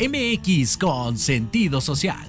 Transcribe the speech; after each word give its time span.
MX 0.00 0.78
con 0.78 1.18
sentido 1.18 1.82
social. 1.82 2.24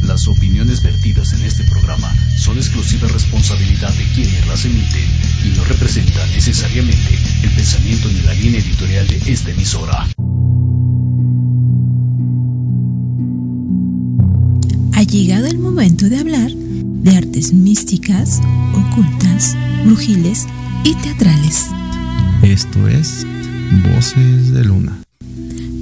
Las 0.00 0.26
opiniones 0.28 0.82
vertidas 0.82 1.34
en 1.34 1.42
este 1.42 1.62
programa 1.64 2.10
son 2.38 2.56
exclusiva 2.56 3.06
responsabilidad 3.08 3.92
de 3.92 4.04
quienes 4.14 4.46
las 4.46 4.64
emiten 4.64 5.04
y 5.44 5.56
no 5.58 5.64
representan 5.64 6.26
necesariamente 6.30 7.18
el 7.42 7.50
pensamiento 7.50 8.08
ni 8.08 8.20
la 8.22 8.32
línea 8.32 8.60
editorial 8.60 9.06
de 9.08 9.30
esta 9.30 9.50
emisora. 9.50 10.06
Ha 14.94 15.02
llegado 15.02 15.46
el 15.48 15.58
momento 15.58 16.08
de 16.08 16.18
hablar 16.18 16.50
de 16.50 17.14
artes 17.14 17.52
místicas, 17.52 18.40
ocultas, 18.72 19.54
brujiles 19.84 20.46
y 20.82 20.94
teatrales. 20.94 21.66
Esto 22.42 22.88
es 22.88 23.26
Voces 23.72 24.52
de 24.52 24.64
Luna. 24.64 25.02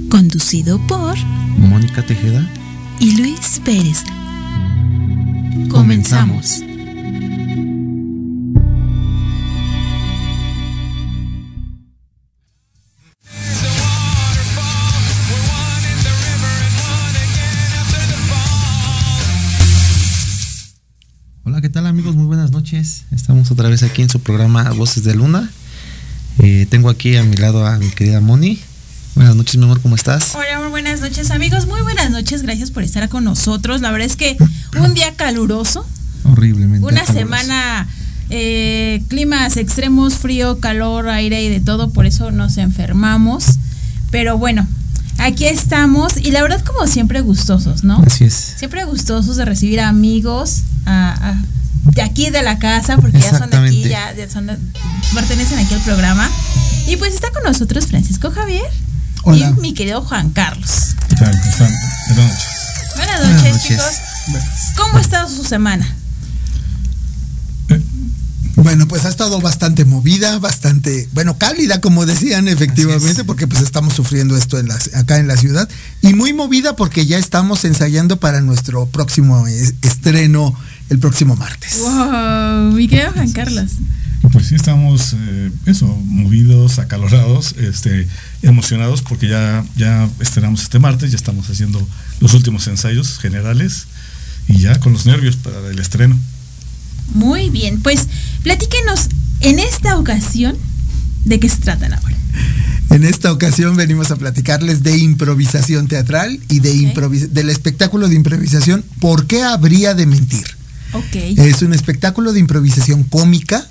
Conducido 0.09 0.79
por 0.87 1.15
Mónica 1.57 2.03
Tejeda 2.03 2.47
y 2.99 3.15
Luis 3.17 3.61
Pérez. 3.63 4.03
Comenzamos. 5.69 6.63
Hola, 21.43 21.61
¿qué 21.61 21.69
tal 21.69 21.85
amigos? 21.85 22.15
Muy 22.15 22.25
buenas 22.25 22.51
noches. 22.51 23.05
Estamos 23.11 23.51
otra 23.51 23.69
vez 23.69 23.83
aquí 23.83 24.01
en 24.01 24.09
su 24.09 24.19
programa 24.21 24.71
Voces 24.71 25.03
de 25.03 25.13
Luna. 25.13 25.51
Eh, 26.47 26.67
tengo 26.69 26.89
aquí 26.91 27.15
a 27.17 27.23
mi 27.23 27.35
lado 27.37 27.65
a 27.65 27.79
mi 27.79 27.89
querida 27.89 28.21
Moni. 28.21 28.59
Buenas 29.15 29.35
noches, 29.35 29.57
mi 29.57 29.63
amor, 29.63 29.81
¿cómo 29.81 29.95
estás? 29.95 30.35
Hola, 30.35 30.59
muy 30.59 30.69
buenas 30.69 31.01
noches, 31.01 31.31
amigos. 31.31 31.65
Muy 31.65 31.81
buenas 31.81 32.11
noches. 32.11 32.43
Gracias 32.43 32.69
por 32.69 32.83
estar 32.83 33.09
con 33.09 33.23
nosotros. 33.23 33.81
La 33.81 33.89
verdad 33.89 34.05
es 34.05 34.15
que 34.15 34.37
un 34.79 34.93
día 34.93 35.11
caluroso. 35.15 35.87
Horriblemente. 36.23 36.85
Una 36.85 36.97
caluroso. 37.03 37.13
semana, 37.19 37.87
eh, 38.29 39.01
climas 39.07 39.57
extremos, 39.57 40.13
frío, 40.15 40.59
calor, 40.59 41.09
aire 41.09 41.43
y 41.43 41.49
de 41.49 41.61
todo. 41.61 41.89
Por 41.89 42.05
eso 42.05 42.29
nos 42.29 42.57
enfermamos. 42.57 43.45
Pero 44.11 44.37
bueno, 44.37 44.67
aquí 45.17 45.45
estamos. 45.45 46.15
Y 46.17 46.29
la 46.29 46.43
verdad, 46.43 46.63
como 46.63 46.85
siempre, 46.85 47.21
gustosos, 47.21 47.83
¿no? 47.83 48.03
Así 48.05 48.25
es. 48.25 48.53
Siempre 48.57 48.85
gustosos 48.85 49.35
de 49.37 49.45
recibir 49.45 49.79
a 49.79 49.87
amigos 49.89 50.61
a- 50.85 51.29
a- 51.31 51.91
de 51.91 52.01
aquí 52.03 52.29
de 52.29 52.43
la 52.43 52.59
casa, 52.59 52.97
porque 52.97 53.19
ya 53.19 53.35
son 53.35 53.49
de 53.49 53.57
aquí, 53.57 53.83
ya, 53.89 54.13
ya 54.15 54.29
son 54.29 54.45
de- 54.47 54.57
pertenecen 55.13 55.59
aquí 55.59 55.73
al 55.73 55.81
programa. 55.81 56.29
Y 56.87 56.97
pues 56.97 57.13
está 57.15 57.31
con 57.31 57.43
nosotros 57.43 57.87
Francisco 57.87 58.31
Javier 58.31 58.65
Hola. 59.23 59.53
y 59.57 59.61
mi 59.61 59.73
querido 59.73 60.01
Juan 60.01 60.29
Carlos. 60.31 60.69
¿Qué 61.09 61.15
tal? 61.15 61.31
¿Cómo 61.31 61.49
están? 61.51 61.71
Buenas 62.07 62.29
noches. 62.31 62.45
Buenas 62.95 63.19
Buenas 63.21 63.43
noches, 63.43 63.63
chicos. 63.63 63.85
¿Cómo 64.77 64.97
ha 64.97 65.01
estado 65.01 65.29
su 65.29 65.43
semana? 65.43 65.87
Bueno, 68.57 68.87
pues 68.87 69.03
ha 69.05 69.09
estado 69.09 69.41
bastante 69.41 69.83
movida, 69.83 70.39
bastante, 70.39 71.09
bueno, 71.13 71.37
cálida, 71.37 71.81
como 71.81 72.05
decían, 72.05 72.47
efectivamente, 72.47 73.23
porque 73.25 73.47
pues 73.47 73.61
estamos 73.61 73.93
sufriendo 73.93 74.37
esto 74.37 74.57
en 74.57 74.67
las, 74.69 74.93
acá 74.95 75.17
en 75.17 75.27
la 75.27 75.35
ciudad. 75.35 75.67
Y 76.01 76.13
muy 76.13 76.31
movida 76.33 76.75
porque 76.75 77.05
ya 77.05 77.17
estamos 77.17 77.65
ensayando 77.65 78.17
para 78.19 78.39
nuestro 78.41 78.85
próximo 78.87 79.45
es- 79.47 79.73
estreno 79.81 80.55
el 80.89 80.99
próximo 80.99 81.35
martes. 81.35 81.77
Wow, 81.79 82.71
mi 82.71 82.87
querido 82.87 83.11
Juan 83.11 83.31
Carlos. 83.33 83.71
Pues 84.35 84.47
sí, 84.47 84.55
estamos, 84.55 85.13
eh, 85.13 85.49
eso, 85.65 85.87
movidos, 86.07 86.77
acalorados, 86.79 87.55
este, 87.57 88.05
emocionados 88.41 89.01
porque 89.01 89.29
ya, 89.29 89.63
ya 89.77 90.09
estrenamos 90.19 90.61
este 90.61 90.77
martes, 90.77 91.09
ya 91.11 91.15
estamos 91.15 91.49
haciendo 91.49 91.81
los 92.19 92.33
últimos 92.33 92.67
ensayos 92.67 93.17
generales 93.17 93.85
y 94.49 94.59
ya 94.59 94.77
con 94.81 94.91
los 94.91 95.05
nervios 95.05 95.37
para 95.37 95.65
el 95.69 95.79
estreno. 95.79 96.19
Muy 97.13 97.49
bien, 97.49 97.81
pues 97.81 98.07
platíquenos 98.43 99.07
en 99.39 99.57
esta 99.57 99.97
ocasión 99.97 100.57
de 101.23 101.39
qué 101.39 101.47
se 101.47 101.59
trata 101.59 101.87
la 101.87 101.97
obra. 101.99 102.17
En 102.89 103.05
esta 103.05 103.31
ocasión 103.31 103.77
venimos 103.77 104.11
a 104.11 104.17
platicarles 104.17 104.83
de 104.83 104.97
improvisación 104.97 105.87
teatral 105.87 106.41
y 106.49 106.59
de 106.59 106.75
improvis- 106.75 107.29
del 107.29 107.49
espectáculo 107.49 108.09
de 108.09 108.15
improvisación 108.15 108.83
¿Por 108.99 109.27
qué 109.27 109.43
habría 109.43 109.93
de 109.93 110.05
mentir? 110.05 110.45
Ok. 110.91 111.15
Es 111.37 111.61
un 111.61 111.73
espectáculo 111.73 112.33
de 112.33 112.41
improvisación 112.41 113.03
cómica 113.05 113.65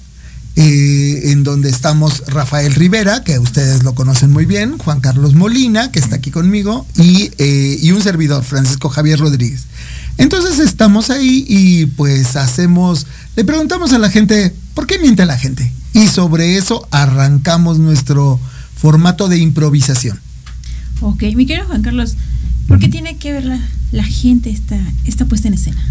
eh, 0.56 1.32
en 1.32 1.42
donde 1.42 1.68
estamos 1.68 2.22
Rafael 2.28 2.74
Rivera, 2.74 3.24
que 3.24 3.38
ustedes 3.38 3.82
lo 3.82 3.94
conocen 3.94 4.30
muy 4.30 4.46
bien, 4.46 4.78
Juan 4.78 5.00
Carlos 5.00 5.34
Molina, 5.34 5.90
que 5.90 5.98
está 5.98 6.16
aquí 6.16 6.30
conmigo, 6.30 6.86
y, 6.96 7.30
eh, 7.38 7.78
y 7.80 7.90
un 7.90 8.02
servidor, 8.02 8.44
Francisco 8.44 8.88
Javier 8.88 9.18
Rodríguez. 9.18 9.64
Entonces 10.16 10.60
estamos 10.60 11.10
ahí 11.10 11.44
y 11.48 11.86
pues 11.86 12.36
hacemos, 12.36 13.06
le 13.34 13.44
preguntamos 13.44 13.92
a 13.92 13.98
la 13.98 14.10
gente, 14.10 14.54
¿por 14.74 14.86
qué 14.86 14.98
miente 14.98 15.26
la 15.26 15.36
gente? 15.36 15.72
Y 15.92 16.06
sobre 16.06 16.56
eso 16.56 16.86
arrancamos 16.92 17.78
nuestro 17.78 18.38
formato 18.76 19.28
de 19.28 19.38
improvisación. 19.38 20.20
Ok, 21.00 21.24
mi 21.34 21.46
querido 21.46 21.66
Juan 21.66 21.82
Carlos, 21.82 22.14
¿por 22.68 22.78
qué 22.78 22.88
tiene 22.88 23.16
que 23.16 23.32
ver 23.32 23.44
la, 23.44 23.60
la 23.90 24.04
gente 24.04 24.50
esta, 24.50 24.78
esta 25.04 25.24
puesta 25.26 25.48
en 25.48 25.54
escena? 25.54 25.82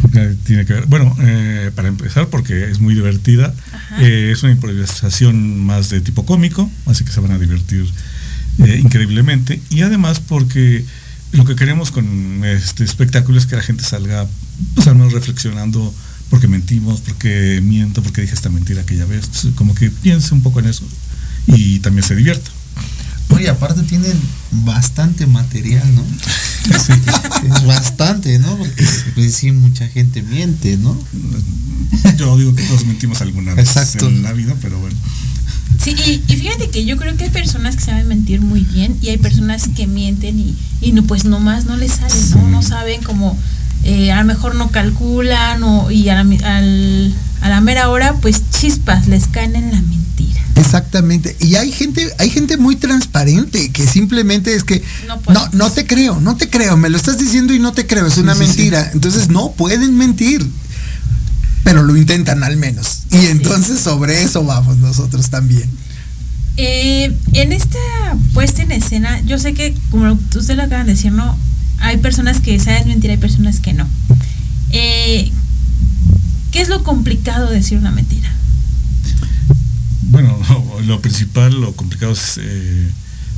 Porque 0.00 0.36
tiene 0.44 0.66
que 0.66 0.74
ver, 0.74 0.86
bueno, 0.86 1.16
eh, 1.20 1.70
para 1.74 1.88
empezar, 1.88 2.28
porque 2.28 2.70
es 2.70 2.80
muy 2.80 2.94
divertida, 2.94 3.54
eh, 3.98 4.30
es 4.32 4.42
una 4.42 4.52
improvisación 4.52 5.60
más 5.64 5.88
de 5.88 6.00
tipo 6.00 6.26
cómico, 6.26 6.70
así 6.84 7.04
que 7.04 7.12
se 7.12 7.20
van 7.20 7.32
a 7.32 7.38
divertir 7.38 7.86
eh, 8.58 8.78
increíblemente, 8.82 9.60
y 9.70 9.82
además 9.82 10.20
porque 10.20 10.84
lo 11.32 11.44
que 11.44 11.56
queremos 11.56 11.90
con 11.90 12.44
este 12.44 12.84
espectáculo 12.84 13.38
es 13.38 13.46
que 13.46 13.56
la 13.56 13.62
gente 13.62 13.84
salga, 13.84 14.26
pues 14.74 14.86
al 14.86 14.96
menos 14.96 15.12
reflexionando, 15.12 15.94
porque 16.30 16.48
mentimos, 16.48 17.00
porque 17.00 17.60
miento, 17.62 18.02
porque 18.02 18.20
dije 18.20 18.34
esta 18.34 18.50
mentira 18.50 18.82
aquella 18.82 19.06
vez, 19.06 19.28
como 19.54 19.74
que 19.74 19.90
piense 19.90 20.34
un 20.34 20.42
poco 20.42 20.60
en 20.60 20.66
eso 20.66 20.84
y 21.46 21.78
también 21.78 22.06
se 22.06 22.14
divierta. 22.16 22.50
Oye, 23.36 23.48
aparte 23.50 23.82
tienen 23.82 24.18
bastante 24.64 25.26
material, 25.26 25.84
¿no? 25.94 26.02
Es 27.56 27.64
bastante, 27.66 28.38
¿no? 28.38 28.56
Porque 28.56 28.84
pues, 29.14 29.34
sí, 29.34 29.52
mucha 29.52 29.86
gente 29.88 30.22
miente, 30.22 30.76
¿no? 30.78 30.98
Yo 32.16 32.36
digo 32.38 32.54
que 32.54 32.62
todos 32.64 32.84
mentimos 32.86 33.20
alguna 33.20 33.54
vez 33.54 33.68
Exacto. 33.68 34.08
en 34.08 34.22
la 34.22 34.32
vida, 34.32 34.54
pero 34.60 34.78
bueno. 34.78 34.96
Sí, 35.82 35.94
y, 36.06 36.32
y 36.32 36.36
fíjate 36.36 36.70
que 36.70 36.84
yo 36.84 36.96
creo 36.96 37.16
que 37.16 37.24
hay 37.24 37.30
personas 37.30 37.76
que 37.76 37.84
saben 37.84 38.08
mentir 38.08 38.40
muy 38.40 38.60
bien 38.60 38.96
y 39.02 39.10
hay 39.10 39.18
personas 39.18 39.68
que 39.76 39.86
mienten 39.86 40.38
y, 40.40 40.56
y 40.80 40.92
no, 40.92 41.02
pues 41.04 41.24
nomás 41.24 41.66
no 41.66 41.76
les 41.76 41.92
sale, 41.92 42.14
¿no? 42.34 42.48
No 42.48 42.62
saben 42.62 43.02
como, 43.02 43.38
eh, 43.84 44.10
a 44.10 44.20
lo 44.20 44.24
mejor 44.26 44.54
no 44.54 44.70
calculan 44.70 45.62
o, 45.62 45.90
y 45.90 46.08
a 46.08 46.14
la, 46.14 46.20
al- 46.56 47.14
a 47.42 47.48
la 47.50 47.60
mera 47.60 47.90
hora, 47.90 48.14
pues 48.14 48.42
chispas, 48.50 49.06
les 49.06 49.26
caen 49.28 49.54
en 49.54 49.70
la 49.70 49.80
mentira. 50.16 50.40
Exactamente. 50.56 51.36
Y 51.40 51.54
hay 51.56 51.70
gente, 51.70 52.12
hay 52.18 52.30
gente 52.30 52.56
muy 52.56 52.76
transparente 52.76 53.70
que 53.70 53.86
simplemente 53.86 54.54
es 54.54 54.64
que 54.64 54.82
No 55.32 55.48
no, 55.52 55.70
te 55.70 55.86
creo, 55.86 56.20
no 56.20 56.36
te 56.36 56.48
creo, 56.48 56.76
me 56.76 56.88
lo 56.88 56.96
estás 56.96 57.18
diciendo 57.18 57.52
y 57.54 57.58
no 57.58 57.72
te 57.72 57.86
creo, 57.86 58.06
es 58.06 58.16
una 58.18 58.34
sí, 58.34 58.40
sí. 58.40 58.46
mentira. 58.46 58.90
Entonces 58.92 59.28
no 59.28 59.52
pueden 59.52 59.96
mentir. 59.96 60.46
Pero 61.64 61.82
lo 61.82 61.96
intentan 61.96 62.44
al 62.44 62.56
menos. 62.56 63.02
Y 63.10 63.26
entonces 63.26 63.80
sobre 63.80 64.22
eso 64.22 64.44
vamos 64.44 64.76
nosotros 64.76 65.30
también. 65.30 65.68
Eh, 66.56 67.14
en 67.34 67.52
esta 67.52 67.78
puesta 68.32 68.62
en 68.62 68.72
escena, 68.72 69.20
yo 69.22 69.38
sé 69.38 69.52
que, 69.52 69.74
como 69.90 70.18
usted 70.34 70.56
lo 70.56 70.62
acaban 70.62 70.86
de 70.86 70.92
decir, 70.92 71.12
¿no? 71.12 71.36
Hay 71.80 71.98
personas 71.98 72.40
que 72.40 72.58
saben 72.60 72.88
mentir, 72.88 73.10
hay 73.10 73.16
personas 73.16 73.60
que 73.60 73.72
no. 73.72 73.86
Eh, 74.70 75.32
¿Qué 76.52 76.60
es 76.60 76.68
lo 76.68 76.84
complicado 76.84 77.50
de 77.50 77.56
decir 77.56 77.78
una 77.78 77.90
mentira? 77.90 78.32
Bueno, 80.06 80.38
lo, 80.48 80.80
lo 80.82 81.00
principal, 81.00 81.60
lo 81.60 81.74
complicado 81.74 82.12
es, 82.12 82.38
eh, 82.38 82.88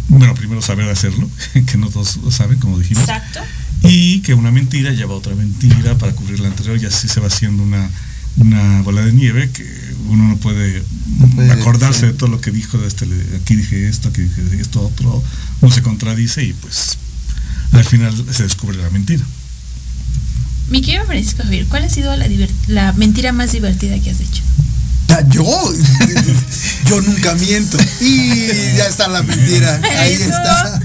bueno, 0.09 0.35
primero 0.35 0.63
saber 0.63 0.89
hacerlo, 0.89 1.29
que 1.67 1.77
no 1.77 1.89
todos 1.89 2.17
lo 2.19 2.31
saben, 2.31 2.59
como 2.59 2.79
dijimos. 2.79 3.03
Exacto. 3.05 3.41
Y 3.83 4.21
que 4.21 4.35
una 4.35 4.51
mentira 4.51 4.93
lleva 4.93 5.15
a 5.15 5.19
otra 5.19 5.35
mentira 5.35 5.97
para 5.97 6.13
cubrir 6.13 6.41
la 6.41 6.49
anterior 6.49 6.79
y 6.83 6.87
así 6.87 7.09
se 7.09 7.21
va 7.21 7.29
haciendo 7.29 7.63
una, 7.63 7.89
una 8.37 8.83
bola 8.83 9.03
de 9.03 9.13
nieve 9.13 9.51
que 9.51 9.65
uno 10.09 10.25
no 10.29 10.37
puede, 10.37 10.83
puede, 11.35 11.53
acordarse 11.53 12.01
sí. 12.01 12.07
de 12.07 12.13
todo 12.13 12.29
lo 12.29 12.41
que 12.41 12.51
dijo, 12.51 12.77
de 12.79 12.89
este, 12.89 13.07
aquí 13.41 13.55
dije 13.55 13.89
esto, 13.89 14.09
aquí 14.09 14.23
dije 14.23 14.61
esto, 14.61 14.83
otro, 14.83 15.23
uno 15.61 15.73
se 15.73 15.83
contradice 15.83 16.45
y 16.45 16.53
pues 16.55 16.99
al 17.73 17.85
final 17.85 18.15
se 18.33 18.43
descubre 18.43 18.77
la 18.79 18.91
mentira. 18.91 19.25
Mi 20.71 20.83
querido 20.83 21.07
Francisco 21.07 21.45
Javier, 21.45 21.67
¿cuál 21.67 21.85
ha 21.85 21.89
sido 21.89 22.15
la 22.67 22.93
mentira 22.95 23.33
más 23.33 23.53
divertida 23.53 23.99
que 24.01 24.11
has 24.11 24.21
hecho? 24.21 24.43
Yo, 25.31 25.45
yo 26.87 27.01
nunca 27.03 27.35
miento. 27.35 27.77
Y 28.01 28.47
ya 28.77 28.87
está 28.87 29.09
la 29.09 29.23
mentira. 29.23 29.81
Ahí 29.99 30.15
está. 30.15 30.81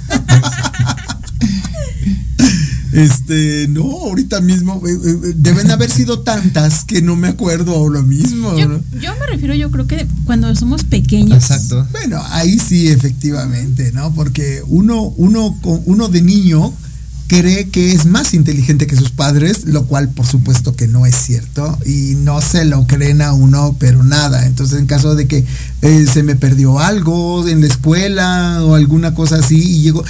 Este, 2.93 3.67
no, 3.69 3.81
ahorita 3.81 4.39
mismo 4.39 4.79
eh, 4.87 4.91
eh, 4.91 5.33
deben 5.35 5.71
haber 5.71 5.89
sido 5.89 6.19
tantas 6.19 6.85
que 6.85 7.01
no 7.01 7.15
me 7.15 7.27
acuerdo 7.29 7.75
ahora 7.75 8.03
mismo. 8.03 8.55
Yo, 8.55 8.67
¿no? 8.67 8.83
yo 9.01 9.15
me 9.19 9.25
refiero, 9.25 9.55
yo 9.55 9.71
creo 9.71 9.87
que 9.87 10.07
cuando 10.25 10.55
somos 10.55 10.83
pequeños. 10.83 11.35
Exacto. 11.35 11.87
Bueno, 11.91 12.21
ahí 12.29 12.59
sí, 12.59 12.89
efectivamente, 12.89 13.91
¿no? 13.93 14.13
Porque 14.13 14.61
uno, 14.67 15.11
uno, 15.17 15.59
uno 15.85 16.07
de 16.07 16.21
niño 16.21 16.71
cree 17.39 17.69
que 17.69 17.91
es 17.93 18.05
más 18.05 18.33
inteligente 18.33 18.85
que 18.85 18.95
sus 18.95 19.09
padres, 19.09 19.65
lo 19.65 19.85
cual 19.85 20.09
por 20.09 20.25
supuesto 20.25 20.75
que 20.75 20.87
no 20.87 21.05
es 21.05 21.15
cierto 21.15 21.77
y 21.85 22.15
no 22.17 22.41
se 22.41 22.63
lo 22.65 22.85
creen 22.85 23.21
a 23.21 23.33
uno, 23.33 23.75
pero 23.79 24.03
nada. 24.03 24.45
Entonces, 24.45 24.77
en 24.79 24.85
caso 24.85 25.15
de 25.15 25.27
que 25.27 25.43
eh, 25.81 26.05
se 26.11 26.21
me 26.23 26.35
perdió 26.35 26.79
algo 26.79 27.47
en 27.47 27.61
la 27.61 27.67
escuela 27.67 28.59
o 28.63 28.75
alguna 28.75 29.13
cosa 29.15 29.37
así 29.37 29.55
y 29.57 29.81
llego, 29.81 30.03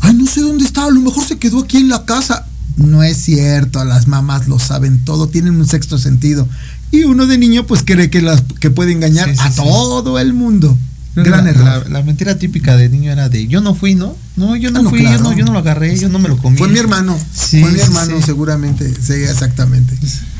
ay, 0.00 0.14
no 0.14 0.26
sé 0.26 0.40
dónde 0.40 0.64
está, 0.64 0.84
a 0.86 0.90
lo 0.90 1.00
mejor 1.00 1.24
se 1.26 1.38
quedó 1.38 1.60
aquí 1.60 1.76
en 1.78 1.88
la 1.88 2.04
casa. 2.04 2.46
No 2.76 3.02
es 3.02 3.18
cierto, 3.18 3.84
las 3.84 4.08
mamás 4.08 4.48
lo 4.48 4.58
saben 4.58 5.04
todo, 5.04 5.28
tienen 5.28 5.56
un 5.56 5.66
sexto 5.68 5.98
sentido. 5.98 6.48
Y 6.90 7.04
uno 7.04 7.26
de 7.26 7.36
niño 7.38 7.66
pues 7.66 7.82
cree 7.84 8.08
que 8.10 8.22
las 8.22 8.42
que 8.60 8.70
puede 8.70 8.92
engañar 8.92 9.28
Sí, 9.28 9.34
sí, 9.36 9.40
a 9.42 9.50
sí. 9.50 9.56
todo 9.56 10.18
el 10.18 10.32
mundo. 10.32 10.76
Gran 11.14 11.44
la, 11.44 11.50
error. 11.50 11.64
la- 11.64 11.98
la 11.98 12.02
mentira 12.02 12.36
típica 12.38 12.76
de 12.76 12.88
niño 12.88 13.12
era 13.12 13.28
de 13.28 13.46
yo 13.46 13.60
no 13.60 13.74
fui, 13.74 13.94
¿no? 13.94 14.16
No, 14.36 14.56
yo 14.56 14.70
no, 14.70 14.80
Ah, 14.80 14.82
no, 14.82 14.90
fui, 14.90 15.00
claro. 15.00 15.16
yo, 15.18 15.22
no, 15.22 15.32
yo 15.36 15.44
no 15.44 15.52
lo 15.52 15.58
agarré, 15.58 15.96
yo 15.98 16.08
no 16.08 16.18
me 16.18 16.28
lo 16.28 16.38
comí. 16.38 16.56
Fue 16.56 16.68
mi 16.68 16.78
hermano. 16.78 17.18
Sí, 17.34 17.60
fue 17.60 17.70
mi 17.72 17.80
hermano, 17.80 18.16
sí. 18.16 18.22
seguramente. 18.22 18.90
Sí, 19.00 19.12
exactamente. 19.14 19.94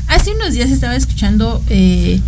Hace 0.07 0.31
unos 0.33 0.53
días 0.53 0.71
estaba 0.71 0.95
escuchando 0.95 1.63
eh, 1.69 2.19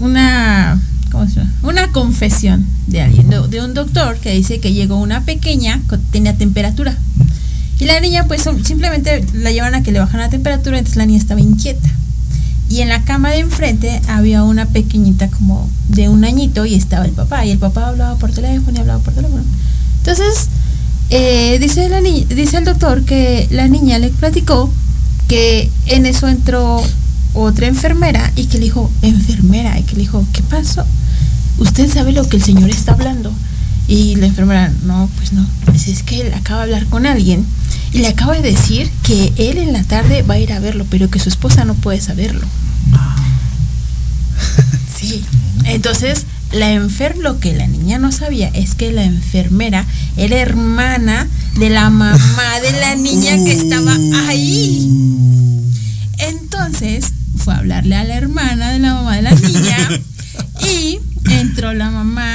una, 0.00 0.80
¿cómo 1.10 1.26
se 1.28 1.36
llama? 1.36 1.52
Una 1.62 1.92
confesión 1.92 2.66
de 2.86 3.00
alguien, 3.02 3.30
de, 3.30 3.40
de 3.48 3.62
un 3.64 3.74
doctor 3.74 4.16
que 4.18 4.32
dice 4.34 4.60
que 4.60 4.72
llegó 4.72 5.00
una 5.00 5.24
pequeña 5.24 5.80
que 5.88 5.98
tenía 6.10 6.36
temperatura. 6.36 6.96
Y 7.80 7.86
la 7.86 7.98
niña 8.00 8.26
pues 8.28 8.42
simplemente 8.64 9.24
la 9.34 9.50
llevan 9.50 9.74
a 9.74 9.82
que 9.82 9.92
le 9.92 9.98
bajan 9.98 10.20
la 10.20 10.28
temperatura, 10.30 10.78
entonces 10.78 10.96
la 10.96 11.06
niña 11.06 11.18
estaba 11.18 11.40
inquieta. 11.40 11.88
Y 12.74 12.80
en 12.80 12.88
la 12.88 13.04
cama 13.04 13.30
de 13.30 13.38
enfrente 13.38 14.02
había 14.08 14.42
una 14.42 14.66
pequeñita 14.66 15.28
como 15.28 15.70
de 15.88 16.08
un 16.08 16.24
añito 16.24 16.66
y 16.66 16.74
estaba 16.74 17.04
el 17.04 17.12
papá. 17.12 17.46
Y 17.46 17.52
el 17.52 17.58
papá 17.58 17.86
hablaba 17.86 18.16
por 18.16 18.32
teléfono 18.32 18.76
y 18.76 18.80
hablaba 18.80 18.98
por 18.98 19.14
teléfono. 19.14 19.44
Entonces, 19.98 20.48
eh, 21.10 21.58
dice, 21.60 21.88
la 21.88 22.00
ni- 22.00 22.24
dice 22.24 22.56
el 22.56 22.64
doctor 22.64 23.04
que 23.04 23.46
la 23.52 23.68
niña 23.68 24.00
le 24.00 24.08
platicó 24.08 24.72
que 25.28 25.70
en 25.86 26.04
eso 26.04 26.26
entró 26.26 26.82
otra 27.34 27.68
enfermera 27.68 28.32
y 28.34 28.46
que 28.46 28.58
le 28.58 28.64
dijo, 28.64 28.90
enfermera, 29.02 29.78
y 29.78 29.84
que 29.84 29.92
le 29.94 30.00
dijo, 30.02 30.24
¿qué 30.32 30.42
pasó? 30.42 30.84
Usted 31.58 31.88
sabe 31.88 32.10
lo 32.10 32.28
que 32.28 32.38
el 32.38 32.42
señor 32.42 32.70
está 32.70 32.92
hablando. 32.94 33.32
Y 33.86 34.16
la 34.16 34.26
enfermera, 34.26 34.72
no, 34.84 35.10
pues 35.16 35.32
no. 35.32 35.46
Es 35.74 36.02
que 36.02 36.22
él 36.22 36.34
acaba 36.34 36.66
de 36.66 36.74
hablar 36.74 36.88
con 36.88 37.06
alguien 37.06 37.44
y 37.92 37.98
le 37.98 38.08
acaba 38.08 38.34
de 38.34 38.42
decir 38.42 38.90
que 39.02 39.32
él 39.36 39.58
en 39.58 39.72
la 39.72 39.84
tarde 39.84 40.22
va 40.22 40.34
a 40.34 40.38
ir 40.38 40.52
a 40.52 40.58
verlo, 40.58 40.86
pero 40.90 41.10
que 41.10 41.18
su 41.18 41.28
esposa 41.28 41.64
no 41.64 41.74
puede 41.74 42.00
saberlo. 42.00 42.46
Sí. 44.98 45.22
Entonces, 45.64 46.24
la 46.52 46.72
enfer 46.72 47.18
lo 47.18 47.40
que 47.40 47.52
la 47.52 47.66
niña 47.66 47.98
no 47.98 48.12
sabía 48.12 48.48
es 48.48 48.74
que 48.74 48.92
la 48.92 49.04
enfermera 49.04 49.84
era 50.16 50.36
hermana 50.38 51.28
de 51.58 51.68
la 51.68 51.90
mamá 51.90 52.60
de 52.62 52.72
la 52.80 52.94
niña 52.96 53.36
que 53.44 53.52
estaba 53.52 53.94
ahí. 54.28 54.88
Entonces, 56.18 57.12
fue 57.36 57.54
a 57.54 57.58
hablarle 57.58 57.96
a 57.96 58.04
la 58.04 58.16
hermana 58.16 58.70
de 58.70 58.78
la 58.78 58.94
mamá 58.94 59.16
de 59.16 59.22
la 59.22 59.32
niña 59.32 59.76
y 60.62 60.98
entró 61.30 61.74
la 61.74 61.90
mamá 61.90 62.33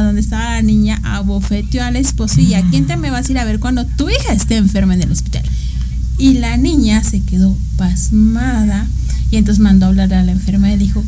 a 0.00 0.04
donde 0.04 0.20
estaba 0.20 0.54
la 0.54 0.62
niña, 0.62 1.00
abofeteó 1.04 1.84
al 1.84 1.96
esposo 1.96 2.40
y 2.40 2.54
a 2.54 2.62
quién 2.68 2.86
te 2.86 2.96
me 2.96 3.10
vas 3.10 3.28
a 3.28 3.32
ir 3.32 3.38
a 3.38 3.44
ver 3.44 3.60
cuando 3.60 3.86
tu 3.86 4.10
hija 4.10 4.32
esté 4.32 4.56
enferma 4.56 4.94
en 4.94 5.02
el 5.02 5.12
hospital. 5.12 5.42
Y 6.18 6.34
la 6.34 6.56
niña 6.56 7.02
se 7.02 7.20
quedó 7.20 7.56
pasmada 7.76 8.86
y 9.30 9.36
entonces 9.36 9.62
mandó 9.62 9.86
a 9.86 9.88
hablar 9.90 10.12
a 10.12 10.22
la 10.22 10.32
enfermera 10.32 10.74
y 10.74 10.78
dijo, 10.78 11.02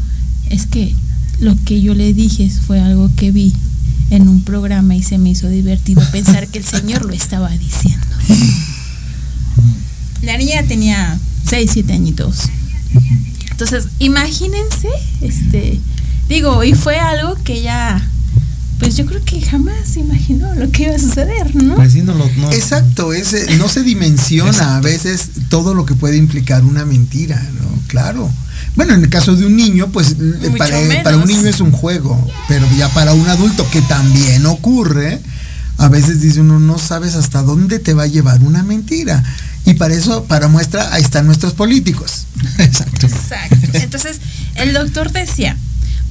es 0.48 0.66
que 0.66 0.94
lo 1.40 1.56
que 1.64 1.82
yo 1.82 1.94
le 1.94 2.14
dije 2.14 2.48
fue 2.50 2.80
algo 2.80 3.10
que 3.16 3.32
vi 3.32 3.52
en 4.10 4.28
un 4.28 4.42
programa 4.42 4.94
y 4.94 5.02
se 5.02 5.18
me 5.18 5.30
hizo 5.30 5.48
divertido 5.48 6.02
pensar 6.12 6.46
que 6.48 6.58
el 6.58 6.64
señor 6.64 7.04
lo 7.04 7.12
estaba 7.12 7.48
diciendo. 7.50 8.06
La 10.22 10.36
niña 10.36 10.62
tenía 10.68 11.18
6, 11.48 11.70
7 11.72 11.92
añitos. 11.92 12.42
Entonces, 13.50 13.88
imagínense, 13.98 14.88
este, 15.20 15.80
digo, 16.28 16.62
y 16.62 16.74
fue 16.74 16.98
algo 16.98 17.34
que 17.42 17.54
ella, 17.54 18.00
pues 18.78 18.96
yo 18.96 19.06
creo 19.06 19.24
que 19.24 19.40
jamás 19.40 19.96
imaginó 19.96 20.54
lo 20.54 20.70
que 20.70 20.84
iba 20.84 20.94
a 20.94 20.98
suceder, 20.98 21.54
¿no? 21.54 21.76
Pues 21.76 21.92
sí, 21.92 22.02
no 22.02 22.14
lo. 22.14 22.28
No, 22.36 22.50
Exacto, 22.52 23.12
es, 23.12 23.32
eh, 23.32 23.56
no 23.58 23.68
se 23.68 23.82
dimensiona 23.82 24.76
a 24.76 24.80
veces 24.80 25.30
todo 25.48 25.74
lo 25.74 25.86
que 25.86 25.94
puede 25.94 26.16
implicar 26.16 26.64
una 26.64 26.84
mentira, 26.84 27.40
¿no? 27.60 27.68
Claro. 27.86 28.30
Bueno, 28.74 28.94
en 28.94 29.02
el 29.02 29.10
caso 29.10 29.36
de 29.36 29.46
un 29.46 29.56
niño, 29.56 29.88
pues 29.92 30.16
eh, 30.18 30.52
para, 30.56 30.80
menos. 30.80 31.04
para 31.04 31.16
un 31.16 31.26
niño 31.26 31.48
es 31.48 31.60
un 31.60 31.72
juego, 31.72 32.30
pero 32.48 32.66
ya 32.76 32.88
para 32.88 33.12
un 33.12 33.28
adulto 33.28 33.68
que 33.70 33.82
también 33.82 34.46
ocurre, 34.46 35.20
a 35.78 35.88
veces 35.88 36.20
dice 36.20 36.40
uno 36.40 36.58
no 36.58 36.78
sabes 36.78 37.14
hasta 37.14 37.42
dónde 37.42 37.78
te 37.78 37.94
va 37.94 38.04
a 38.04 38.06
llevar 38.06 38.42
una 38.42 38.62
mentira. 38.62 39.22
Y 39.64 39.74
para 39.74 39.94
eso, 39.94 40.24
para 40.24 40.48
muestra, 40.48 40.92
ahí 40.92 41.02
están 41.02 41.26
nuestros 41.26 41.52
políticos. 41.52 42.26
Exacto. 42.58 43.06
Exacto. 43.06 43.56
Entonces, 43.74 44.20
el 44.56 44.72
doctor 44.72 45.12
decía, 45.12 45.56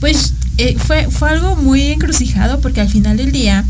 pues 0.01 0.33
eh, 0.57 0.75
fue, 0.77 1.09
fue 1.09 1.29
algo 1.29 1.55
muy 1.55 1.83
encrucijado 1.83 2.59
porque 2.59 2.81
al 2.81 2.89
final 2.89 3.15
del 3.15 3.31
día, 3.31 3.63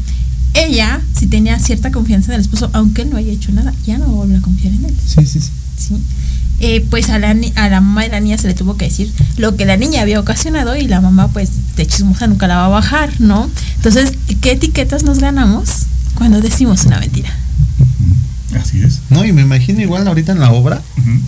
ella, 0.56 1.00
si 1.18 1.28
tenía 1.28 1.60
cierta 1.60 1.92
confianza 1.92 2.32
en 2.32 2.36
el 2.36 2.42
esposo, 2.42 2.70
aunque 2.74 3.04
él 3.04 3.12
no 3.12 3.18
haya 3.18 3.32
hecho 3.32 3.52
nada, 3.52 3.74
ya 3.86 3.98
no 4.00 4.18
va 4.18 4.38
a 4.38 4.42
confiar 4.42 4.74
en 4.74 4.86
él. 4.86 4.96
Sí, 5.06 5.24
sí, 5.28 5.40
sí. 5.40 5.50
¿sí? 5.78 5.96
Eh, 6.60 6.86
pues 6.90 7.10
a 7.10 7.18
la, 7.20 7.34
ni- 7.34 7.52
a 7.56 7.70
la 7.70 7.82
mamá 7.82 8.04
de 8.04 8.10
la 8.10 8.20
niña 8.20 8.38
se 8.38 8.48
le 8.48 8.54
tuvo 8.54 8.78
que 8.78 8.86
decir 8.86 9.12
lo 9.38 9.56
que 9.56 9.66
la 9.66 9.78
niña 9.78 10.02
había 10.02 10.20
ocasionado 10.20 10.76
y 10.76 10.88
la 10.88 11.02
mamá 11.02 11.28
pues 11.30 11.50
de 11.76 11.88
chismosa 11.88 12.28
nunca 12.28 12.48
la 12.48 12.58
va 12.58 12.66
a 12.66 12.70
bajar, 12.70 13.10
¿no? 13.20 13.50
Entonces, 13.78 14.14
¿qué 14.42 14.52
etiquetas 14.52 15.04
nos 15.04 15.20
ganamos 15.20 15.70
cuando 16.16 16.40
decimos 16.40 16.86
una 16.86 17.00
mentira? 17.00 17.30
Así 18.62 18.82
es. 18.84 19.00
No, 19.10 19.26
y 19.26 19.32
me 19.32 19.42
imagino 19.42 19.82
igual 19.82 20.08
ahorita 20.08 20.34
en 20.34 20.40
la 20.40 20.52
obra, 20.52 20.82
Ujú. 20.98 21.20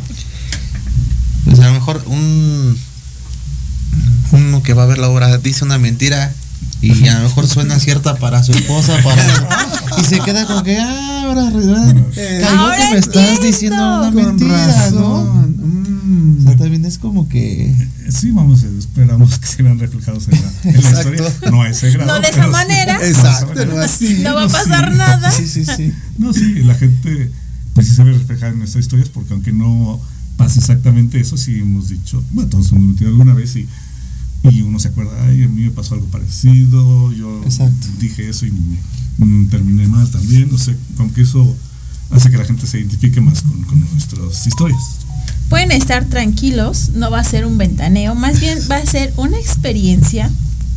pues 1.45 1.59
a 1.59 1.65
lo 1.67 1.73
mejor 1.73 2.03
un 2.07 2.77
uno 4.31 4.63
que 4.63 4.73
va 4.73 4.83
a 4.83 4.85
ver 4.87 4.97
la 4.97 5.09
obra 5.09 5.37
dice 5.37 5.63
una 5.63 5.77
mentira 5.77 6.33
y 6.81 7.07
a 7.07 7.17
lo 7.19 7.23
mejor 7.23 7.47
suena 7.47 7.79
cierta 7.79 8.15
para 8.15 8.43
su 8.43 8.51
esposa, 8.51 8.97
para 9.03 9.23
y 10.01 10.03
se 10.03 10.19
queda 10.19 10.45
como 10.45 10.63
que 10.63 10.77
ah, 10.77 11.23
ahora, 11.25 11.41
ahora 11.43 11.95
cayó 12.13 12.47
Ahora 12.47 12.77
que 12.77 12.93
me 12.93 12.99
estás 12.99 13.41
diciendo 13.41 13.77
una 13.77 14.11
Con 14.11 14.15
mentira, 14.15 14.57
¿no? 14.91 15.23
razón. 15.23 15.55
Mm. 16.03 16.39
O 16.39 16.49
sea, 16.49 16.57
también 16.57 16.85
es 16.85 16.97
como 16.97 17.29
que 17.29 17.73
Sí, 18.09 18.31
vamos, 18.31 18.63
eh, 18.63 18.69
esperamos 18.77 19.39
que 19.39 19.47
se 19.47 19.63
vean 19.63 19.79
reflejados 19.79 20.27
en 20.27 20.41
la, 20.41 20.51
en 20.63 20.83
la 20.83 20.89
Exacto. 20.89 21.13
historia. 21.13 21.51
No 21.51 21.61
a 21.61 21.69
ese 21.69 21.91
grado. 21.91 22.13
No 22.13 22.19
de 22.19 22.27
esa 22.27 22.43
sí. 22.43 22.49
manera. 22.49 23.07
Exacto, 23.07 23.65
no 23.65 23.79
así. 23.79 24.19
No 24.21 24.35
va 24.35 24.43
a 24.43 24.49
pasar 24.49 24.91
sí. 24.91 24.97
nada. 24.97 25.31
sí, 25.31 25.47
sí, 25.47 25.65
sí. 25.65 25.93
No, 26.17 26.33
sí, 26.33 26.55
la 26.63 26.75
gente 26.75 27.31
pues 27.73 27.87
sí 27.87 27.95
se 27.95 28.03
ve 28.03 28.11
reflejada 28.13 28.51
en 28.51 28.59
nuestras 28.59 28.83
historias 28.83 29.09
porque 29.09 29.33
aunque 29.33 29.51
no 29.51 29.99
pase 30.37 30.59
exactamente 30.59 31.19
eso, 31.19 31.37
sí 31.37 31.59
hemos 31.59 31.89
dicho, 31.89 32.23
bueno, 32.31 32.49
todos 32.49 32.71
hemos 32.71 32.83
metido 32.83 33.09
alguna 33.09 33.33
vez 33.33 33.55
y, 33.55 33.67
y 34.49 34.61
uno 34.61 34.79
se 34.79 34.89
acuerda, 34.89 35.11
ay, 35.25 35.43
a 35.43 35.47
mí 35.47 35.61
me 35.61 35.71
pasó 35.71 35.95
algo 35.95 36.07
parecido, 36.07 37.11
yo 37.13 37.41
Exacto. 37.45 37.87
dije 37.99 38.29
eso 38.29 38.45
y 38.45 38.51
me- 38.51 39.25
mm, 39.25 39.49
terminé 39.49 39.87
mal 39.87 40.09
también, 40.09 40.49
no 40.51 40.57
sé, 40.57 40.75
aunque 40.97 41.21
eso 41.21 41.55
hace 42.11 42.29
que 42.29 42.37
la 42.37 42.45
gente 42.45 42.67
se 42.67 42.79
identifique 42.79 43.21
más 43.21 43.41
con, 43.41 43.63
con 43.63 43.79
nuestras 43.79 44.45
historias. 44.47 44.81
Pueden 45.49 45.71
estar 45.71 46.05
tranquilos, 46.05 46.89
no 46.95 47.11
va 47.11 47.19
a 47.19 47.23
ser 47.23 47.45
un 47.45 47.57
ventaneo, 47.57 48.15
más 48.15 48.39
bien 48.39 48.57
va 48.69 48.77
a 48.77 48.85
ser 48.85 49.13
una 49.17 49.37
experiencia, 49.37 50.29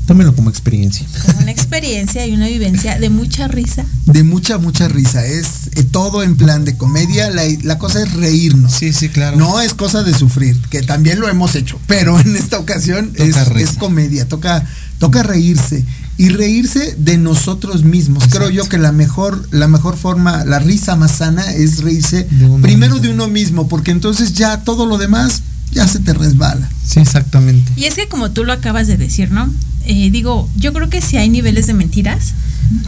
Tómenlo 0.06 0.34
como 0.36 0.50
experiencia. 0.50 1.06
como 1.26 1.40
una 1.40 1.50
experiencia 1.50 2.26
y 2.26 2.32
una 2.32 2.46
vivencia 2.46 2.98
de 2.98 3.10
mucha 3.10 3.48
risa. 3.48 3.84
De 4.06 4.22
mucha, 4.22 4.56
mucha 4.58 4.86
risa. 4.86 5.26
Es 5.26 5.46
eh, 5.74 5.82
todo 5.82 6.22
en 6.22 6.36
plan 6.36 6.64
de 6.64 6.76
comedia. 6.76 7.28
La, 7.30 7.42
la 7.64 7.78
cosa 7.78 8.02
es 8.02 8.12
reírnos. 8.14 8.72
Sí, 8.72 8.92
sí, 8.92 9.08
claro. 9.08 9.36
No 9.36 9.60
es 9.60 9.74
cosa 9.74 10.04
de 10.04 10.14
sufrir, 10.14 10.56
que 10.70 10.82
también 10.82 11.18
lo 11.18 11.28
hemos 11.28 11.56
hecho, 11.56 11.80
pero 11.88 12.18
en 12.20 12.36
esta 12.36 12.58
ocasión 12.58 13.10
es, 13.16 13.36
es 13.56 13.72
comedia, 13.72 14.28
toca, 14.28 14.64
toca 14.98 15.24
reírse 15.24 15.84
y 16.18 16.28
reírse 16.30 16.94
de 16.98 17.18
nosotros 17.18 17.82
mismos. 17.84 18.24
Creo 18.30 18.48
yo 18.48 18.68
que 18.68 18.78
la 18.78 18.92
mejor, 18.92 19.46
la 19.50 19.66
mejor 19.68 19.96
forma, 19.96 20.44
la 20.44 20.60
risa 20.60 20.94
más 20.96 21.10
sana 21.16 21.52
es 21.52 21.82
reírse 21.82 22.28
De 22.30 22.58
primero 22.62 22.94
mismo. 22.94 23.08
de 23.08 23.12
uno 23.12 23.28
mismo, 23.28 23.68
porque 23.68 23.90
entonces 23.90 24.32
ya 24.34 24.62
todo 24.62 24.86
lo 24.86 24.98
demás 24.98 25.42
ya 25.76 25.86
se 25.86 26.00
te 26.00 26.12
resbala. 26.14 26.68
Sí, 26.84 26.98
exactamente. 27.00 27.70
Y 27.76 27.84
es 27.84 27.94
que 27.94 28.08
como 28.08 28.30
tú 28.32 28.42
lo 28.44 28.52
acabas 28.52 28.86
de 28.88 28.96
decir, 28.96 29.30
¿no? 29.30 29.48
Eh, 29.84 30.10
digo, 30.10 30.48
yo 30.56 30.72
creo 30.72 30.88
que 30.90 31.00
sí 31.00 31.16
hay 31.16 31.28
niveles 31.28 31.68
de 31.68 31.74
mentiras 31.74 32.32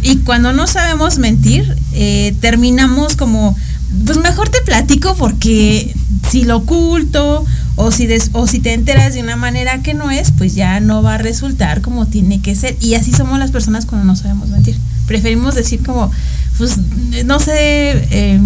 y 0.03 0.17
cuando 0.19 0.53
no 0.53 0.67
sabemos 0.67 1.19
mentir, 1.19 1.77
eh, 1.93 2.35
terminamos 2.41 3.15
como, 3.15 3.57
pues 4.05 4.19
mejor 4.19 4.49
te 4.49 4.61
platico 4.63 5.15
porque 5.17 5.95
si 6.29 6.43
lo 6.45 6.57
oculto 6.57 7.45
o 7.77 7.93
si, 7.93 8.07
des- 8.09 8.31
o 8.33 8.49
si 8.49 8.59
te 8.59 8.73
enteras 8.75 9.15
de 9.15 9.23
una 9.23 9.37
manera 9.37 9.81
que 9.83 9.95
no 9.95 10.11
es, 10.11 10.33
pues 10.33 10.57
ya 10.57 10.81
no 10.81 11.03
va 11.05 11.15
a 11.15 11.19
resultar 11.19 11.81
como 11.83 12.07
tiene 12.09 12.41
que 12.41 12.57
ser. 12.57 12.77
Y 12.81 12.95
así 12.95 13.13
somos 13.13 13.39
las 13.39 13.53
personas 13.53 13.87
cuando 13.87 14.05
no 14.05 14.17
sabemos 14.17 14.49
mentir. 14.49 14.77
Preferimos 15.07 15.55
decir 15.55 15.81
como, 15.85 16.11
pues 16.59 16.77
no 17.25 17.39
sé, 17.39 17.93
eh, 18.11 18.41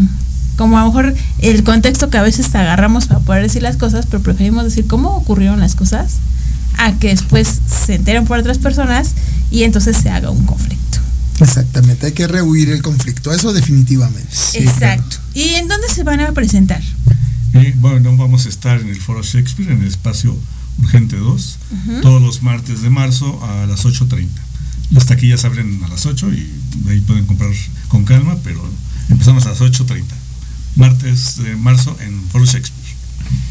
como 0.57 0.79
a 0.79 0.83
lo 0.83 0.89
mejor 0.89 1.15
el 1.39 1.65
contexto 1.65 2.11
que 2.11 2.19
a 2.19 2.23
veces 2.23 2.55
agarramos 2.55 3.07
para 3.07 3.21
poder 3.21 3.43
decir 3.43 3.63
las 3.63 3.77
cosas, 3.77 4.07
pero 4.07 4.23
preferimos 4.23 4.65
decir 4.65 4.87
cómo 4.87 5.17
ocurrieron 5.17 5.61
las 5.61 5.75
cosas 5.75 6.17
a 6.79 6.99
que 6.99 7.09
después 7.09 7.61
se 7.67 7.95
enteren 7.95 8.25
por 8.25 8.39
otras 8.39 8.59
personas 8.59 9.13
y 9.51 9.65
entonces 9.65 9.97
se 9.97 10.11
haga 10.11 10.31
un 10.31 10.45
conflicto. 10.47 10.99
Exactamente, 11.41 12.07
hay 12.07 12.13
que 12.13 12.27
rehuir 12.27 12.71
el 12.71 12.83
conflicto, 12.83 13.33
eso 13.33 13.53
definitivamente. 13.53 14.29
Exacto. 14.55 15.17
¿Y 15.35 15.55
en 15.55 15.69
dónde 15.69 15.89
se 15.89 16.05
van 16.05 16.21
a 16.21 16.33
presentar? 16.33 16.83
Eh, 17.55 17.75
bueno, 17.79 18.17
vamos 18.17 18.47
a 18.47 18.49
estar 18.49 18.81
en 18.81 18.89
el 18.89 19.01
Foro 19.01 19.23
Shakespeare, 19.23 19.73
en 19.73 19.83
el 19.83 19.89
espacio 19.89 20.37
Urgente 20.79 21.17
2, 21.17 21.59
todos 22.01 22.23
los 22.23 22.43
martes 22.43 22.83
de 22.83 22.91
marzo 22.91 23.45
a 23.45 23.67
las 23.67 23.85
8.30. 23.85 24.29
Las 24.91 25.07
taquillas 25.07 25.45
abren 25.45 25.83
a 25.85 25.89
las 25.89 26.07
8 26.07 26.33
y 26.33 26.51
ahí 26.89 27.01
pueden 27.01 27.27
comprar 27.27 27.51
con 27.89 28.05
calma, 28.05 28.37
pero 28.43 28.63
empezamos 29.09 29.47
a 29.47 29.51
las 29.51 29.61
8.30. 29.61 30.03
Martes 30.77 31.43
de 31.43 31.57
marzo 31.57 31.97
en 32.01 32.23
Foro 32.31 32.45
Shakespeare. 32.45 32.83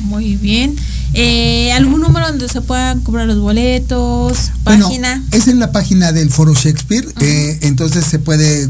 Muy 0.02 0.36
bien. 0.36 0.76
Eh, 1.14 1.72
¿Algún 1.74 2.02
número 2.02 2.28
donde 2.28 2.48
se 2.50 2.62
puedan 2.62 3.02
comprar 3.02 3.28
los 3.28 3.40
boletos? 3.40 4.52
¿Página? 4.64 5.16
Bueno, 5.18 5.26
es 5.32 5.48
en 5.48 5.60
la 5.60 5.72
página 5.72 6.12
del 6.12 6.30
Foro 6.30 6.54
Shakespeare, 6.54 7.08
eh, 7.20 7.60
entonces 7.62 8.06
se 8.06 8.20
puede 8.20 8.68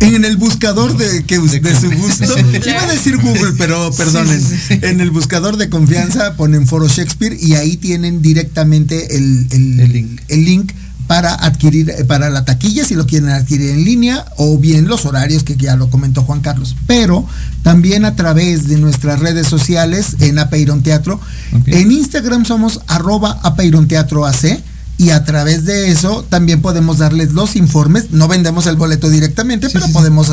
en 0.00 0.24
el 0.24 0.36
buscador 0.36 0.96
de, 0.96 1.24
que, 1.24 1.38
de 1.38 1.80
su 1.80 1.90
gusto. 1.90 2.24
Iba 2.68 2.82
a 2.82 2.86
decir 2.86 3.16
Google, 3.16 3.54
pero 3.56 3.90
perdonen. 3.92 4.42
En 4.82 5.00
el 5.00 5.10
buscador 5.10 5.56
de 5.56 5.68
confianza 5.68 6.36
ponen 6.36 6.66
Foro 6.66 6.88
Shakespeare 6.88 7.36
y 7.40 7.54
ahí 7.54 7.76
tienen 7.76 8.22
directamente 8.22 9.16
el, 9.16 9.48
link. 9.92 10.20
el 10.28 10.44
link 10.44 10.72
para 11.06 11.34
adquirir, 11.34 11.92
para 12.06 12.30
la 12.30 12.44
taquilla 12.44 12.84
si 12.84 12.94
lo 12.94 13.06
quieren 13.06 13.28
adquirir 13.30 13.70
en 13.70 13.84
línea 13.84 14.24
o 14.36 14.58
bien 14.58 14.88
los 14.88 15.04
horarios 15.06 15.44
que 15.44 15.56
ya 15.56 15.76
lo 15.76 15.90
comentó 15.90 16.22
Juan 16.22 16.40
Carlos. 16.40 16.76
Pero 16.86 17.26
también 17.62 18.04
a 18.04 18.16
través 18.16 18.68
de 18.68 18.76
nuestras 18.78 19.20
redes 19.20 19.46
sociales 19.46 20.16
en 20.20 20.38
Apeiron 20.38 20.82
Teatro. 20.82 21.20
En 21.66 21.92
Instagram 21.92 22.44
somos 22.44 22.80
arroba 22.86 23.40
Apeiron 23.42 23.88
Teatro 23.88 24.26
AC 24.26 24.62
y 24.98 25.10
a 25.10 25.24
través 25.24 25.64
de 25.66 25.90
eso 25.90 26.24
también 26.28 26.62
podemos 26.62 26.98
darles 26.98 27.32
los 27.32 27.54
informes. 27.54 28.12
No 28.12 28.28
vendemos 28.28 28.66
el 28.66 28.76
boleto 28.76 29.10
directamente, 29.10 29.68
pero 29.70 29.86
podemos 29.88 30.30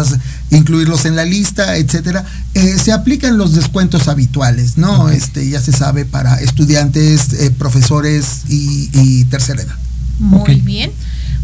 incluirlos 0.52 1.06
en 1.06 1.16
la 1.16 1.26
lista, 1.26 1.76
etcétera. 1.76 2.26
Eh, 2.54 2.78
se 2.82 2.94
aplican 2.94 3.38
los 3.38 3.54
descuentos 3.54 4.08
habituales, 4.08 4.78
¿no? 4.78 5.10
Este 5.10 5.48
ya 5.50 5.62
se 5.62 5.74
sabe 5.74 6.06
para 6.06 6.40
estudiantes, 6.40 7.34
eh, 7.34 7.52
profesores 7.52 8.44
y 8.48 9.26
tercera 9.26 9.64
edad. 9.64 9.83
Muy 10.20 10.56
bien. 10.56 10.92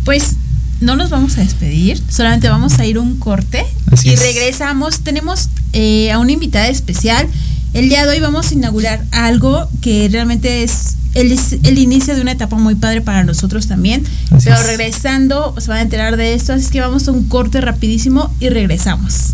Pues 0.06 0.36
no 0.82 0.96
nos 0.96 1.10
vamos 1.10 1.38
a 1.38 1.42
despedir, 1.42 2.02
solamente 2.10 2.48
vamos 2.48 2.80
a 2.80 2.86
ir 2.86 2.98
un 3.00 3.18
corte 3.18 3.66
y 4.04 4.16
regresamos. 4.16 5.00
Tenemos 5.02 5.50
eh, 5.74 6.12
a 6.12 6.20
una 6.20 6.32
invitada 6.32 6.68
especial. 6.68 7.28
El 7.74 7.90
día 7.90 8.06
de 8.06 8.14
hoy 8.14 8.20
vamos 8.20 8.50
a 8.50 8.54
inaugurar 8.54 9.04
algo 9.12 9.70
que 9.82 10.10
realmente 10.12 10.64
es 10.64 10.96
el, 11.14 11.38
el 11.64 11.78
inicio 11.78 12.16
de 12.16 12.22
una 12.22 12.32
etapa 12.32 12.58
muy 12.58 12.76
padre 12.76 13.02
para 13.02 13.24
nosotros 13.24 13.68
también. 13.68 14.04
pero 14.44 14.62
regresando 14.64 15.56
se 15.60 15.68
van 15.68 15.80
a 15.80 15.82
enterar 15.82 16.18
de 16.18 16.34
esto, 16.34 16.54
así 16.54 16.70
que 16.72 16.82
vamos 16.82 17.08
a 17.08 17.12
un 17.12 17.28
corte 17.28 17.62
rapidísimo 17.62 18.34
y 18.40 18.50
regresamos. 18.50 19.34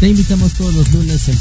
Te 0.00 0.08
invitamos 0.08 0.52
todos 0.54 0.74
los 0.74 0.92
lunes 0.92 1.28
en 1.28 1.38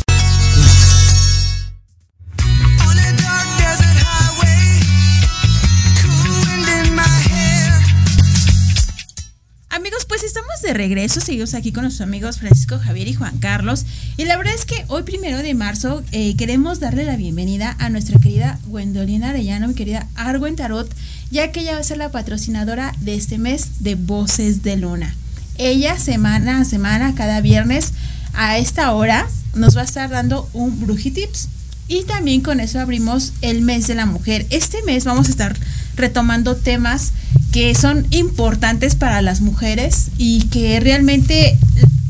de 10.61 10.73
regreso, 10.73 11.21
seguimos 11.21 11.53
aquí 11.53 11.71
con 11.71 11.83
nuestros 11.83 12.07
amigos 12.07 12.39
Francisco 12.39 12.79
Javier 12.79 13.07
y 13.07 13.13
Juan 13.13 13.37
Carlos. 13.37 13.85
Y 14.17 14.25
la 14.25 14.37
verdad 14.37 14.53
es 14.55 14.65
que 14.65 14.83
hoy, 14.87 15.03
primero 15.03 15.37
de 15.37 15.53
marzo, 15.53 16.03
eh, 16.11 16.35
queremos 16.35 16.79
darle 16.79 17.05
la 17.05 17.15
bienvenida 17.15 17.75
a 17.79 17.89
nuestra 17.89 18.19
querida 18.19 18.59
Gwendolina 18.65 19.29
Arellano, 19.29 19.67
mi 19.67 19.75
querida 19.75 20.07
Argüen 20.15 20.55
Tarot, 20.55 20.89
ya 21.29 21.51
que 21.51 21.61
ella 21.61 21.73
va 21.73 21.79
a 21.79 21.83
ser 21.83 21.97
la 21.97 22.11
patrocinadora 22.11 22.93
de 23.01 23.15
este 23.15 23.37
mes 23.37 23.83
de 23.83 23.95
Voces 23.95 24.63
de 24.63 24.77
Luna. 24.77 25.13
Ella, 25.57 25.97
semana 25.97 26.61
a 26.61 26.65
semana, 26.65 27.13
cada 27.13 27.39
viernes, 27.41 27.93
a 28.33 28.57
esta 28.57 28.91
hora, 28.93 29.27
nos 29.53 29.77
va 29.77 29.81
a 29.81 29.85
estar 29.85 30.09
dando 30.09 30.49
un 30.53 30.79
Brujitips. 30.79 31.49
Y 31.87 32.03
también 32.03 32.41
con 32.41 32.59
eso 32.59 32.79
abrimos 32.79 33.33
el 33.41 33.61
mes 33.61 33.87
de 33.87 33.95
la 33.95 34.05
mujer. 34.05 34.45
Este 34.49 34.81
mes 34.83 35.05
vamos 35.05 35.27
a 35.27 35.31
estar 35.31 35.55
retomando 35.95 36.55
temas 36.55 37.13
que 37.51 37.73
son 37.75 38.05
importantes 38.11 38.95
para 38.95 39.21
las 39.21 39.41
mujeres 39.41 40.07
y 40.17 40.43
que 40.45 40.79
realmente 40.79 41.57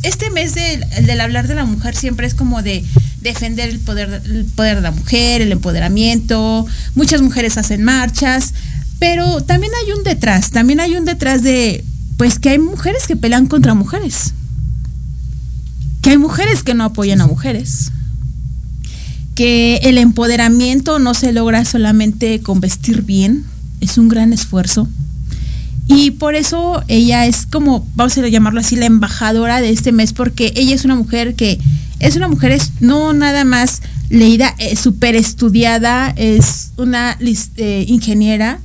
este 0.03 0.29
mes 0.29 0.55
del, 0.55 1.21
hablar 1.21 1.47
de 1.47 1.55
la 1.55 1.65
mujer 1.65 1.95
siempre 1.95 2.27
es 2.27 2.33
como 2.33 2.61
de 2.61 2.83
defender 3.21 3.69
el 3.69 3.79
poder, 3.79 4.21
el 4.25 4.45
poder 4.45 4.77
de 4.77 4.81
la 4.81 4.91
mujer, 4.91 5.41
el 5.41 5.51
empoderamiento. 5.51 6.65
Muchas 6.95 7.21
mujeres 7.21 7.57
hacen 7.57 7.83
marchas, 7.83 8.53
pero 8.99 9.41
también 9.41 9.71
hay 9.83 9.91
un 9.93 10.03
detrás, 10.03 10.51
también 10.51 10.79
hay 10.79 10.95
un 10.95 11.05
detrás 11.05 11.43
de, 11.43 11.83
pues 12.17 12.39
que 12.39 12.49
hay 12.49 12.59
mujeres 12.59 13.07
que 13.07 13.15
pelean 13.15 13.47
contra 13.47 13.73
mujeres, 13.73 14.33
que 16.01 16.11
hay 16.11 16.17
mujeres 16.17 16.63
que 16.63 16.73
no 16.73 16.85
apoyan 16.85 17.21
a 17.21 17.27
mujeres, 17.27 17.91
que 19.35 19.77
el 19.83 19.97
empoderamiento 19.97 20.99
no 20.99 21.13
se 21.13 21.31
logra 21.31 21.63
solamente 21.65 22.41
con 22.41 22.59
vestir 22.59 23.03
bien, 23.03 23.45
es 23.81 23.97
un 23.97 24.07
gran 24.07 24.33
esfuerzo. 24.33 24.87
Y 25.87 26.11
por 26.11 26.35
eso 26.35 26.83
ella 26.87 27.25
es 27.25 27.45
como, 27.45 27.87
vamos 27.95 28.17
a 28.17 28.27
llamarlo 28.27 28.59
así, 28.59 28.75
la 28.75 28.85
embajadora 28.85 29.61
de 29.61 29.69
este 29.69 29.91
mes, 29.91 30.11
porque 30.11 30.51
ella 30.55 30.75
es 30.75 30.83
una 30.83 30.95
mujer 30.95 31.35
que 31.35 31.59
es 31.99 32.15
una 32.15 32.27
mujer 32.27 32.51
es 32.51 32.73
no 32.79 33.13
nada 33.13 33.43
más 33.43 33.81
leída, 34.09 34.49
super 34.51 34.67
eh, 34.67 34.75
súper 34.75 35.15
estudiada, 35.15 36.13
es 36.15 36.71
una 36.77 37.17
eh, 37.19 37.85
ingeniera, 37.87 38.59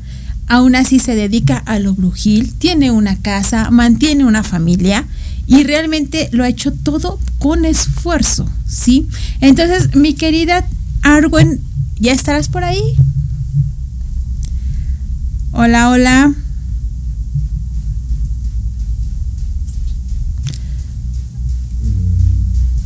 aún 0.49 0.75
así 0.75 0.99
se 0.99 1.15
dedica 1.15 1.57
a 1.57 1.79
lo 1.79 1.95
brujil, 1.95 2.53
tiene 2.55 2.91
una 2.91 3.17
casa, 3.17 3.71
mantiene 3.71 4.25
una 4.25 4.43
familia 4.43 5.07
y 5.47 5.65
realmente 5.65 6.29
lo 6.33 6.45
ha 6.45 6.49
hecho 6.49 6.73
todo 6.73 7.19
con 7.39 7.65
esfuerzo, 7.65 8.47
¿sí? 8.67 9.07
Entonces, 9.41 9.97
mi 9.97 10.15
querida 10.15 10.65
Arwen, 11.03 11.61
¿ya 11.99 12.13
estarás 12.13 12.49
por 12.49 12.65
ahí? 12.65 12.83
Hola, 15.53 15.91
hola. 15.91 16.35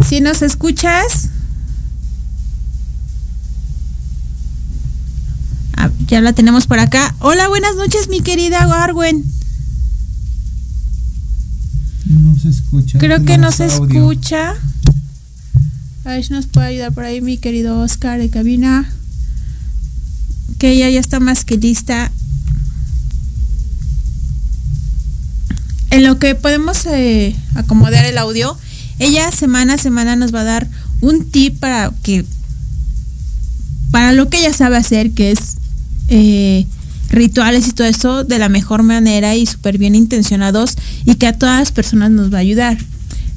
Si 0.08 0.20
nos 0.20 0.42
escuchas. 0.42 1.28
Ah, 5.76 5.90
ya 6.06 6.20
la 6.20 6.32
tenemos 6.32 6.66
por 6.66 6.78
acá. 6.78 7.14
Hola, 7.18 7.48
buenas 7.48 7.74
noches, 7.76 8.08
mi 8.08 8.20
querida 8.20 8.60
Arwen. 8.60 9.24
No 12.06 12.38
se 12.38 12.50
escucha. 12.50 12.98
Creo 12.98 13.24
que 13.24 13.36
no 13.36 13.50
se 13.50 13.66
escucha. 13.66 14.54
A 16.04 16.10
ver 16.10 16.24
si 16.24 16.32
nos 16.32 16.46
puede 16.46 16.68
ayudar 16.68 16.92
por 16.92 17.04
ahí 17.04 17.20
mi 17.20 17.36
querido 17.36 17.80
Oscar 17.80 18.20
de 18.20 18.30
cabina. 18.30 18.88
Que 20.58 20.70
ella 20.70 20.88
ya 20.88 21.00
está 21.00 21.18
más 21.18 21.44
que 21.44 21.56
lista. 21.56 22.12
en 25.96 26.04
lo 26.04 26.18
que 26.18 26.34
podemos 26.34 26.84
eh, 26.86 27.34
acomodar 27.54 28.04
el 28.04 28.18
audio, 28.18 28.58
ella 28.98 29.30
semana 29.30 29.74
a 29.74 29.78
semana 29.78 30.16
nos 30.16 30.34
va 30.34 30.40
a 30.40 30.44
dar 30.44 30.68
un 31.00 31.24
tip 31.30 31.58
para 31.58 31.92
que, 32.02 32.24
para 33.90 34.12
lo 34.12 34.28
que 34.28 34.38
ella 34.38 34.52
sabe 34.52 34.76
hacer, 34.76 35.10
que 35.12 35.30
es 35.30 35.56
eh, 36.08 36.66
rituales 37.10 37.68
y 37.68 37.72
todo 37.72 37.86
eso 37.86 38.24
de 38.24 38.38
la 38.38 38.48
mejor 38.48 38.82
manera 38.82 39.34
y 39.36 39.46
súper 39.46 39.78
bien 39.78 39.94
intencionados 39.94 40.76
y 41.04 41.16
que 41.16 41.26
a 41.26 41.38
todas 41.38 41.60
las 41.60 41.72
personas 41.72 42.10
nos 42.10 42.32
va 42.32 42.38
a 42.38 42.40
ayudar. 42.40 42.78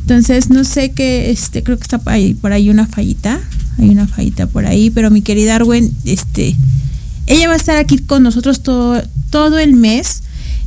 Entonces, 0.02 0.50
no 0.50 0.64
sé 0.64 0.92
qué, 0.92 1.30
este, 1.30 1.62
creo 1.62 1.78
que 1.78 1.84
está 1.84 2.00
por 2.00 2.14
ahí, 2.14 2.34
por 2.34 2.52
ahí 2.52 2.70
una 2.70 2.88
fallita, 2.88 3.40
hay 3.78 3.90
una 3.90 4.08
fallita 4.08 4.48
por 4.48 4.66
ahí, 4.66 4.90
pero 4.90 5.12
mi 5.12 5.22
querida 5.22 5.56
Arwen, 5.56 5.94
este, 6.06 6.56
ella 7.28 7.48
va 7.48 7.54
a 7.54 7.58
estar 7.58 7.78
aquí 7.78 8.00
con 8.00 8.24
nosotros 8.24 8.64
todo, 8.64 9.04
todo 9.30 9.60
el 9.60 9.74
mes 9.76 10.24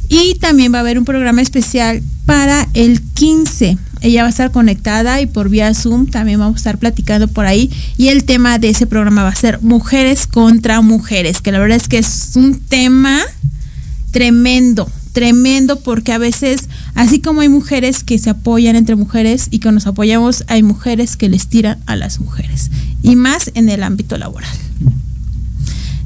y 0.08 0.34
también 0.36 0.72
va 0.72 0.78
a 0.78 0.80
haber 0.82 0.98
un 0.98 1.04
programa 1.04 1.42
especial 1.42 2.02
para 2.24 2.68
el 2.74 3.00
15. 3.00 3.78
Ella 4.02 4.22
va 4.22 4.26
a 4.26 4.30
estar 4.30 4.50
conectada 4.50 5.20
y 5.20 5.26
por 5.26 5.48
vía 5.48 5.72
Zoom 5.74 6.06
también 6.06 6.38
vamos 6.38 6.56
a 6.56 6.58
estar 6.58 6.78
platicando 6.78 7.28
por 7.28 7.46
ahí. 7.46 7.70
Y 7.96 8.08
el 8.08 8.24
tema 8.24 8.58
de 8.58 8.70
ese 8.70 8.86
programa 8.86 9.22
va 9.22 9.30
a 9.30 9.34
ser 9.34 9.60
mujeres 9.62 10.26
contra 10.26 10.80
mujeres, 10.80 11.40
que 11.40 11.52
la 11.52 11.58
verdad 11.58 11.76
es 11.76 11.88
que 11.88 11.98
es 11.98 12.32
un 12.34 12.58
tema 12.60 13.20
tremendo, 14.10 14.90
tremendo, 15.12 15.80
porque 15.80 16.12
a 16.12 16.18
veces, 16.18 16.68
así 16.94 17.20
como 17.20 17.40
hay 17.40 17.48
mujeres 17.48 18.04
que 18.04 18.18
se 18.18 18.30
apoyan 18.30 18.76
entre 18.76 18.96
mujeres 18.96 19.48
y 19.50 19.60
que 19.60 19.72
nos 19.72 19.86
apoyamos, 19.86 20.44
hay 20.48 20.62
mujeres 20.62 21.16
que 21.16 21.28
les 21.28 21.46
tiran 21.46 21.78
a 21.86 21.96
las 21.96 22.20
mujeres. 22.20 22.70
Y 23.02 23.16
más 23.16 23.50
en 23.54 23.68
el 23.68 23.82
ámbito 23.82 24.18
laboral. 24.18 24.56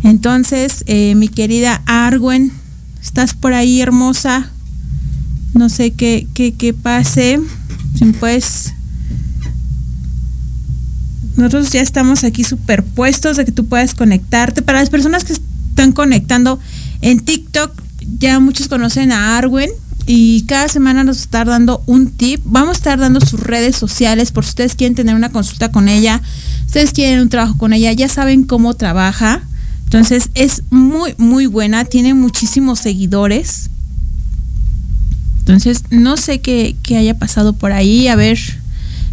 Entonces, 0.02 0.84
eh, 0.86 1.14
mi 1.16 1.28
querida 1.28 1.82
Argüen, 1.86 2.52
¿Estás 3.06 3.34
por 3.34 3.54
ahí, 3.54 3.80
hermosa? 3.80 4.50
No 5.54 5.68
sé 5.68 5.92
qué, 5.92 6.26
qué, 6.34 6.52
qué 6.52 6.74
pase. 6.74 7.40
Si 7.98 8.04
puedes 8.12 8.74
nosotros 11.36 11.70
ya 11.70 11.82
estamos 11.82 12.24
aquí 12.24 12.44
superpuestos 12.44 13.36
de 13.36 13.44
que 13.44 13.52
tú 13.52 13.66
puedas 13.66 13.94
conectarte. 13.94 14.62
Para 14.62 14.80
las 14.80 14.88
personas 14.88 15.24
que 15.24 15.34
están 15.34 15.92
conectando 15.92 16.58
en 17.02 17.20
TikTok, 17.20 17.72
ya 18.18 18.40
muchos 18.40 18.68
conocen 18.68 19.12
a 19.12 19.36
Arwen 19.36 19.70
y 20.06 20.42
cada 20.42 20.68
semana 20.68 21.04
nos 21.04 21.18
está 21.18 21.44
dando 21.44 21.82
un 21.86 22.10
tip. 22.10 22.40
Vamos 22.44 22.76
a 22.76 22.78
estar 22.78 22.98
dando 22.98 23.20
sus 23.20 23.40
redes 23.40 23.76
sociales 23.76 24.32
por 24.32 24.44
si 24.44 24.50
ustedes 24.50 24.74
quieren 24.76 24.94
tener 24.94 25.14
una 25.14 25.30
consulta 25.30 25.70
con 25.70 25.88
ella, 25.88 26.22
ustedes 26.64 26.92
quieren 26.92 27.20
un 27.20 27.28
trabajo 27.28 27.58
con 27.58 27.74
ella, 27.74 27.92
ya 27.92 28.08
saben 28.08 28.44
cómo 28.44 28.74
trabaja. 28.74 29.42
Entonces 29.84 30.30
es 30.34 30.62
muy, 30.70 31.14
muy 31.18 31.46
buena, 31.46 31.84
tiene 31.84 32.14
muchísimos 32.14 32.78
seguidores. 32.80 33.68
Entonces 35.46 35.84
no 35.90 36.16
sé 36.16 36.40
qué, 36.40 36.74
qué 36.82 36.96
haya 36.96 37.16
pasado 37.16 37.52
por 37.52 37.70
ahí. 37.70 38.08
A 38.08 38.16
ver, 38.16 38.36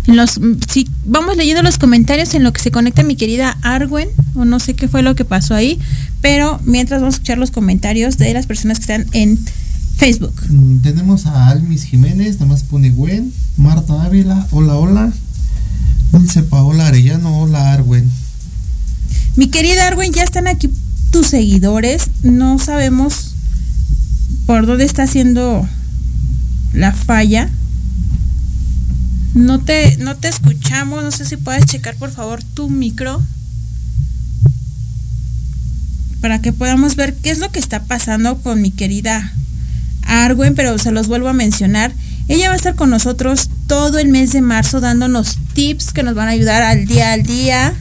en 0.07 0.15
los, 0.15 0.39
si 0.67 0.89
vamos 1.05 1.37
leyendo 1.37 1.61
los 1.61 1.77
comentarios 1.77 2.33
en 2.33 2.41
lo 2.41 2.51
que 2.51 2.59
se 2.59 2.71
conecta 2.71 3.03
mi 3.03 3.15
querida 3.15 3.55
Arwen, 3.61 4.09
o 4.33 4.43
no 4.43 4.59
sé 4.59 4.73
qué 4.73 4.87
fue 4.87 5.03
lo 5.03 5.13
que 5.13 5.25
pasó 5.25 5.53
ahí, 5.53 5.79
pero 6.21 6.59
mientras 6.65 7.01
vamos 7.01 7.13
a 7.13 7.17
escuchar 7.17 7.37
los 7.37 7.51
comentarios 7.51 8.17
de 8.17 8.33
las 8.33 8.47
personas 8.47 8.79
que 8.79 8.81
están 8.81 9.05
en 9.11 9.37
Facebook. 9.95 10.33
Mm, 10.49 10.79
Tenemos 10.79 11.27
a 11.27 11.49
Almis 11.49 11.83
Jiménez, 11.83 12.39
nada 12.39 12.47
más 12.47 12.63
pone 12.63 12.89
Gwen, 12.89 13.31
Marta 13.57 14.03
Ávila, 14.03 14.47
hola, 14.49 14.75
hola. 14.75 15.13
Dulce 16.11 16.41
Paola 16.41 16.87
Arellano, 16.87 17.41
hola 17.41 17.73
Arwen. 17.73 18.09
Mi 19.35 19.49
querida 19.49 19.87
Arwen, 19.87 20.11
ya 20.13 20.23
están 20.23 20.47
aquí 20.47 20.69
tus 21.11 21.27
seguidores. 21.27 22.09
No 22.23 22.57
sabemos 22.57 23.35
por 24.47 24.65
dónde 24.65 24.83
está 24.83 25.03
haciendo 25.03 25.67
la 26.73 26.91
falla. 26.91 27.49
No 29.33 29.59
te, 29.59 29.97
no 29.97 30.15
te 30.15 30.27
escuchamos. 30.27 31.03
No 31.03 31.12
sé 31.12 31.25
si 31.25 31.38
puedes 31.38 31.65
checar 31.65 31.95
por 31.95 32.12
favor 32.12 32.43
tu 32.43 32.69
micro. 32.69 33.21
Para 36.21 36.41
que 36.41 36.53
podamos 36.53 36.95
ver 36.95 37.15
qué 37.15 37.31
es 37.31 37.39
lo 37.39 37.51
que 37.51 37.59
está 37.59 37.83
pasando 37.83 38.38
con 38.38 38.62
mi 38.62 38.71
querida 38.71 39.33
Arwen, 40.05 40.55
pero 40.55 40.77
se 40.77 40.91
los 40.91 41.07
vuelvo 41.07 41.29
a 41.29 41.33
mencionar. 41.33 41.93
Ella 42.27 42.47
va 42.47 42.53
a 42.53 42.57
estar 42.57 42.75
con 42.75 42.89
nosotros 42.89 43.49
todo 43.67 43.99
el 43.99 44.07
mes 44.07 44.31
de 44.31 44.41
marzo 44.41 44.79
dándonos 44.79 45.38
tips 45.53 45.91
que 45.91 46.03
nos 46.03 46.15
van 46.15 46.29
a 46.29 46.31
ayudar 46.31 46.62
al 46.63 46.86
día 46.86 47.13
al 47.13 47.23
día. 47.23 47.73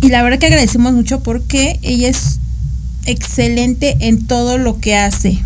Y 0.00 0.08
la 0.08 0.22
verdad 0.22 0.38
que 0.38 0.46
agradecemos 0.46 0.92
mucho 0.92 1.22
porque 1.22 1.78
ella 1.82 2.08
es 2.08 2.38
excelente 3.06 3.96
en 4.00 4.26
todo 4.26 4.58
lo 4.58 4.78
que 4.78 4.96
hace. 4.96 5.42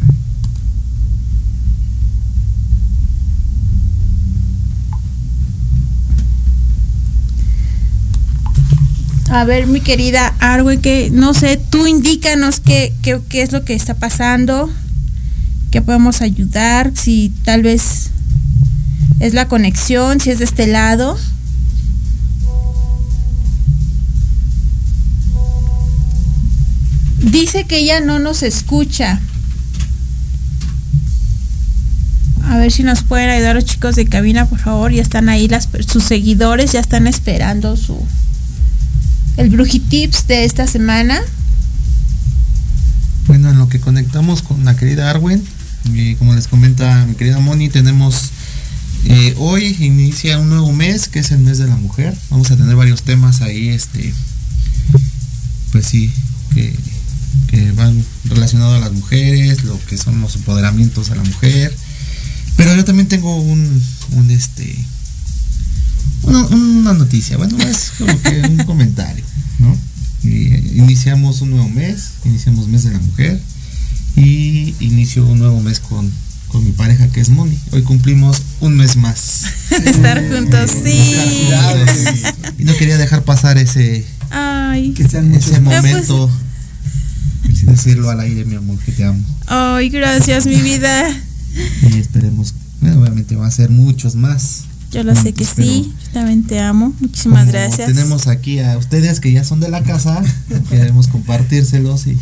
A 9.28 9.44
ver, 9.44 9.66
mi 9.66 9.80
querida 9.80 10.34
Arwen, 10.38 10.80
que 10.80 11.10
no 11.10 11.34
sé, 11.34 11.56
tú 11.56 11.86
indícanos 11.86 12.60
qué, 12.60 12.92
qué, 13.02 13.20
qué 13.28 13.42
es 13.42 13.50
lo 13.50 13.64
que 13.64 13.74
está 13.74 13.94
pasando, 13.94 14.70
qué 15.72 15.82
podemos 15.82 16.22
ayudar, 16.22 16.92
si 16.94 17.32
tal 17.44 17.62
vez 17.62 18.10
es 19.18 19.34
la 19.34 19.48
conexión, 19.48 20.20
si 20.20 20.30
es 20.30 20.38
de 20.38 20.44
este 20.44 20.68
lado. 20.68 21.18
Dice 27.20 27.64
que 27.64 27.78
ella 27.78 28.00
no 28.00 28.20
nos 28.20 28.44
escucha. 28.44 29.20
A 32.44 32.58
ver 32.58 32.70
si 32.70 32.84
nos 32.84 33.02
pueden 33.02 33.28
ayudar 33.28 33.56
los 33.56 33.64
chicos 33.64 33.96
de 33.96 34.06
cabina, 34.06 34.46
por 34.46 34.60
favor. 34.60 34.92
Ya 34.92 35.02
están 35.02 35.28
ahí 35.28 35.48
las, 35.48 35.68
sus 35.88 36.04
seguidores, 36.04 36.72
ya 36.72 36.80
están 36.80 37.08
esperando 37.08 37.76
su 37.76 38.00
el 39.36 39.50
Brujitips 39.50 40.26
de 40.26 40.44
esta 40.44 40.66
semana. 40.66 41.20
Bueno, 43.26 43.50
en 43.50 43.58
lo 43.58 43.68
que 43.68 43.80
conectamos 43.80 44.42
con 44.42 44.64
la 44.64 44.76
querida 44.76 45.10
Arwen, 45.10 45.42
y 45.92 46.14
como 46.14 46.34
les 46.34 46.48
comenta 46.48 47.04
mi 47.06 47.14
querida 47.14 47.38
Moni, 47.40 47.68
tenemos 47.68 48.30
eh, 49.04 49.34
hoy 49.38 49.76
inicia 49.80 50.38
un 50.38 50.48
nuevo 50.48 50.72
mes, 50.72 51.08
que 51.08 51.20
es 51.20 51.30
el 51.30 51.38
mes 51.38 51.58
de 51.58 51.66
la 51.66 51.76
mujer. 51.76 52.16
Vamos 52.30 52.50
a 52.50 52.56
tener 52.56 52.74
varios 52.74 53.02
temas 53.02 53.40
ahí, 53.40 53.68
este, 53.68 54.12
pues 55.72 55.86
sí, 55.86 56.12
que, 56.54 56.74
que 57.48 57.72
van 57.72 58.04
relacionados 58.24 58.76
a 58.76 58.80
las 58.80 58.92
mujeres, 58.92 59.64
lo 59.64 59.78
que 59.86 59.98
son 59.98 60.20
los 60.20 60.34
empoderamientos 60.36 61.10
a 61.10 61.16
la 61.16 61.22
mujer. 61.22 61.76
Pero 62.56 62.74
yo 62.74 62.84
también 62.84 63.06
tengo 63.08 63.36
un, 63.36 63.82
un 64.12 64.30
este, 64.30 64.76
una, 66.22 66.46
una 66.46 66.92
noticia, 66.94 67.36
bueno, 67.36 67.56
es 67.58 67.92
como 67.98 68.20
que 68.22 68.40
un 68.40 68.58
comentario, 68.64 69.24
¿no? 69.58 69.76
Y, 70.22 70.48
eh, 70.48 70.72
iniciamos 70.76 71.40
un 71.40 71.50
nuevo 71.50 71.68
mes, 71.68 72.10
iniciamos 72.24 72.68
mes 72.68 72.84
de 72.84 72.92
la 72.92 72.98
mujer 72.98 73.40
y 74.16 74.74
inicio 74.80 75.26
un 75.26 75.38
nuevo 75.38 75.60
mes 75.60 75.80
con, 75.80 76.10
con 76.48 76.64
mi 76.64 76.72
pareja 76.72 77.08
que 77.08 77.20
es 77.20 77.28
Moni. 77.28 77.58
Hoy 77.72 77.82
cumplimos 77.82 78.42
un 78.60 78.76
mes 78.76 78.96
más. 78.96 79.44
Estar 79.84 80.26
juntos, 80.28 80.70
sí. 80.84 81.48
Y 82.58 82.64
no 82.64 82.74
quería 82.76 82.96
dejar 82.96 83.22
pasar 83.22 83.58
ese, 83.58 84.04
Ay. 84.30 84.92
Que 84.92 85.08
sean 85.08 85.34
ese 85.34 85.60
más. 85.60 85.82
momento. 85.82 86.30
Decirlo 87.62 88.10
al 88.10 88.20
aire, 88.20 88.44
mi 88.44 88.56
amor, 88.56 88.78
que 88.78 88.92
te 88.92 89.04
amo. 89.04 89.22
Ay, 89.46 89.88
gracias, 89.88 90.46
mi 90.46 90.60
vida. 90.60 91.08
Y 91.90 91.98
esperemos, 91.98 92.54
bueno, 92.80 93.00
obviamente 93.00 93.36
va 93.36 93.46
a 93.46 93.50
ser 93.50 93.70
muchos 93.70 94.14
más. 94.14 94.64
Yo 94.92 95.02
lo 95.04 95.14
sé 95.14 95.32
que 95.32 95.44
Espero- 95.44 95.66
sí. 95.68 95.92
Yo 96.06 96.10
también 96.12 96.44
te 96.44 96.60
amo. 96.60 96.94
Muchísimas 97.00 97.40
Como 97.40 97.52
gracias. 97.52 97.88
Tenemos 97.88 98.26
aquí 98.28 98.60
a 98.60 98.78
ustedes 98.78 99.20
que 99.20 99.32
ya 99.32 99.44
son 99.44 99.60
de 99.60 99.68
la 99.68 99.82
casa, 99.82 100.22
queremos 100.70 101.08
compartírselos 101.08 102.06
y 102.06 102.16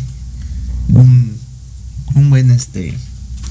un, 0.89 1.37
un 2.15 2.29
buen 2.29 2.51
este 2.51 2.97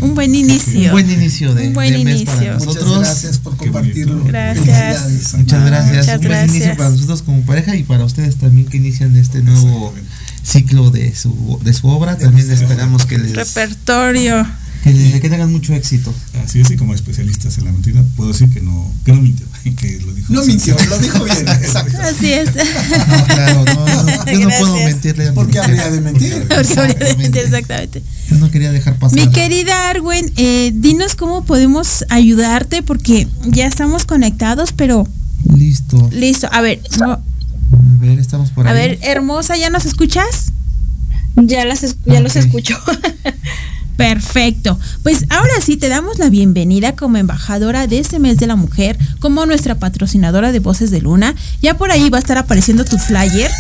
Un 0.01 0.15
buen 0.15 0.35
inicio. 0.35 0.87
un 0.87 0.91
buen 0.93 1.11
inicio 1.11 1.55
de, 1.55 1.69
Un 1.69 1.73
buen 1.75 1.93
de 1.93 2.05
mes 2.05 2.23
para 2.23 2.37
inicio. 2.37 2.53
Muchas 2.59 2.67
nosotros. 2.75 2.99
gracias 3.01 3.39
por 3.39 3.57
compartirlo. 3.57 4.25
Gracias. 4.25 5.35
Muchas 5.37 5.65
gracias. 5.67 6.07
Muchas 6.07 6.19
un 6.21 6.27
buen 6.27 6.41
inicio 6.45 6.59
gracias. 6.59 6.77
para 6.77 6.91
nosotros 6.91 7.23
como 7.23 7.43
pareja 7.43 7.77
y 7.77 7.83
para 7.85 8.05
ustedes 8.05 8.37
también 8.37 8.67
que 8.67 8.77
inician 8.77 9.15
este 9.17 9.43
nuevo 9.43 9.95
ciclo 10.43 10.91
de 10.91 11.15
su, 11.15 11.59
de 11.65 11.73
su 11.73 11.87
obra. 11.89 12.19
También 12.19 12.51
esperamos 12.51 13.07
que 13.07 13.19
les 13.19 13.33
Repertorio. 13.35 14.47
Que, 14.85 14.93
le- 14.93 15.21
que 15.21 15.29
tengan 15.31 15.51
mucho 15.51 15.73
éxito. 15.75 16.15
Así 16.45 16.61
es, 16.61 16.71
y 16.71 16.77
como 16.77 16.95
especialistas 16.95 17.59
en 17.59 17.65
la 17.65 17.73
mentira, 17.73 18.05
puedo 18.17 18.31
decir 18.33 18.49
que 18.51 18.61
no, 18.61 18.93
que 19.05 19.13
no 19.13 19.21
mintió, 19.23 19.47
que 19.77 19.99
lo 20.05 20.13
dijo. 20.15 20.33
No 20.33 20.45
mintió, 20.45 20.77
lo 20.89 20.99
dijo 20.99 21.25
bien. 21.25 21.39
Exacto. 21.49 21.99
Así 22.03 22.33
es. 22.33 22.51
No, 22.55 23.25
claro, 23.27 23.65
no, 23.65 24.03
no, 24.05 24.27
yo 24.33 24.41
no 24.41 24.49
puedo 24.59 24.77
mentirle 24.77 25.29
a 25.29 25.33
¿Por 25.35 25.49
qué 25.51 25.59
habría 25.59 25.91
de 25.91 26.01
mentir? 26.01 26.33
Porque 26.49 26.73
obviamente, 26.73 26.83
Exactamente. 27.01 27.41
exactamente. 27.41 28.03
Yo 28.31 28.37
no 28.37 28.51
quería 28.51 28.71
dejar 28.73 28.97
pasar. 28.99 29.19
Mi 29.19 29.31
querida 29.31 29.89
Arwen, 29.91 30.33
eh, 30.37 30.73
dinos 30.75 31.15
cómo 31.15 31.45
podemos 31.45 32.05
ayudarte 32.11 32.83
porque 32.83 33.27
ya 33.47 33.67
estamos 33.67 34.05
conectados, 34.05 34.73
pero 34.73 35.07
Listo. 35.57 36.09
listo. 36.13 36.49
A 36.53 36.61
ver, 36.61 36.81
no, 36.99 37.13
A 37.13 37.21
ver, 38.01 38.19
estamos 38.19 38.51
por 38.51 38.67
a 38.67 38.71
ahí. 38.71 38.77
ver, 38.77 38.99
hermosa, 39.03 39.57
¿ya 39.57 39.71
nos 39.71 39.85
escuchas? 39.87 40.53
Ya, 41.37 41.65
las 41.65 41.83
es- 41.83 41.97
ya 42.07 42.21
los 42.21 42.37
escucho. 42.37 42.79
Perfecto. 43.97 44.79
Pues 45.03 45.27
ahora 45.31 45.53
sí 45.63 45.77
te 45.77 45.89
damos 45.89 46.19
la 46.19 46.29
bienvenida 46.29 46.97
como 46.97 47.17
embajadora 47.17 47.87
de 47.87 47.99
este 47.99 48.19
mes 48.19 48.39
de 48.39 48.47
la 48.47 48.57
mujer, 48.57 48.99
como 49.21 49.47
nuestra 49.47 49.77
patrocinadora 49.77 50.51
de 50.51 50.59
Voces 50.59 50.91
de 50.91 51.01
Luna. 51.01 51.35
Ya 51.63 51.77
por 51.77 51.91
ahí 51.91 52.11
va 52.11 52.19
a 52.19 52.21
estar 52.21 52.37
apareciendo 52.37 52.85
tu 52.85 52.99
flyer 52.99 53.51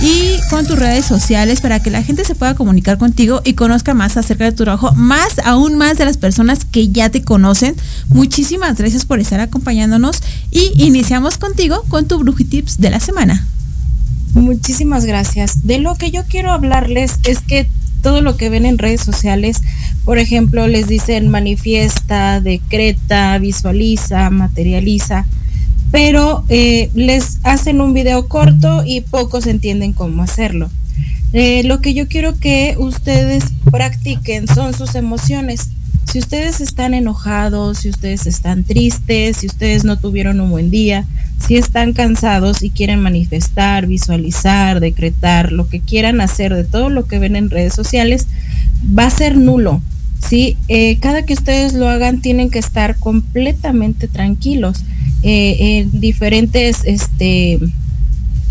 y 0.00 0.38
con 0.48 0.66
tus 0.66 0.78
redes 0.78 1.04
sociales 1.04 1.60
para 1.60 1.80
que 1.80 1.90
la 1.90 2.02
gente 2.02 2.24
se 2.24 2.34
pueda 2.34 2.54
comunicar 2.54 2.96
contigo 2.96 3.42
y 3.44 3.52
conozca 3.52 3.92
más 3.92 4.16
acerca 4.16 4.44
de 4.44 4.52
tu 4.52 4.64
trabajo, 4.64 4.92
más 4.94 5.38
aún 5.44 5.76
más 5.76 5.98
de 5.98 6.06
las 6.06 6.16
personas 6.16 6.64
que 6.64 6.88
ya 6.88 7.10
te 7.10 7.22
conocen. 7.22 7.76
Muchísimas 8.08 8.78
gracias 8.78 9.04
por 9.04 9.20
estar 9.20 9.40
acompañándonos 9.40 10.22
y 10.50 10.72
iniciamos 10.82 11.36
contigo 11.36 11.84
con 11.88 12.06
tu 12.06 12.18
Brujitips 12.18 12.78
de 12.78 12.90
la 12.90 13.00
semana. 13.00 13.46
Muchísimas 14.34 15.04
gracias. 15.04 15.66
De 15.66 15.78
lo 15.78 15.94
que 15.96 16.10
yo 16.10 16.24
quiero 16.24 16.52
hablarles 16.52 17.18
es 17.24 17.40
que 17.40 17.68
todo 18.02 18.20
lo 18.20 18.36
que 18.36 18.50
ven 18.50 18.66
en 18.66 18.78
redes 18.78 19.00
sociales, 19.00 19.62
por 20.04 20.18
ejemplo, 20.18 20.66
les 20.66 20.88
dicen 20.88 21.28
manifiesta, 21.28 22.40
decreta, 22.40 23.38
visualiza, 23.38 24.28
materializa, 24.30 25.26
pero 25.90 26.44
eh, 26.48 26.90
les 26.94 27.38
hacen 27.44 27.80
un 27.80 27.94
video 27.94 28.28
corto 28.28 28.82
y 28.84 29.02
pocos 29.02 29.46
entienden 29.46 29.92
cómo 29.92 30.22
hacerlo. 30.22 30.70
Eh, 31.32 31.62
lo 31.64 31.80
que 31.80 31.94
yo 31.94 32.08
quiero 32.08 32.38
que 32.38 32.76
ustedes 32.78 33.44
practiquen 33.70 34.46
son 34.46 34.74
sus 34.74 34.94
emociones. 34.94 35.68
Si 36.04 36.18
ustedes 36.18 36.60
están 36.60 36.92
enojados, 36.92 37.78
si 37.78 37.88
ustedes 37.88 38.26
están 38.26 38.64
tristes, 38.64 39.38
si 39.38 39.46
ustedes 39.46 39.84
no 39.84 39.98
tuvieron 39.98 40.40
un 40.40 40.50
buen 40.50 40.70
día, 40.70 41.06
si 41.46 41.56
están 41.56 41.92
cansados 41.92 42.62
y 42.62 42.70
quieren 42.70 43.00
manifestar, 43.00 43.86
visualizar, 43.86 44.80
decretar, 44.80 45.52
lo 45.52 45.68
que 45.68 45.80
quieran 45.80 46.20
hacer 46.20 46.54
de 46.54 46.64
todo 46.64 46.90
lo 46.90 47.06
que 47.06 47.18
ven 47.18 47.36
en 47.36 47.50
redes 47.50 47.74
sociales, 47.74 48.26
va 48.98 49.06
a 49.06 49.10
ser 49.10 49.36
nulo. 49.36 49.80
¿sí? 50.20 50.56
Eh, 50.68 50.98
cada 50.98 51.24
que 51.24 51.34
ustedes 51.34 51.72
lo 51.72 51.88
hagan 51.88 52.20
tienen 52.20 52.50
que 52.50 52.58
estar 52.58 52.96
completamente 52.96 54.08
tranquilos. 54.08 54.84
eh, 55.24 55.78
en 55.78 56.00
diferentes 56.00 56.80
este, 56.84 57.60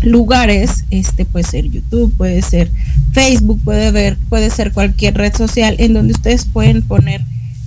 lugares, 0.02 0.84
este 0.90 1.24
puede 1.26 1.44
ser 1.44 1.66
YouTube, 1.66 2.12
puede 2.16 2.40
ser 2.42 2.70
Facebook, 3.12 3.60
puede 3.62 4.50
ser 4.50 4.72
cualquier 4.72 5.14
red 5.14 5.34
social 5.34 5.76
en 5.78 5.92
donde 5.92 6.14
ustedes 6.14 6.46
pueden 6.46 6.82
poner 6.82 7.22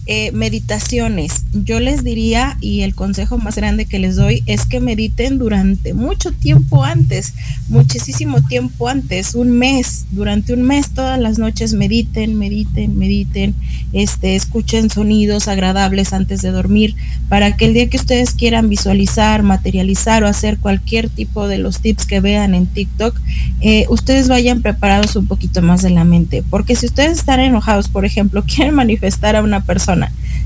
eh, 0.08 0.32
meditaciones. 0.32 1.46
Yo 1.54 1.80
les 1.80 2.04
diría, 2.04 2.58
y 2.62 2.82
el 2.82 2.94
consejo 2.96 3.38
más 3.38 3.56
grande 3.56 3.86
que 3.86 4.00
les 4.00 4.16
doy, 4.16 4.44
es 4.46 4.66
que 4.66 4.80
mediten 4.80 5.40
durante 5.40 5.94
mucho 5.94 6.32
tiempo 6.32 6.84
antes, 6.84 7.34
muchísimo 7.70 8.46
tiempo 8.46 8.88
antes, 8.88 9.36
un 9.36 9.52
mes, 9.52 10.06
durante 10.12 10.54
un 10.54 10.64
mes, 10.64 10.92
todas 10.92 11.20
las 11.20 11.40
noches 11.40 11.74
mediten, 11.74 12.38
mediten, 12.38 12.98
mediten, 12.98 13.56
este, 13.94 14.36
escuchen 14.36 14.90
sonidos 14.90 15.48
agradables 15.48 16.14
antes 16.14 16.42
de 16.42 16.52
dormir, 16.52 16.96
para 17.30 17.58
que 17.58 17.66
el 17.66 17.74
día 17.74 17.90
que 17.90 17.98
ustedes 17.98 18.34
quieran 18.34 18.70
visualizar, 18.70 19.44
materializar 19.44 20.24
o 20.24 20.28
hacer 20.28 20.58
cualquier 20.60 21.10
tipo 21.10 21.48
de 21.48 21.58
los 21.58 21.80
tips 21.80 22.06
que 22.06 22.20
vean 22.20 22.54
en 22.54 22.68
TikTok, 22.68 23.20
eh, 23.62 23.86
ustedes 23.90 24.28
vayan 24.28 24.62
preparados 24.62 25.16
un 25.16 25.28
poquito 25.28 25.62
más 25.62 25.82
de 25.82 25.90
la 25.90 26.04
mente. 26.04 26.44
Porque 26.50 26.76
si 26.76 26.86
ustedes 26.86 27.18
están 27.18 27.40
enojados, 27.40 27.90
por 27.90 28.06
ejemplo, 28.06 28.44
quieren 28.56 28.76
manifestar 28.76 29.36
a 29.36 29.42
una 29.42 29.64
persona, 29.64 29.95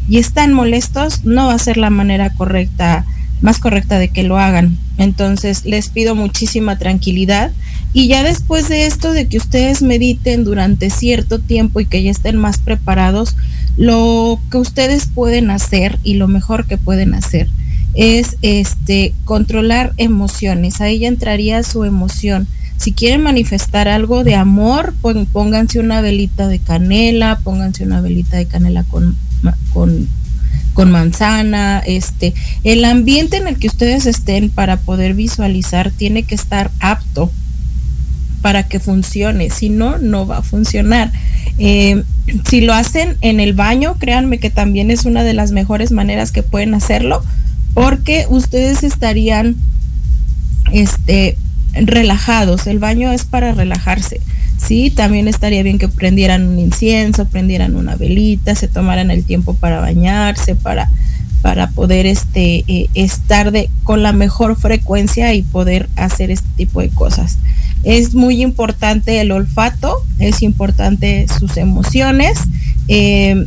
y 0.07 0.17
están 0.17 0.53
molestos, 0.53 1.23
no 1.25 1.47
va 1.47 1.53
a 1.53 1.59
ser 1.59 1.77
la 1.77 1.89
manera 1.89 2.31
correcta, 2.31 3.05
más 3.41 3.59
correcta 3.59 3.99
de 3.99 4.09
que 4.09 4.23
lo 4.23 4.37
hagan. 4.37 4.77
Entonces 4.97 5.65
les 5.65 5.89
pido 5.89 6.15
muchísima 6.15 6.77
tranquilidad 6.77 7.51
y 7.93 8.07
ya 8.07 8.23
después 8.23 8.69
de 8.69 8.85
esto 8.85 9.13
de 9.13 9.27
que 9.27 9.37
ustedes 9.37 9.81
mediten 9.81 10.43
durante 10.43 10.89
cierto 10.89 11.39
tiempo 11.39 11.79
y 11.79 11.85
que 11.85 12.03
ya 12.03 12.11
estén 12.11 12.37
más 12.37 12.57
preparados, 12.57 13.35
lo 13.77 14.39
que 14.51 14.57
ustedes 14.57 15.05
pueden 15.07 15.51
hacer 15.51 15.99
y 16.03 16.15
lo 16.15 16.27
mejor 16.27 16.67
que 16.67 16.77
pueden 16.77 17.13
hacer 17.13 17.47
es 17.93 18.37
este 18.41 19.13
controlar 19.25 19.93
emociones. 19.97 20.81
Ahí 20.81 20.99
ya 20.99 21.07
entraría 21.07 21.63
su 21.63 21.83
emoción. 21.83 22.47
Si 22.77 22.93
quieren 22.93 23.21
manifestar 23.21 23.87
algo 23.87 24.23
de 24.23 24.35
amor, 24.35 24.93
pónganse 25.33 25.79
una 25.79 26.01
velita 26.01 26.47
de 26.47 26.59
canela, 26.59 27.39
pónganse 27.43 27.83
una 27.83 28.01
velita 28.01 28.37
de 28.37 28.45
canela 28.45 28.83
con 28.83 29.17
con, 29.73 30.07
con 30.73 30.91
manzana, 30.91 31.79
este, 31.85 32.33
el 32.63 32.85
ambiente 32.85 33.37
en 33.37 33.47
el 33.47 33.57
que 33.57 33.67
ustedes 33.67 34.05
estén 34.05 34.49
para 34.49 34.77
poder 34.77 35.13
visualizar 35.13 35.91
tiene 35.91 36.23
que 36.23 36.35
estar 36.35 36.71
apto 36.79 37.31
para 38.41 38.63
que 38.63 38.79
funcione, 38.79 39.49
si 39.49 39.69
no, 39.69 39.97
no 39.97 40.25
va 40.25 40.37
a 40.37 40.41
funcionar. 40.41 41.11
Eh, 41.57 42.03
si 42.47 42.61
lo 42.61 42.73
hacen 42.73 43.17
en 43.21 43.39
el 43.39 43.53
baño, 43.53 43.95
créanme 43.99 44.37
que 44.39 44.49
también 44.49 44.91
es 44.91 45.05
una 45.05 45.23
de 45.23 45.33
las 45.33 45.51
mejores 45.51 45.91
maneras 45.91 46.31
que 46.31 46.43
pueden 46.43 46.73
hacerlo, 46.73 47.23
porque 47.73 48.25
ustedes 48.29 48.83
estarían 48.83 49.55
este, 50.71 51.37
relajados. 51.73 52.67
El 52.67 52.79
baño 52.79 53.11
es 53.11 53.25
para 53.25 53.53
relajarse. 53.53 54.21
Sí, 54.65 54.91
también 54.91 55.27
estaría 55.27 55.63
bien 55.63 55.79
que 55.79 55.87
prendieran 55.87 56.47
un 56.47 56.59
incienso, 56.59 57.25
prendieran 57.25 57.75
una 57.75 57.95
velita, 57.95 58.55
se 58.55 58.67
tomaran 58.67 59.09
el 59.09 59.23
tiempo 59.23 59.53
para 59.53 59.79
bañarse, 59.79 60.55
para, 60.55 60.89
para 61.41 61.69
poder 61.69 62.05
este, 62.05 62.65
eh, 62.67 62.89
estar 62.93 63.51
de, 63.51 63.69
con 63.83 64.03
la 64.03 64.11
mejor 64.11 64.57
frecuencia 64.57 65.33
y 65.33 65.43
poder 65.43 65.89
hacer 65.95 66.29
este 66.29 66.47
tipo 66.57 66.81
de 66.81 66.89
cosas. 66.89 67.37
Es 67.83 68.13
muy 68.13 68.41
importante 68.41 69.21
el 69.21 69.31
olfato, 69.31 69.95
es 70.19 70.43
importante 70.43 71.25
sus 71.39 71.57
emociones. 71.57 72.37
Eh, 72.89 73.45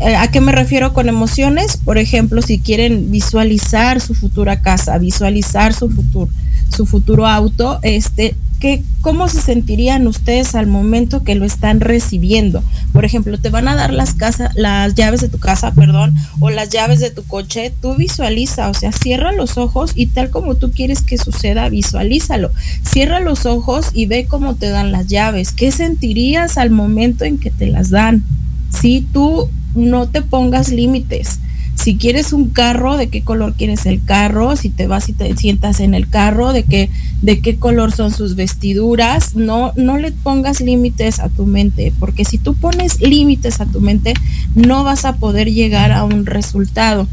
¿A 0.00 0.28
qué 0.30 0.40
me 0.40 0.52
refiero 0.52 0.94
con 0.94 1.08
emociones? 1.08 1.76
Por 1.76 1.98
ejemplo, 1.98 2.40
si 2.40 2.58
quieren 2.58 3.10
visualizar 3.10 4.00
su 4.00 4.14
futura 4.14 4.62
casa, 4.62 4.96
visualizar 4.96 5.74
su 5.74 5.90
futuro, 5.90 6.30
su 6.70 6.86
futuro 6.86 7.26
auto, 7.26 7.78
este, 7.82 8.36
¿qué, 8.60 8.82
¿cómo 9.00 9.28
se 9.28 9.40
sentirían 9.40 10.06
ustedes 10.06 10.54
al 10.54 10.66
momento 10.66 11.24
que 11.24 11.34
lo 11.34 11.44
están 11.44 11.80
recibiendo? 11.80 12.62
Por 12.92 13.04
ejemplo, 13.04 13.38
te 13.38 13.50
van 13.50 13.68
a 13.68 13.74
dar 13.74 13.92
las, 13.92 14.14
casas, 14.14 14.52
las 14.54 14.94
llaves 14.94 15.20
de 15.20 15.28
tu 15.28 15.38
casa, 15.38 15.72
perdón, 15.72 16.14
o 16.38 16.50
las 16.50 16.70
llaves 16.70 17.00
de 17.00 17.10
tu 17.10 17.24
coche, 17.24 17.72
tú 17.80 17.96
visualiza, 17.96 18.68
o 18.68 18.74
sea, 18.74 18.92
cierra 18.92 19.32
los 19.32 19.58
ojos 19.58 19.92
y 19.94 20.06
tal 20.06 20.30
como 20.30 20.54
tú 20.54 20.70
quieres 20.70 21.02
que 21.02 21.18
suceda, 21.18 21.68
visualízalo. 21.68 22.50
Cierra 22.82 23.20
los 23.20 23.46
ojos 23.46 23.90
y 23.92 24.06
ve 24.06 24.26
cómo 24.26 24.54
te 24.54 24.68
dan 24.68 24.92
las 24.92 25.06
llaves. 25.06 25.52
¿Qué 25.52 25.72
sentirías 25.72 26.58
al 26.58 26.70
momento 26.70 27.24
en 27.24 27.38
que 27.38 27.50
te 27.50 27.66
las 27.66 27.90
dan? 27.90 28.22
Si 28.70 29.00
tú 29.00 29.50
no 29.74 30.08
te 30.08 30.22
pongas 30.22 30.68
límites 30.68 31.38
si 31.82 31.96
quieres 31.96 32.34
un 32.34 32.50
carro, 32.50 32.98
de 32.98 33.08
qué 33.08 33.22
color 33.22 33.54
quieres 33.54 33.86
el 33.86 34.04
carro, 34.04 34.54
si 34.54 34.68
te 34.68 34.86
vas 34.86 35.08
y 35.08 35.14
te 35.14 35.34
sientas 35.34 35.80
en 35.80 35.94
el 35.94 36.10
carro, 36.10 36.52
de 36.52 36.64
qué, 36.64 36.90
de 37.22 37.40
qué 37.40 37.56
color 37.56 37.90
son 37.92 38.12
sus 38.12 38.36
vestiduras, 38.36 39.34
no, 39.34 39.72
no 39.76 39.96
le 39.96 40.12
pongas 40.12 40.60
límites 40.60 41.20
a 41.20 41.30
tu 41.30 41.46
mente, 41.46 41.94
porque 41.98 42.26
si 42.26 42.36
tú 42.36 42.54
pones 42.54 43.00
límites 43.00 43.62
a 43.62 43.66
tu 43.66 43.80
mente, 43.80 44.12
no 44.54 44.84
vas 44.84 45.06
a 45.06 45.16
poder 45.16 45.50
llegar 45.50 45.90
a 45.92 46.04
un 46.04 46.26
resultado. 46.26 47.08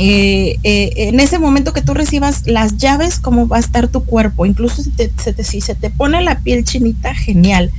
Eh, 0.00 0.58
eh, 0.62 0.92
en 0.94 1.18
ese 1.18 1.40
momento 1.40 1.72
que 1.72 1.82
tú 1.82 1.92
recibas 1.92 2.46
las 2.46 2.76
llaves, 2.76 3.18
cómo 3.18 3.48
va 3.48 3.56
a 3.56 3.60
estar 3.60 3.88
tu 3.88 4.04
cuerpo. 4.04 4.46
Incluso 4.46 4.82
si, 4.82 4.90
te, 4.90 5.10
se, 5.22 5.32
te, 5.32 5.42
si 5.44 5.60
se 5.60 5.74
te 5.74 5.90
pone 5.90 6.22
la 6.22 6.38
piel 6.38 6.64
chinita, 6.64 7.14
genial. 7.14 7.72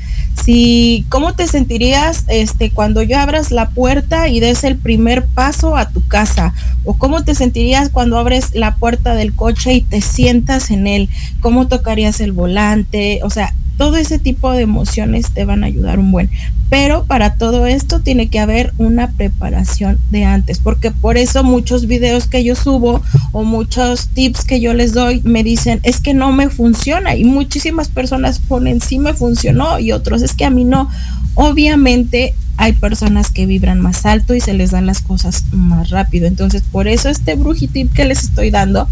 Si, 0.43 1.05
¿Cómo 1.10 1.34
te 1.34 1.47
sentirías 1.47 2.25
este, 2.27 2.71
cuando 2.71 3.01
yo 3.03 3.19
abras 3.19 3.51
la 3.51 3.69
puerta 3.69 4.27
y 4.27 4.39
des 4.39 4.63
el 4.63 4.77
primer 4.77 5.25
paso 5.25 5.77
a 5.77 5.89
tu 5.89 6.05
casa? 6.08 6.53
¿O 6.84 6.93
cómo 6.93 7.23
te 7.23 7.36
sentirías 7.36 7.89
cuando 7.89 8.17
abres 8.17 8.53
la 8.53 8.75
puerta 8.75 9.15
del 9.15 9.34
coche 9.34 9.73
y 9.73 9.82
te 9.82 10.01
sientas 10.01 10.71
en 10.71 10.88
él? 10.88 11.10
¿Cómo 11.39 11.67
tocarías 11.67 12.19
el 12.19 12.32
volante? 12.32 13.21
O 13.23 13.29
sea, 13.29 13.53
todo 13.80 13.96
ese 13.96 14.20
tipo 14.20 14.52
de 14.52 14.62
emociones 14.62 15.32
te 15.32 15.46
van 15.46 15.63
a 15.63 15.68
ayudar 15.68 16.00
un 16.00 16.12
buen. 16.12 16.30
Pero 16.70 17.06
para 17.06 17.36
todo 17.36 17.65
esto 17.65 18.02
tiene 18.02 18.28
que 18.28 18.39
haber 18.39 18.74
una 18.78 19.12
preparación 19.12 19.98
de 20.12 20.26
antes, 20.26 20.60
porque 20.60 20.92
por 20.92 21.18
eso 21.18 21.46
muchos 21.46 21.88
videos 21.88 22.28
que 22.28 22.44
yo 22.44 22.56
subo 22.56 23.02
o 23.32 23.46
muchos 23.46 24.10
tips 24.10 24.44
que 24.44 24.60
yo 24.60 24.74
les 24.74 24.92
doy 24.92 25.22
me 25.24 25.46
dicen, 25.46 25.80
es 25.84 26.02
que 26.02 26.13
no 26.13 26.34
me 26.34 26.50
funciona 26.50 27.15
y 27.15 27.24
muchísimas 27.24 27.88
personas 27.88 28.39
ponen, 28.39 28.82
sí 28.82 29.00
me 29.00 29.13
funcionó 29.13 29.80
y 29.80 29.94
otros, 29.94 30.24
es 30.24 30.34
que 30.34 30.44
a 30.44 30.50
mí 30.50 30.65
no. 30.65 30.89
Obviamente 31.36 32.36
hay 32.58 32.74
personas 32.74 33.32
que 33.32 33.46
vibran 33.46 33.80
más 33.80 34.06
alto 34.06 34.36
y 34.36 34.42
se 34.42 34.54
les 34.54 34.72
dan 34.72 34.88
las 34.88 35.00
cosas 35.02 35.46
más 35.54 35.89
rápido. 35.89 36.28
Entonces, 36.28 36.63
por 36.70 36.89
eso 36.89 37.08
este 37.08 37.36
brujitip 37.36 37.94
que 37.94 38.04
les 38.04 38.24
estoy 38.26 38.52
dando 38.52 38.89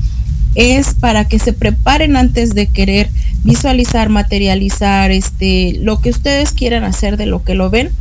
es 0.56 0.96
para 0.96 1.26
que 1.26 1.40
se 1.40 1.52
preparen 1.52 2.16
antes 2.16 2.56
de 2.56 2.68
querer 2.68 3.10
visualizar, 3.48 4.10
materializar, 4.10 5.10
este, 5.12 5.80
lo 5.82 6.02
que 6.02 6.10
ustedes 6.10 6.52
quieran 6.52 6.84
hacer 6.84 7.16
de 7.16 7.26
lo 7.26 7.44
que 7.44 7.56
lo 7.56 7.70
ven, 7.70 7.92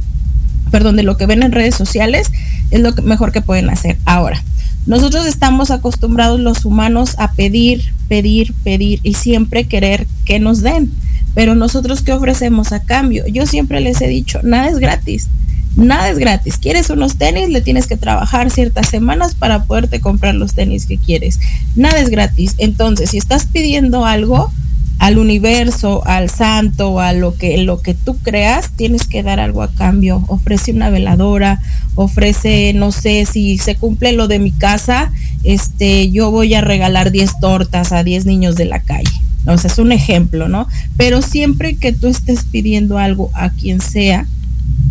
perdón, 0.73 0.97
de 0.97 1.05
lo 1.05 1.17
que 1.17 1.27
ven 1.27 1.45
en 1.45 1.53
redes 1.53 1.77
sociales, 1.77 2.33
es 2.73 2.81
lo 2.81 2.93
mejor 3.05 3.31
que 3.31 3.43
pueden 3.43 3.71
hacer. 3.71 3.97
Ahora, 4.05 4.43
nosotros 4.87 5.25
estamos 5.25 5.71
acostumbrados 5.71 6.41
los 6.41 6.65
humanos 6.65 7.15
a 7.19 7.33
pedir, 7.33 7.85
pedir, 8.09 8.55
pedir 8.65 8.99
y 9.05 9.15
siempre 9.15 9.65
querer 9.65 10.09
que 10.25 10.41
nos 10.41 10.63
den. 10.63 10.91
Pero 11.35 11.55
nosotros 11.55 12.03
qué 12.03 12.13
ofrecemos 12.13 12.73
a 12.73 12.83
cambio? 12.83 13.25
Yo 13.29 13.47
siempre 13.47 13.81
les 13.81 14.01
he 14.01 14.09
dicho, 14.09 14.41
nada 14.43 14.69
es 14.69 14.79
gratis. 14.79 15.29
Nada 15.77 16.09
es 16.09 16.19
gratis. 16.19 16.57
¿Quieres 16.57 16.89
unos 16.91 17.19
tenis? 17.19 17.51
Le 17.51 17.61
tienes 17.61 17.87
que 17.87 17.97
trabajar 17.97 18.51
ciertas 18.51 18.89
semanas 18.89 19.35
para 19.35 19.65
poderte 19.65 20.01
comprar 20.01 20.35
los 20.35 20.55
tenis 20.55 20.87
que 20.87 20.97
quieres. 20.97 21.39
Nada 21.77 22.01
es 22.01 22.09
gratis. 22.09 22.55
Entonces, 22.57 23.11
si 23.11 23.19
estás 23.19 23.45
pidiendo 23.45 24.07
algo 24.07 24.51
al 24.99 25.19
universo, 25.19 26.07
al 26.07 26.31
santo, 26.31 27.01
a 27.01 27.13
lo 27.13 27.35
que 27.37 27.59
lo 27.59 27.83
que 27.83 27.95
tú 27.95 28.17
creas, 28.19 28.71
tienes 28.77 29.07
que 29.07 29.23
dar 29.23 29.41
algo 29.41 29.63
a 29.63 29.71
cambio. 29.71 30.25
Ofrece 30.29 30.73
una 30.73 30.91
veladora, 30.91 31.61
ofrece, 31.95 32.73
no 32.75 32.93
sé, 32.93 33.27
si 33.27 33.59
se 33.59 33.77
cumple 33.77 34.13
lo 34.13 34.29
de 34.29 34.39
mi 34.39 34.53
casa, 34.53 35.13
este, 35.45 36.11
yo 36.11 36.31
voy 36.31 36.55
a 36.55 36.61
regalar 36.61 37.11
10 37.11 37.41
tortas 37.41 37.93
a 37.93 38.05
10 38.05 38.27
niños 38.27 38.57
de 38.57 38.65
la 38.65 38.81
calle. 38.81 39.11
O 39.47 39.57
sea, 39.59 39.71
es 39.71 39.79
un 39.79 39.93
ejemplo, 39.93 40.49
¿no? 40.49 40.67
Pero 40.97 41.23
siempre 41.23 41.77
que 41.77 41.93
tú 41.93 42.09
estés 42.09 42.45
pidiendo 42.45 42.99
algo 42.99 43.31
a 43.35 43.51
quien 43.51 43.81
sea, 43.81 44.27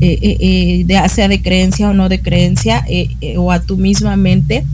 eh, 0.02 0.20
eh, 0.22 0.38
eh, 0.40 0.84
de, 0.86 1.10
sea 1.10 1.28
de 1.28 1.42
creencia 1.42 1.90
o 1.90 1.94
no 1.94 2.10
de 2.10 2.22
creencia, 2.22 2.86
o 3.38 3.52
a 3.52 3.60
tu 3.62 3.78
misma 3.78 4.16
mente, 4.16 4.66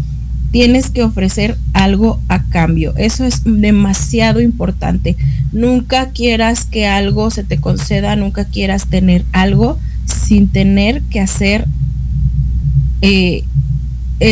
tienes 0.51 0.89
que 0.89 1.03
ofrecer 1.03 1.57
algo 1.73 2.19
a 2.27 2.43
cambio. 2.43 2.93
Eso 2.97 3.25
es 3.25 3.41
demasiado 3.45 4.41
importante. 4.41 5.15
Nunca 5.51 6.09
quieras 6.09 6.65
que 6.65 6.87
algo 6.87 7.31
se 7.31 7.43
te 7.43 7.57
conceda, 7.57 8.15
nunca 8.15 8.45
quieras 8.45 8.87
tener 8.87 9.25
algo 9.31 9.79
sin 10.05 10.49
tener 10.49 11.01
que 11.03 11.21
hacer 11.21 11.65
eh, 13.01 13.43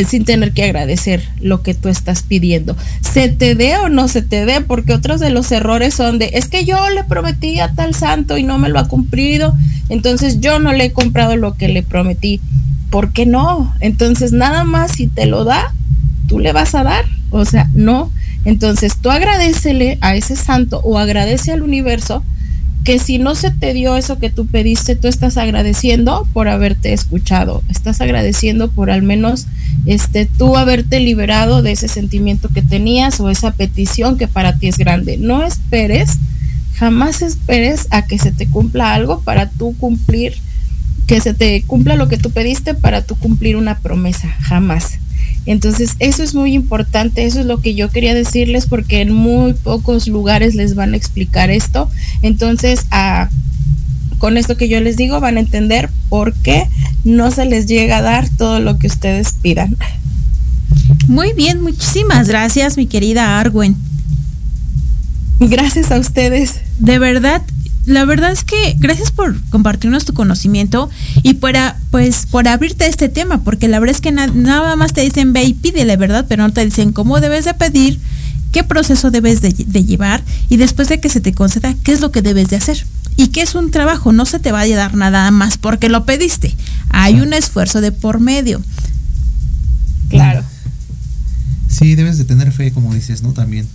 sin 0.08 0.24
tener 0.24 0.52
que 0.52 0.64
agradecer 0.64 1.24
lo 1.42 1.64
que 1.64 1.74
tú 1.74 1.90
estás 1.90 2.22
pidiendo. 2.22 2.78
Se 3.02 3.28
te 3.28 3.56
dé 3.56 3.76
o 3.78 3.90
no 3.90 4.08
se 4.08 4.22
te 4.22 4.46
dé, 4.46 4.62
porque 4.62 4.94
otros 4.94 5.20
de 5.20 5.32
los 5.32 5.52
errores 5.52 5.96
son 5.96 6.20
de, 6.20 6.30
es 6.34 6.48
que 6.48 6.64
yo 6.64 6.78
le 6.92 7.04
prometí 7.04 7.60
a 7.60 7.74
tal 7.74 7.96
santo 7.96 8.38
y 8.38 8.44
no 8.44 8.60
me 8.60 8.70
lo 8.70 8.78
ha 8.78 8.88
cumplido, 8.88 9.56
entonces 9.90 10.42
yo 10.42 10.60
no 10.60 10.74
le 10.74 10.86
he 10.86 10.92
comprado 10.92 11.36
lo 11.38 11.56
que 11.56 11.70
le 11.70 11.82
prometí. 11.82 12.40
¿Por 12.92 13.14
qué 13.14 13.26
no? 13.26 13.74
Entonces 13.80 14.32
nada 14.32 14.64
más 14.64 14.92
si 14.92 15.08
te 15.08 15.26
lo 15.26 15.44
da, 15.44 15.74
tú 16.30 16.40
le 16.40 16.54
vas 16.54 16.76
a 16.76 16.84
dar 16.84 17.06
O 17.32 17.44
sea, 17.44 17.70
no. 17.74 18.12
Entonces 18.46 18.94
tú 19.02 19.12
agradecele 19.12 19.98
a 20.00 20.16
ese 20.16 20.38
santo 20.38 20.80
o 20.86 20.98
agradece 20.98 21.52
al 21.52 21.62
universo 21.62 22.24
que 22.86 22.98
si 22.98 23.20
no 23.20 23.36
se 23.36 23.52
te 23.52 23.74
dio 23.74 23.98
eso 23.98 24.18
que 24.20 24.30
tú 24.30 24.48
pediste, 24.48 24.96
tú 24.96 25.10
estás 25.10 25.36
agradeciendo 25.36 26.26
por 26.32 26.48
haberte 26.48 26.94
escuchado, 26.94 27.62
estás 27.70 28.00
agradeciendo 28.00 28.72
por 28.72 28.90
al 28.90 29.04
menos 29.04 29.48
este 29.86 30.26
tú 30.26 30.56
haberte 30.56 31.02
liberado 31.02 31.62
de 31.62 31.74
ese 31.74 31.90
sentimiento 31.90 32.48
que 32.48 32.62
tenías 32.62 33.20
o 33.20 33.30
esa 33.30 33.52
petición 33.52 34.18
que 34.18 34.30
para 34.30 34.58
ti 34.58 34.70
es 34.70 34.78
grande. 34.78 35.18
No 35.18 35.44
esperes, 35.44 36.18
jamás 36.76 37.22
esperes 37.22 37.88
a 37.92 38.06
que 38.06 38.18
se 38.18 38.32
te 38.32 38.48
cumpla 38.48 38.94
algo 38.94 39.20
para 39.22 39.50
tú 39.50 39.76
cumplir 39.78 40.36
que 41.10 41.20
se 41.22 41.34
te 41.34 41.64
cumpla 41.64 41.96
lo 41.96 42.08
que 42.08 42.18
tú 42.18 42.30
pediste 42.30 42.76
para 42.76 43.02
tú 43.02 43.16
cumplir 43.16 43.58
una 43.58 43.80
promesa, 43.80 44.28
jamás. 44.42 45.00
Entonces, 45.52 45.96
eso 45.98 46.22
es 46.22 46.36
muy 46.36 46.54
importante, 46.54 47.26
eso 47.26 47.40
es 47.40 47.48
lo 47.48 47.60
que 47.60 47.74
yo 47.74 47.90
quería 47.90 48.14
decirles 48.14 48.68
porque 48.68 49.02
en 49.02 49.12
muy 49.12 49.54
pocos 49.54 50.08
lugares 50.08 50.54
les 50.54 50.76
van 50.76 50.94
a 50.94 50.98
explicar 50.98 51.50
esto. 51.50 51.90
Entonces, 52.22 52.86
con 54.20 54.38
esto 54.38 54.58
que 54.58 54.70
yo 54.70 54.80
les 54.80 54.96
digo, 54.96 55.20
van 55.20 55.38
a 55.38 55.40
entender 55.40 55.90
por 56.08 56.36
qué 56.36 56.68
no 57.04 57.32
se 57.32 57.46
les 57.46 57.66
llega 57.66 57.98
a 57.98 58.02
dar 58.04 58.30
todo 58.30 58.60
lo 58.60 58.78
que 58.78 58.86
ustedes 58.86 59.34
pidan. 59.42 59.76
Muy 61.08 61.34
bien, 61.34 61.64
muchísimas 61.64 62.28
gracias, 62.28 62.78
mi 62.78 62.86
querida 62.86 63.40
Arwen. 63.40 63.76
Gracias 65.40 65.92
a 65.92 65.98
ustedes. 65.98 66.60
De 66.78 67.00
verdad, 67.00 67.42
la 67.86 68.06
verdad 68.06 68.32
es 68.32 68.44
que 68.44 68.76
gracias 68.78 69.12
por 69.12 69.40
compartirnos 69.50 70.06
tu 70.06 70.14
conocimiento 70.14 70.90
y 71.24 71.36
por, 71.36 71.54
pues, 71.92 72.26
por 72.30 72.48
abrirte 72.48 72.86
a 72.86 72.88
este 72.88 73.10
tema, 73.10 73.44
porque 73.44 73.68
la 73.68 73.80
verdad 73.80 73.96
es 73.96 74.02
que 74.02 74.12
nada 74.12 74.76
más 74.76 74.94
te 74.94 75.02
dicen 75.02 75.34
ve 75.34 75.44
y 75.44 75.54
pídele, 75.54 75.98
¿verdad? 75.98 76.26
Pero 76.28 76.44
no 76.44 76.54
te 76.54 76.64
dicen 76.64 76.92
cómo 76.92 77.20
debes 77.20 77.46
de 77.46 77.54
pedir, 77.54 78.00
qué 78.52 78.64
proceso 78.64 79.12
debes 79.12 79.42
de, 79.42 79.52
llevar 79.52 80.24
y 80.50 80.58
después 80.58 80.90
de 80.90 81.00
que 81.00 81.10
se 81.10 81.22
te 81.22 81.34
conceda, 81.34 81.76
qué 81.84 81.92
es 81.92 82.02
lo 82.02 82.12
que 82.12 82.22
debes 82.22 82.50
de 82.50 82.58
hacer. 82.58 82.86
Y 83.16 83.30
que 83.30 83.42
es 83.42 83.56
un 83.56 83.70
trabajo, 83.72 84.14
no 84.14 84.26
se 84.26 84.40
te 84.40 84.52
va 84.52 84.62
a 84.62 84.68
dar 84.68 84.96
nada 84.96 85.30
más 85.32 85.58
porque 85.58 85.90
lo 85.90 86.06
pediste. 86.06 86.56
Hay 86.90 87.20
un 87.20 87.34
esfuerzo 87.34 87.82
de 87.82 87.92
por 87.92 88.20
medio. 88.22 88.62
Claro. 90.10 90.44
Sí, 91.68 91.96
debes 91.96 92.18
de 92.18 92.24
tener 92.24 92.52
fe, 92.54 92.72
como 92.72 92.94
dices, 92.94 93.22
¿no? 93.22 93.34
También. 93.34 93.68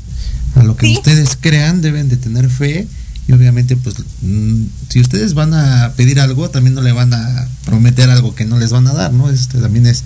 A 0.54 0.62
lo 0.62 0.76
que 0.76 0.92
ustedes 0.92 1.36
crean, 1.38 1.82
deben 1.82 2.08
de 2.08 2.16
tener 2.16 2.48
fe 2.48 2.88
y 3.26 3.32
obviamente 3.32 3.76
pues 3.76 3.96
mm, 4.22 4.64
si 4.88 5.00
ustedes 5.00 5.34
van 5.34 5.54
a 5.54 5.92
pedir 5.96 6.20
algo 6.20 6.50
también 6.50 6.74
no 6.74 6.82
le 6.82 6.92
van 6.92 7.14
a 7.14 7.48
prometer 7.64 8.10
algo 8.10 8.34
que 8.34 8.44
no 8.44 8.58
les 8.58 8.70
van 8.70 8.86
a 8.86 8.92
dar 8.92 9.12
no 9.12 9.30
este 9.30 9.58
también 9.58 9.86
es 9.86 10.04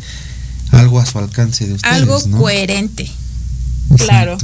algo 0.70 1.00
a 1.00 1.07
su 1.07 1.18
alcance 1.18 1.66
de 1.66 1.74
ustedes 1.74 1.94
algo 1.94 2.20
coherente. 2.38 3.11
Claro. 3.96 4.37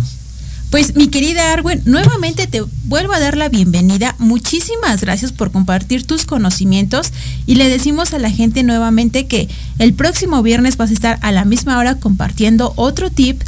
Pues 0.70 0.96
mi 0.96 1.06
querida 1.06 1.52
Arwen, 1.52 1.82
nuevamente 1.84 2.48
te 2.48 2.62
vuelvo 2.84 3.12
a 3.12 3.20
dar 3.20 3.36
la 3.36 3.48
bienvenida. 3.48 4.16
Muchísimas 4.18 5.00
gracias 5.02 5.30
por 5.30 5.52
compartir 5.52 6.04
tus 6.04 6.24
conocimientos 6.24 7.12
y 7.46 7.54
le 7.54 7.68
decimos 7.68 8.12
a 8.12 8.18
la 8.18 8.30
gente 8.30 8.64
nuevamente 8.64 9.28
que 9.28 9.48
el 9.78 9.94
próximo 9.94 10.42
viernes 10.42 10.76
vas 10.76 10.90
a 10.90 10.94
estar 10.94 11.18
a 11.22 11.30
la 11.30 11.44
misma 11.44 11.78
hora 11.78 11.96
compartiendo 12.00 12.72
otro 12.74 13.10
tip 13.10 13.40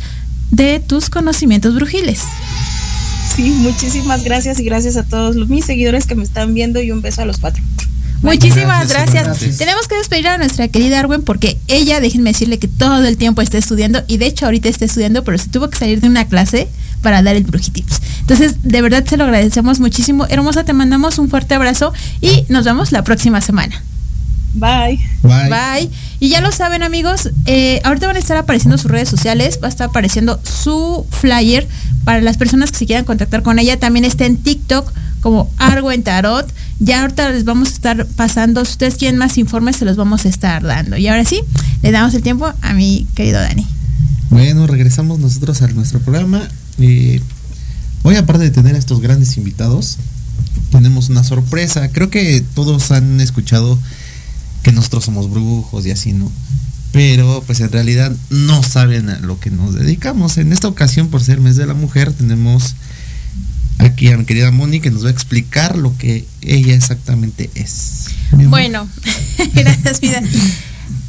de 0.53 0.79
tus 0.79 1.11
conocimientos 1.11 1.75
brujiles. 1.75 2.21
Sí, 3.35 3.51
muchísimas 3.51 4.25
gracias 4.25 4.61
y 4.61 4.65
gracias 4.65 4.97
a 4.97 5.05
todos 5.05 5.37
mis 5.49 5.65
seguidores 5.65 6.07
que 6.07 6.15
me 6.15 6.23
están 6.23 6.55
viendo 6.55 6.81
y 6.81 6.91
un 6.91 7.03
beso 7.03 7.23
a 7.23 7.25
los 7.25 7.39
cuatro. 7.39 7.63
Muchísimas 8.23 8.89
gracias. 8.89 9.59
Tenemos 9.59 9.89
que 9.89 9.97
despedir 9.97 10.29
a 10.29 10.39
nuestra 10.39 10.69
querida 10.69 11.01
Arwen 11.01 11.23
porque 11.23 11.59
ella, 11.69 12.01
déjenme 12.01 12.31
decirle 12.31 12.59
que 12.59 12.69
todo 12.69 13.05
el 13.05 13.17
tiempo 13.17 13.43
está 13.43 13.59
estudiando 13.59 14.03
y 14.07 14.17
de 14.17 14.27
hecho 14.27 14.47
ahorita 14.47 14.69
está 14.69 14.85
estudiando, 14.85 15.23
pero 15.23 15.39
se 15.39 15.49
tuvo 15.49 15.69
que 15.69 15.79
salir 15.79 16.01
de 16.01 16.09
una 16.09 16.27
clase 16.27 16.69
para 17.03 17.23
dar 17.23 17.37
el 17.37 17.45
brujitips. 17.45 18.01
Entonces, 18.21 18.57
de 18.63 18.83
verdad 18.83 19.05
se 19.07 19.17
lo 19.17 19.25
agradecemos 19.25 19.81
muchísimo. 19.81 20.27
Hermosa, 20.29 20.65
te 20.65 20.73
mandamos 20.73 21.19
un 21.19 21.29
fuerte 21.29 21.55
abrazo 21.55 21.93
y 22.21 22.45
nos 22.49 22.65
vemos 22.65 22.91
la 22.91 23.05
próxima 23.05 23.41
semana. 23.41 23.83
Bye. 24.55 24.99
Bye. 25.23 25.91
Y 26.19 26.29
ya 26.29 26.41
lo 26.41 26.51
saben 26.53 26.83
amigos, 26.83 27.31
eh, 27.45 27.81
ahorita 27.85 28.07
van 28.07 28.17
a 28.17 28.19
estar 28.19 28.37
apareciendo 28.37 28.79
sus 28.79 28.91
redes 28.91 29.09
sociales, 29.09 29.61
va 29.63 29.67
a 29.67 29.71
estar 29.71 29.91
apareciendo 29.91 30.41
su 30.43 31.07
flyer 31.11 31.69
para 32.05 32.21
las 32.21 32.37
personas 32.37 32.71
que 32.71 32.79
se 32.79 32.87
quieran 32.87 33.05
contactar 33.05 33.43
con 33.43 33.59
ella. 33.59 33.79
También 33.79 34.05
está 34.05 34.25
en 34.25 34.37
TikTok 34.39 34.93
como 35.21 35.51
Argo 35.59 35.93
en 35.93 36.03
Tarot. 36.03 36.51
Ya 36.79 37.03
ahorita 37.03 37.31
les 37.33 37.45
vamos 37.45 37.69
a 37.69 37.73
estar 37.73 38.07
pasando, 38.07 38.65
si 38.65 38.73
ustedes 38.73 38.97
quieren 38.97 39.19
más 39.19 39.39
informes, 39.39 39.77
se 39.77 39.85
los 39.85 39.97
vamos 39.97 40.25
a 40.25 40.29
estar 40.29 40.63
dando. 40.63 40.97
Y 40.97 41.09
ahora 41.09 41.25
sí, 41.25 41.41
le 41.83 41.91
damos 41.91 42.15
el 42.15 42.23
tiempo 42.23 42.53
a 42.61 42.73
mi 42.75 43.07
querido 43.15 43.41
Dani. 43.41 43.67
Bueno, 44.31 44.67
regresamos 44.67 45.19
nosotros 45.19 45.63
a 45.63 45.69
nuestro 45.69 46.01
programa. 46.01 46.49
y 46.79 47.21
hoy 48.03 48.17
aparte 48.17 48.45
de 48.45 48.51
tener 48.51 48.75
a 48.75 48.79
estos 48.79 49.01
grandes 49.01 49.37
invitados, 49.37 49.99
tenemos 50.71 51.09
una 51.09 51.25
sorpresa. 51.25 51.89
Creo 51.91 52.11
que 52.11 52.43
todos 52.55 52.91
han 52.91 53.21
escuchado 53.21 53.79
que 54.67 54.73
nosotros 54.73 55.05
somos 55.05 55.31
brujos 55.31 55.87
y 55.87 55.93
así, 55.93 56.13
¿no? 56.13 56.29
Pero 56.91 57.41
pues 57.47 57.61
en 57.61 57.71
realidad 57.71 58.11
no 58.31 58.65
saben 58.65 59.09
a 59.11 59.21
lo 59.21 59.39
que 59.39 59.53
nos 59.53 59.75
dedicamos. 59.75 60.39
En 60.39 60.53
esta 60.53 60.67
ocasión, 60.67 61.07
por 61.07 61.23
ser 61.23 61.39
mes 61.39 61.55
de 61.55 61.67
la 61.67 61.75
mujer, 61.75 62.13
tenemos 62.13 62.75
aquí 63.79 64.09
a 64.09 64.19
mi 64.19 64.25
querida 64.25 64.51
Moni 64.51 64.81
que 64.81 64.91
nos 64.91 65.05
va 65.05 65.09
a 65.11 65.13
explicar 65.13 65.79
lo 65.79 65.97
que 65.97 66.27
ella 66.43 66.75
exactamente 66.75 67.49
es. 67.55 68.07
Bueno, 68.33 68.89
gracias, 69.55 70.01
vida. 70.01 70.21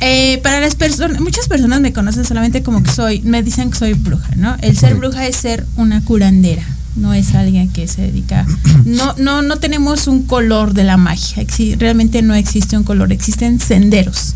Eh, 0.02 0.40
para 0.44 0.60
las 0.60 0.76
personas, 0.76 1.20
muchas 1.20 1.48
personas 1.48 1.82
me 1.82 1.94
conocen 1.94 2.26
solamente 2.26 2.62
como 2.62 2.84
que 2.84 2.92
soy, 2.92 3.22
me 3.22 3.42
dicen 3.42 3.72
que 3.72 3.80
soy 3.80 3.94
bruja, 3.94 4.36
¿no? 4.36 4.56
El 4.62 4.78
ser 4.78 4.94
bruja 4.94 5.26
es 5.26 5.36
ser 5.36 5.66
una 5.78 6.04
curandera 6.04 6.77
no 6.98 7.14
es 7.14 7.36
alguien 7.36 7.70
que 7.70 7.88
se 7.88 8.02
dedica, 8.02 8.46
no, 8.86 9.14
no, 9.18 9.42
no 9.42 9.58
tenemos 9.58 10.08
un 10.08 10.24
color 10.24 10.74
de 10.74 10.84
la 10.84 10.98
magia, 10.98 11.46
realmente 11.78 12.22
no 12.22 12.36
existe 12.36 12.78
un 12.78 12.84
color, 12.84 13.12
existen 13.12 13.60
senderos, 13.60 14.34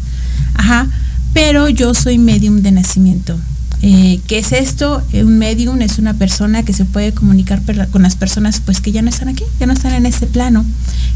ajá, 0.54 0.88
pero 1.34 1.70
yo 1.70 1.94
soy 1.94 2.18
medium 2.18 2.62
de 2.62 2.72
nacimiento. 2.72 3.38
Eh, 3.84 4.20
¿Qué 4.28 4.38
es 4.38 4.52
esto? 4.52 5.02
Eh, 5.12 5.24
un 5.24 5.40
medium 5.40 5.82
es 5.82 5.98
una 5.98 6.14
persona 6.14 6.62
que 6.62 6.72
se 6.72 6.86
puede 6.86 7.14
comunicar 7.14 7.62
con 7.90 8.04
las 8.04 8.16
personas 8.16 8.62
pues 8.64 8.80
que 8.80 8.92
ya 8.92 9.02
no 9.02 9.10
están 9.10 9.28
aquí, 9.28 9.44
ya 9.60 9.66
no 9.66 9.74
están 9.74 9.94
en 9.94 10.06
este 10.06 10.28
plano, 10.28 10.64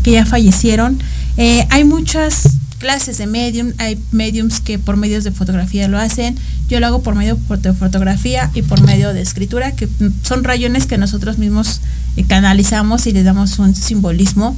que 0.01 0.12
ya 0.12 0.25
fallecieron. 0.25 0.97
Eh, 1.38 1.67
hay 1.69 1.84
muchas 1.84 2.55
clases 2.86 3.17
de 3.17 3.26
medium, 3.26 3.74
hay 3.80 4.00
mediums 4.12 4.60
que 4.60 4.78
por 4.78 4.95
medios 4.95 5.24
de 5.24 5.32
fotografía 5.32 5.88
lo 5.88 5.98
hacen, 5.98 6.38
yo 6.69 6.80
lo 6.80 6.86
hago 6.86 7.02
por 7.02 7.15
medio 7.15 7.36
de 7.58 7.74
fotografía 7.74 8.52
y 8.54 8.62
por 8.62 8.80
medio 8.84 9.12
de 9.12 9.21
escritura, 9.21 9.71
que 9.71 9.89
son 10.21 10.43
rayones 10.43 10.86
que 10.86 11.00
nosotros 11.00 11.39
mismos 11.39 11.82
eh, 12.15 12.26
canalizamos 12.26 13.08
y 13.08 13.12
le 13.12 13.24
damos 13.24 13.58
un 13.58 13.74
simbolismo. 13.74 14.56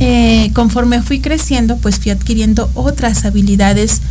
Eh, 0.00 0.50
conforme 0.52 1.00
fui 1.00 1.20
creciendo, 1.20 1.78
pues 1.78 1.98
fui 1.98 2.10
adquiriendo 2.10 2.70
otras 2.74 3.24
habilidades 3.24 4.02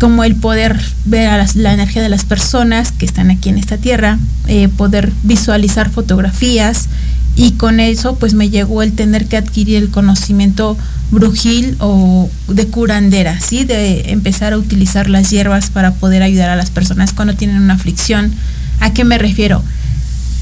como 0.00 0.24
el 0.24 0.34
poder 0.34 0.80
ver 1.04 1.46
la 1.54 1.74
energía 1.74 2.02
de 2.02 2.08
las 2.08 2.24
personas 2.24 2.90
que 2.90 3.06
están 3.06 3.30
aquí 3.30 3.50
en 3.50 3.58
esta 3.58 3.78
tierra, 3.78 4.18
eh, 4.48 4.66
poder 4.66 5.12
visualizar 5.22 5.90
fotografías 5.90 6.88
y 7.36 7.52
con 7.52 7.80
eso 7.80 8.16
pues 8.16 8.32
me 8.32 8.48
llegó 8.48 8.82
el 8.82 8.92
tener 8.92 9.26
que 9.26 9.36
adquirir 9.36 9.76
el 9.76 9.90
conocimiento 9.90 10.76
brujil 11.10 11.76
o 11.80 12.30
de 12.48 12.66
curandera, 12.68 13.38
¿sí? 13.40 13.64
De 13.64 14.10
empezar 14.10 14.54
a 14.54 14.58
utilizar 14.58 15.10
las 15.10 15.30
hierbas 15.30 15.68
para 15.68 15.92
poder 15.94 16.22
ayudar 16.22 16.48
a 16.48 16.56
las 16.56 16.70
personas 16.70 17.12
cuando 17.12 17.34
tienen 17.34 17.58
una 17.58 17.74
aflicción. 17.74 18.32
¿A 18.80 18.94
qué 18.94 19.04
me 19.04 19.18
refiero? 19.18 19.62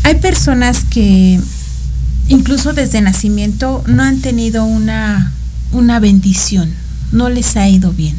Hay 0.04 0.14
personas 0.16 0.84
que 0.84 1.40
incluso 2.28 2.72
desde 2.72 3.00
nacimiento 3.00 3.82
no 3.88 4.04
han 4.04 4.20
tenido 4.20 4.64
una, 4.64 5.32
una 5.72 5.98
bendición, 5.98 6.70
no 7.10 7.28
les 7.28 7.56
ha 7.56 7.68
ido 7.68 7.92
bien. 7.92 8.14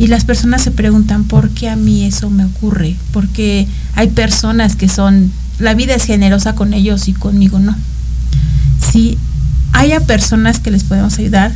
Y 0.00 0.08
las 0.08 0.24
personas 0.24 0.62
se 0.62 0.70
preguntan 0.72 1.24
por 1.24 1.50
qué 1.50 1.68
a 1.68 1.76
mí 1.76 2.06
eso 2.06 2.28
me 2.28 2.44
ocurre, 2.44 2.96
porque 3.12 3.68
hay 3.94 4.08
personas 4.08 4.74
que 4.74 4.88
son, 4.88 5.30
la 5.58 5.74
vida 5.74 5.94
es 5.94 6.04
generosa 6.04 6.54
con 6.54 6.72
ellos 6.72 7.06
y 7.06 7.12
conmigo 7.12 7.58
no. 7.58 7.76
Sí, 8.92 9.18
haya 9.72 10.00
personas 10.00 10.58
que 10.60 10.70
les 10.70 10.84
podemos 10.84 11.18
ayudar, 11.18 11.52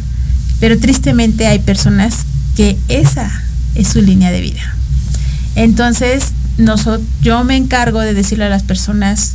pero 0.60 0.78
tristemente 0.78 1.46
hay 1.46 1.58
personas 1.58 2.24
que 2.56 2.78
esa 2.88 3.30
es 3.74 3.88
su 3.88 4.00
línea 4.00 4.30
de 4.30 4.40
vida. 4.40 4.76
Entonces, 5.56 6.32
yo 7.22 7.44
me 7.44 7.56
encargo 7.56 8.00
de 8.00 8.14
decirle 8.14 8.44
a 8.44 8.48
las 8.48 8.62
personas 8.62 9.34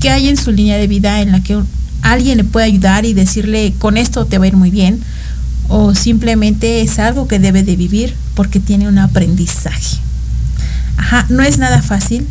que 0.00 0.10
hay 0.10 0.28
en 0.28 0.36
su 0.36 0.52
línea 0.52 0.76
de 0.76 0.86
vida 0.86 1.20
en 1.22 1.32
la 1.32 1.40
que 1.40 1.58
alguien 2.02 2.36
le 2.36 2.44
puede 2.44 2.66
ayudar 2.66 3.04
y 3.04 3.14
decirle, 3.14 3.74
con 3.78 3.96
esto 3.96 4.26
te 4.26 4.38
va 4.38 4.44
a 4.44 4.48
ir 4.48 4.56
muy 4.56 4.70
bien, 4.70 5.00
o 5.68 5.94
simplemente 5.94 6.82
es 6.82 6.98
algo 6.98 7.26
que 7.26 7.38
debe 7.38 7.62
de 7.62 7.76
vivir 7.76 8.14
porque 8.34 8.60
tiene 8.60 8.88
un 8.88 8.98
aprendizaje. 8.98 9.98
Ajá, 10.96 11.26
no 11.30 11.42
es 11.42 11.58
nada 11.58 11.80
fácil. 11.82 12.26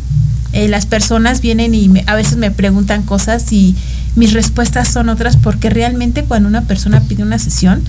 Eh, 0.52 0.68
las 0.68 0.86
personas 0.86 1.40
vienen 1.40 1.74
y 1.74 1.90
a 2.06 2.14
veces 2.14 2.36
me 2.36 2.52
preguntan 2.52 3.02
cosas 3.02 3.52
y 3.52 3.74
mis 4.16 4.32
respuestas 4.32 4.88
son 4.88 5.08
otras 5.08 5.36
porque 5.36 5.70
realmente 5.70 6.24
cuando 6.24 6.48
una 6.48 6.62
persona 6.62 7.00
pide 7.00 7.22
una 7.22 7.38
sesión, 7.38 7.82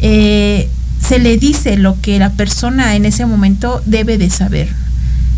eh, 0.00 0.68
se 1.00 1.18
le 1.18 1.36
dice 1.38 1.76
lo 1.76 2.00
que 2.00 2.18
la 2.18 2.30
persona 2.30 2.96
en 2.96 3.04
ese 3.04 3.26
momento 3.26 3.82
debe 3.86 4.18
de 4.18 4.30
saber. 4.30 4.68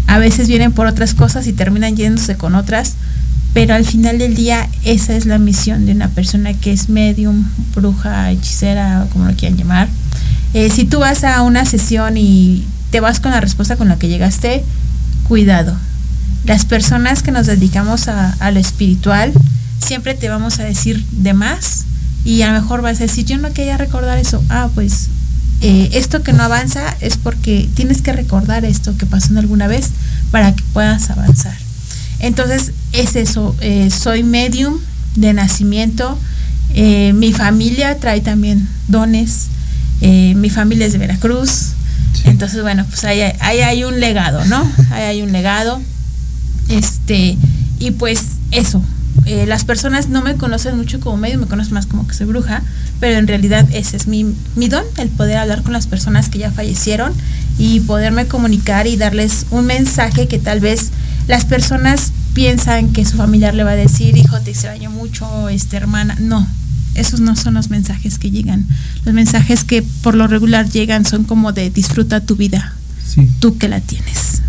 a 0.06 0.18
veces 0.18 0.48
vienen 0.48 0.72
por 0.72 0.88
otras 0.88 1.14
cosas 1.14 1.46
y 1.46 1.52
terminan 1.52 1.94
yéndose 1.94 2.36
con 2.36 2.56
otras, 2.56 2.94
pero 3.52 3.74
al 3.74 3.84
final 3.84 4.18
del 4.18 4.34
día 4.34 4.68
esa 4.84 5.14
es 5.14 5.24
la 5.24 5.38
misión 5.38 5.86
de 5.86 5.92
una 5.92 6.08
persona 6.08 6.52
que 6.54 6.72
es 6.72 6.88
medium, 6.88 7.44
bruja, 7.76 8.30
hechicera, 8.32 9.06
como 9.12 9.26
lo 9.26 9.36
quieran 9.36 9.56
llamar. 9.56 9.88
Eh, 10.52 10.68
si 10.68 10.84
tú 10.84 10.98
vas 10.98 11.22
a 11.22 11.42
una 11.42 11.64
sesión 11.64 12.16
y 12.16 12.64
te 12.90 12.98
vas 12.98 13.20
con 13.20 13.30
la 13.30 13.40
respuesta 13.40 13.76
con 13.76 13.88
la 13.88 14.00
que 14.00 14.08
llegaste, 14.08 14.64
cuidado. 15.28 15.76
Las 16.44 16.64
personas 16.64 17.22
que 17.22 17.30
nos 17.30 17.46
dedicamos 17.46 18.08
a, 18.08 18.32
a 18.40 18.50
lo 18.50 18.58
espiritual, 18.58 19.32
siempre 19.80 20.14
te 20.14 20.28
vamos 20.28 20.58
a 20.58 20.64
decir 20.64 21.04
de 21.10 21.32
más 21.34 21.84
y 22.24 22.42
a 22.42 22.52
lo 22.52 22.60
mejor 22.60 22.82
vas 22.82 22.98
a 22.98 23.04
decir, 23.04 23.24
yo 23.24 23.38
no 23.38 23.52
quería 23.52 23.76
recordar 23.76 24.18
eso. 24.18 24.42
Ah, 24.48 24.68
pues 24.74 25.08
eh, 25.62 25.90
esto 25.92 26.22
que 26.22 26.32
no 26.32 26.42
avanza 26.42 26.96
es 27.00 27.16
porque 27.18 27.68
tienes 27.74 28.00
que 28.00 28.12
recordar 28.12 28.64
esto 28.64 28.96
que 28.96 29.06
pasó 29.06 29.32
en 29.32 29.38
alguna 29.38 29.66
vez 29.66 29.90
para 30.30 30.54
que 30.54 30.62
puedas 30.72 31.10
avanzar. 31.10 31.56
Entonces, 32.18 32.72
es 32.92 33.16
eso, 33.16 33.54
eh, 33.60 33.90
soy 33.90 34.22
medium 34.22 34.78
de 35.16 35.32
nacimiento, 35.32 36.18
eh, 36.74 37.12
mi 37.14 37.32
familia 37.32 37.98
trae 37.98 38.20
también 38.20 38.68
dones, 38.88 39.48
mi 40.00 40.48
familia 40.48 40.86
es 40.86 40.92
de 40.92 40.98
Veracruz, 40.98 41.72
entonces, 42.24 42.62
bueno, 42.62 42.86
pues 42.88 43.04
ahí, 43.04 43.20
ahí, 43.40 43.60
hay 43.60 43.84
un 43.84 44.00
legado, 44.00 44.44
¿no? 44.46 44.70
Ahí 44.90 45.02
hay 45.02 45.22
un 45.22 45.32
legado, 45.32 45.80
este, 46.68 47.36
y 47.78 47.90
pues 47.92 48.22
eso, 48.50 48.82
eh, 49.26 49.46
las 49.46 49.64
personas 49.64 50.08
no 50.08 50.22
me 50.22 50.34
conocen 50.36 50.76
mucho 50.76 51.00
como 51.00 51.16
medio, 51.16 51.38
me 51.38 51.46
conocen 51.46 51.74
más 51.74 51.86
como 51.86 52.06
que 52.06 52.14
soy 52.14 52.26
bruja, 52.26 52.62
pero 53.00 53.18
en 53.18 53.26
realidad 53.26 53.66
ese 53.72 53.96
es 53.96 54.06
mi, 54.06 54.34
mi 54.56 54.68
don, 54.68 54.84
el 54.96 55.08
poder 55.08 55.36
hablar 55.38 55.62
con 55.62 55.72
las 55.72 55.86
personas 55.86 56.28
que 56.28 56.38
ya 56.38 56.50
fallecieron 56.50 57.12
y 57.58 57.80
poderme 57.80 58.26
comunicar 58.26 58.86
y 58.86 58.96
darles 58.96 59.46
un 59.50 59.66
mensaje 59.66 60.28
que 60.28 60.38
tal 60.38 60.60
vez 60.60 60.90
las 61.28 61.44
personas 61.44 62.12
piensan 62.34 62.92
que 62.92 63.04
su 63.04 63.16
familiar 63.16 63.54
le 63.54 63.64
va 63.64 63.72
a 63.72 63.76
decir, 63.76 64.16
hijo, 64.16 64.40
te 64.40 64.50
extraño 64.50 64.90
mucho, 64.90 65.48
este 65.48 65.76
hermana. 65.76 66.16
No, 66.18 66.46
esos 66.94 67.20
no 67.20 67.36
son 67.36 67.54
los 67.54 67.70
mensajes 67.70 68.18
que 68.18 68.30
llegan. 68.30 68.66
Los 69.04 69.14
mensajes 69.14 69.64
que 69.64 69.82
por 69.82 70.14
lo 70.14 70.26
regular 70.26 70.68
llegan 70.68 71.04
son 71.04 71.24
como 71.24 71.52
de 71.52 71.70
disfruta 71.70 72.20
tu 72.20 72.36
vida, 72.36 72.74
tú 73.40 73.58
que 73.58 73.68
la 73.68 73.80
tienes. 73.80 74.42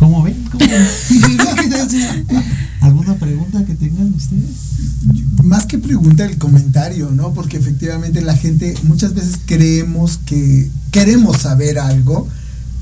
¿Cómo 0.00 0.22
ven? 0.22 0.34
¿Alguna 2.80 3.14
pregunta 3.16 3.62
que 3.66 3.74
tengan 3.74 4.14
ustedes? 4.14 5.44
Más 5.44 5.66
que 5.66 5.78
pregunta, 5.78 6.24
el 6.24 6.38
comentario, 6.38 7.10
¿no? 7.10 7.34
Porque 7.34 7.58
efectivamente 7.58 8.22
la 8.22 8.34
gente 8.34 8.74
muchas 8.84 9.12
veces 9.12 9.38
creemos 9.44 10.18
que 10.24 10.70
queremos 10.90 11.42
saber 11.42 11.78
algo, 11.78 12.26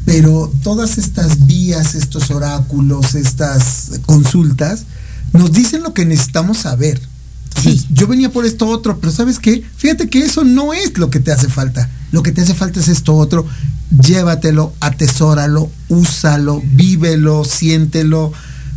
pero 0.04 0.52
todas 0.62 0.96
estas 0.96 1.48
vías, 1.48 1.96
estos 1.96 2.30
oráculos, 2.30 3.16
estas 3.16 4.00
consultas, 4.06 4.84
nos 5.32 5.50
dicen 5.50 5.82
lo 5.82 5.94
que 5.94 6.06
necesitamos 6.06 6.58
saber. 6.58 7.00
sí. 7.60 7.84
Yo 7.90 8.06
venía 8.06 8.30
por 8.30 8.46
esto 8.46 8.68
otro, 8.68 9.00
pero 9.00 9.12
¿sabes 9.12 9.40
qué? 9.40 9.64
Fíjate 9.76 10.08
que 10.08 10.20
eso 10.20 10.44
no 10.44 10.72
es 10.72 10.96
lo 10.96 11.10
que 11.10 11.18
te 11.18 11.32
hace 11.32 11.48
falta. 11.48 11.90
Lo 12.12 12.22
que 12.22 12.30
te 12.30 12.42
hace 12.42 12.54
falta 12.54 12.78
es 12.78 12.86
esto 12.86 13.16
otro 13.16 13.44
llévatelo, 13.90 14.72
atesóralo, 14.80 15.70
úsalo, 15.88 16.62
vívelo, 16.64 17.44
siéntelo, 17.44 18.32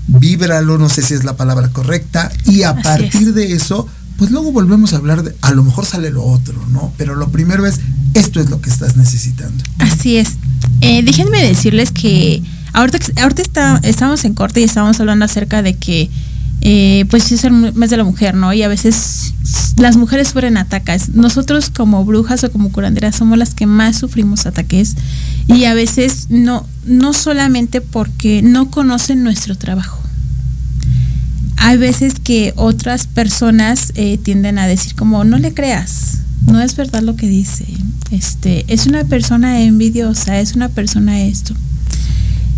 víbralo, 0.08 0.78
no 0.78 0.89
sé 0.89 1.02
si 1.02 1.13
es 1.13 1.24
la 1.24 1.36
palabra 1.36 1.69
correcta, 1.69 2.32
y 2.45 2.63
a 2.63 2.76
partir 2.76 3.34
de 3.34 3.54
eso, 3.54 3.88
pues 4.17 4.32
luego 4.32 4.52
volvemos 4.52 4.93
a 4.93 4.97
hablar 4.97 5.24
de, 5.24 5.36
a 5.41 5.52
lo 5.52 5.63
mejor 5.63 5.86
sale 5.86 6.12
lo 6.12 6.24
otro, 6.24 6.56
¿no? 6.71 6.93
Pero 6.97 7.15
lo 7.15 7.30
primero 7.30 7.65
es, 7.65 7.80
esto 8.13 8.39
es 8.39 8.50
lo 8.50 8.62
que 8.62 8.69
estás 8.69 8.95
necesitando. 8.95 9.63
Así 9.80 10.17
es. 10.17 10.38
Eh, 10.82 11.02
déjenme 11.04 11.43
decirles 11.43 11.91
que 11.91 12.41
ahorita, 12.74 13.00
ahorita 13.21 13.41
está, 13.41 13.80
estamos 13.84 14.26
en 14.26 14.34
corte 14.34 14.62
y 14.62 14.63
estamos 14.63 15.00
hablando 15.00 15.26
acerca 15.26 15.62
de 15.62 15.76
que 15.76 16.10
eh, 16.62 17.05
pues 17.09 17.32
es 17.32 17.43
el 17.43 17.74
mes 17.74 17.89
de 17.89 17.97
la 17.97 18.03
mujer, 18.03 18.36
¿no? 18.36 18.53
Y 18.53 18.62
a 18.62 18.68
veces 18.68 19.20
las 19.78 19.97
mujeres 19.97 20.30
sufren 20.30 20.57
ataques. 20.57 21.09
Nosotros 21.09 21.69
como 21.69 22.03
brujas 22.05 22.43
o 22.43 22.51
como 22.51 22.72
curanderas 22.72 23.15
somos 23.15 23.38
las 23.38 23.53
que 23.53 23.65
más 23.65 23.97
sufrimos 23.97 24.45
ataques 24.45 24.95
y 25.47 25.65
a 25.65 25.74
veces 25.74 26.28
no, 26.30 26.65
no 26.86 27.13
solamente 27.13 27.82
porque 27.82 28.41
no 28.41 28.69
conocen 28.69 29.24
nuestro 29.24 29.57
trabajo. 29.57 30.01
Hay 31.57 31.78
veces 31.78 32.15
que 32.19 32.53
otras 32.55 33.07
personas 33.07 33.93
eh, 33.95 34.17
tienden 34.17 34.57
a 34.57 34.67
decir 34.67 34.95
como 34.95 35.24
no 35.24 35.38
le 35.38 35.53
creas, 35.53 36.19
no 36.47 36.59
es 36.61 36.76
verdad 36.76 37.03
lo 37.03 37.15
que 37.15 37.28
dice, 37.28 37.65
este, 38.09 38.65
es 38.67 38.88
una 38.88 39.03
persona 39.03 39.61
envidiosa, 39.61 40.39
es 40.39 40.55
una 40.55 40.69
persona 40.69 41.22
esto 41.22 41.53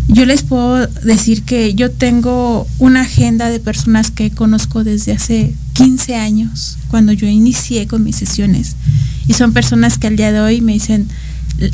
yo 0.08 0.26
les 0.26 0.42
puedo 0.42 0.86
decir 0.86 1.42
que 1.42 1.74
yo 1.74 1.90
tengo 1.90 2.66
una 2.78 3.02
agenda 3.02 3.48
de 3.48 3.58
personas 3.58 4.10
que 4.10 4.30
conozco 4.30 4.84
desde 4.84 5.12
hace 5.12 5.54
15 5.74 6.16
años, 6.16 6.78
cuando 6.88 7.12
yo 7.12 7.26
inicié 7.26 7.86
con 7.86 8.02
mis 8.02 8.16
sesiones. 8.16 8.76
Y 9.26 9.34
son 9.34 9.52
personas 9.52 9.98
que 9.98 10.06
al 10.06 10.16
día 10.16 10.32
de 10.32 10.40
hoy 10.40 10.60
me 10.60 10.72
dicen, 10.72 11.08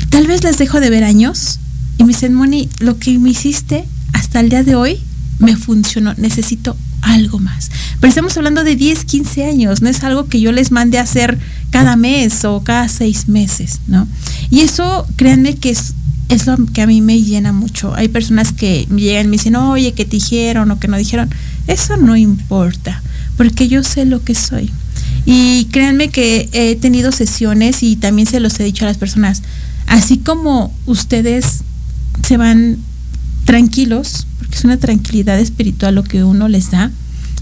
tal 0.09 0.27
vez 0.27 0.43
les 0.43 0.57
dejo 0.57 0.79
de 0.79 0.89
ver 0.89 1.03
años. 1.03 1.59
Y 1.97 2.03
me 2.03 2.09
dicen, 2.09 2.33
Moni, 2.33 2.69
lo 2.79 2.97
que 2.97 3.17
me 3.17 3.29
hiciste 3.29 3.85
hasta 4.13 4.39
el 4.39 4.49
día 4.49 4.63
de 4.63 4.75
hoy 4.75 4.99
me 5.39 5.55
funcionó, 5.55 6.13
necesito 6.15 6.75
algo 7.01 7.39
más. 7.39 7.71
Pero 7.99 8.09
estamos 8.09 8.35
hablando 8.37 8.63
de 8.63 8.75
10, 8.75 9.05
15 9.05 9.45
años, 9.45 9.81
no 9.81 9.89
es 9.89 10.03
algo 10.03 10.27
que 10.27 10.39
yo 10.39 10.51
les 10.51 10.71
mande 10.71 10.97
a 10.97 11.03
hacer 11.03 11.39
cada 11.71 11.95
mes 11.95 12.45
o 12.45 12.63
cada 12.63 12.87
seis 12.89 13.27
meses, 13.27 13.79
¿no? 13.87 14.07
Y 14.49 14.61
eso, 14.61 15.07
créanme 15.15 15.55
que 15.55 15.71
es 15.71 15.93
es 16.33 16.47
lo 16.47 16.55
que 16.73 16.81
a 16.81 16.87
mí 16.87 17.01
me 17.01 17.21
llena 17.21 17.51
mucho. 17.51 17.93
Hay 17.93 18.07
personas 18.07 18.53
que 18.53 18.87
llegan 18.95 19.25
y 19.25 19.29
me 19.29 19.33
dicen, 19.33 19.55
oye, 19.57 19.93
que 19.93 20.05
te 20.05 20.11
dijeron 20.11 20.71
o 20.71 20.79
que 20.79 20.87
no 20.87 20.97
dijeron. 20.97 21.29
Eso 21.67 21.97
no 21.97 22.15
importa, 22.15 23.01
porque 23.37 23.67
yo 23.67 23.83
sé 23.83 24.05
lo 24.05 24.23
que 24.23 24.35
soy. 24.35 24.71
Y 25.25 25.65
créanme 25.71 26.09
que 26.09 26.49
he 26.51 26.75
tenido 26.75 27.11
sesiones 27.11 27.83
y 27.83 27.95
también 27.95 28.27
se 28.27 28.39
los 28.39 28.59
he 28.59 28.63
dicho 28.63 28.85
a 28.85 28.87
las 28.87 28.97
personas, 28.97 29.43
así 29.87 30.17
como 30.17 30.73
ustedes 30.85 31.61
se 32.27 32.37
van 32.37 32.77
tranquilos, 33.45 34.27
porque 34.39 34.55
es 34.55 34.63
una 34.63 34.77
tranquilidad 34.77 35.39
espiritual 35.39 35.95
lo 35.95 36.03
que 36.03 36.23
uno 36.23 36.47
les 36.47 36.71
da, 36.71 36.91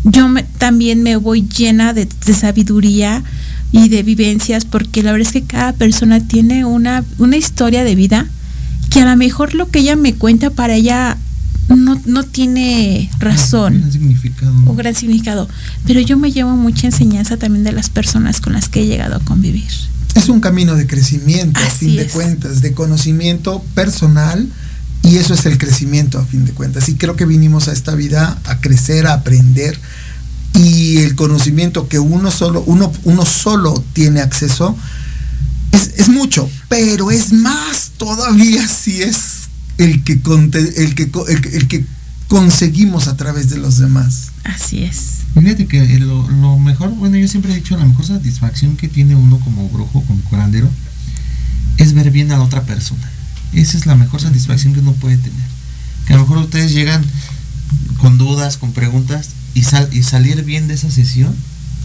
yo 0.04 0.28
también 0.58 1.04
me 1.04 1.18
voy 1.18 1.48
llena 1.48 1.94
de, 1.94 2.08
de, 2.26 2.34
sabiduría 2.34 3.24
y 3.72 3.90
de 3.90 4.04
vivencias, 4.04 4.66
porque 4.66 5.04
la 5.04 5.12
verdad 5.12 5.28
es 5.28 5.34
que 5.34 5.44
cada 5.44 5.74
persona 5.74 6.26
tiene 6.26 6.66
una, 6.66 7.04
una 7.18 7.38
historia 7.38 7.84
de 7.84 7.96
vida 7.96 8.26
que 8.90 9.02
a 9.02 9.06
lo 9.06 9.16
mejor 9.18 9.54
lo 9.54 9.70
que 9.70 9.80
ella 9.80 9.96
me 9.96 10.16
cuenta 10.16 10.50
para 10.50 10.76
ella 10.76 11.18
no, 11.76 12.01
no 12.05 12.24
tiene 12.24 13.09
razón 13.20 13.84
o 14.65 14.76
gran 14.76 14.95
significado, 14.95 15.47
pero 15.86 15.99
yo 15.99 16.17
me 16.17 16.32
llevo 16.32 16.51
mucha 16.51 16.88
enseñanza 16.88 17.38
también 17.38 17.63
de 17.63 17.72
las 17.72 17.89
personas 17.89 18.41
con 18.41 18.53
las 18.53 18.70
que 18.70 18.82
he 18.82 18.86
llegado 18.86 19.15
a 19.15 19.20
convivir. 19.20 19.70
Es 20.15 20.30
un 20.30 20.41
camino 20.41 20.76
de 20.76 20.88
crecimiento, 20.88 21.59
a 21.59 21.70
fin 21.70 21.95
de 21.95 22.07
cuentas, 22.07 22.61
de 22.61 22.74
conocimiento 22.74 23.63
personal, 23.74 24.47
y 25.03 25.17
eso 25.17 25.34
es 25.34 25.45
el 25.45 25.57
crecimiento, 25.57 26.20
a 26.20 26.26
fin 26.26 26.45
de 26.45 26.51
cuentas. 26.51 26.89
Y 26.89 26.95
creo 26.95 27.15
que 27.15 27.26
vinimos 27.26 27.67
a 27.67 27.74
esta 27.74 27.95
vida 27.95 28.38
a 28.45 28.59
crecer, 28.59 29.07
a 29.07 29.13
aprender, 29.13 29.80
y 30.55 30.97
el 30.97 31.15
conocimiento 31.15 31.88
que 31.88 31.99
uno 31.99 32.32
solo, 32.32 32.63
uno, 32.65 32.91
uno 33.03 33.26
solo 33.26 33.84
tiene 33.93 34.22
acceso, 34.22 34.76
es, 35.72 36.09
mucho, 36.09 36.49
pero 36.67 37.11
es 37.11 37.32
más 37.32 37.91
todavía 37.97 38.67
si 38.67 39.03
es 39.03 39.39
el 39.80 40.04
que, 40.04 40.14
el 40.14 40.96
que, 40.96 41.10
el, 41.54 41.68
que 41.68 41.86
conseguimos 42.28 43.08
a 43.08 43.18
través 43.18 43.50
de 43.50 43.58
los 43.58 43.78
demás. 43.78 44.32
Así 44.44 44.84
es. 44.84 45.20
Fíjate 45.34 45.68
que 45.68 46.00
lo, 46.00 46.60
mejor, 46.60 46.90
bueno, 46.92 47.18
yo 47.18 47.28
siempre 47.28 47.54
he 47.54 47.56
dicho, 47.56 47.78
la 47.78 47.86
mejor 47.86 48.06
satisfacción 48.06 48.76
que 48.76 48.90
tiene 48.90 49.16
uno 49.16 49.40
como 49.40 49.70
brujo, 49.70 50.04
como 50.04 50.22
curandero, 50.24 50.70
es 51.78 51.94
ver 51.94 52.12
bien 52.12 52.32
a 52.32 52.38
la 52.38 52.44
otra 52.44 52.64
persona. 52.64 53.10
Esa 53.54 53.78
es 53.78 53.86
la 53.86 53.96
mejor 53.96 54.22
satisfacción 54.22 54.74
que 54.74 54.82
uno 54.82 54.94
puede 54.94 55.18
tener. 55.18 55.48
Que 56.06 56.14
a 56.14 56.18
lo 56.18 56.24
mejor 56.24 56.40
ustedes 56.40 56.74
llegan 56.74 57.04
con 58.00 58.18
dudas, 58.18 58.58
con 58.58 58.74
preguntas, 58.74 59.30
y, 59.54 59.64
sal, 59.64 59.90
y 59.92 60.04
salir 60.04 60.44
bien 60.44 60.68
de 60.68 60.74
esa 60.74 60.92
sesión, 60.92 61.34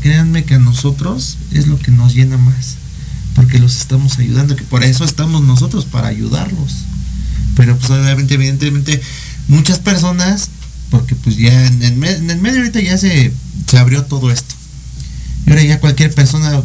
créanme 0.01 0.45
que 0.45 0.55
a 0.55 0.59
nosotros 0.59 1.39
es 1.53 1.69
lo 1.69 1.79
que 1.79 1.91
nos 1.91 2.15
llena 2.15 2.37
más 2.37 2.77
porque 3.35 3.59
los 3.59 3.77
estamos 3.77 4.19
ayudando, 4.19 4.57
que 4.57 4.65
por 4.65 4.85
eso 4.85 5.05
estamos 5.05 5.43
nosotros, 5.43 5.85
para 5.85 6.09
ayudarlos. 6.09 6.85
Pero 7.57 7.77
pues 7.77 7.91
obviamente, 7.91 8.35
evidentemente, 8.35 9.01
muchas 9.49 9.79
personas, 9.79 10.49
porque 10.91 11.15
pues 11.15 11.37
ya 11.37 11.67
en 11.67 11.83
el, 11.83 11.97
medio 11.97 12.59
ahorita 12.59 12.81
ya 12.81 12.99
se, 12.99 13.33
se 13.67 13.79
abrió 13.79 14.05
todo 14.05 14.31
esto. 14.31 14.55
Y 15.47 15.51
ahora 15.51 15.63
ya 15.63 15.81
cualquier 15.81 16.15
persona, 16.15 16.63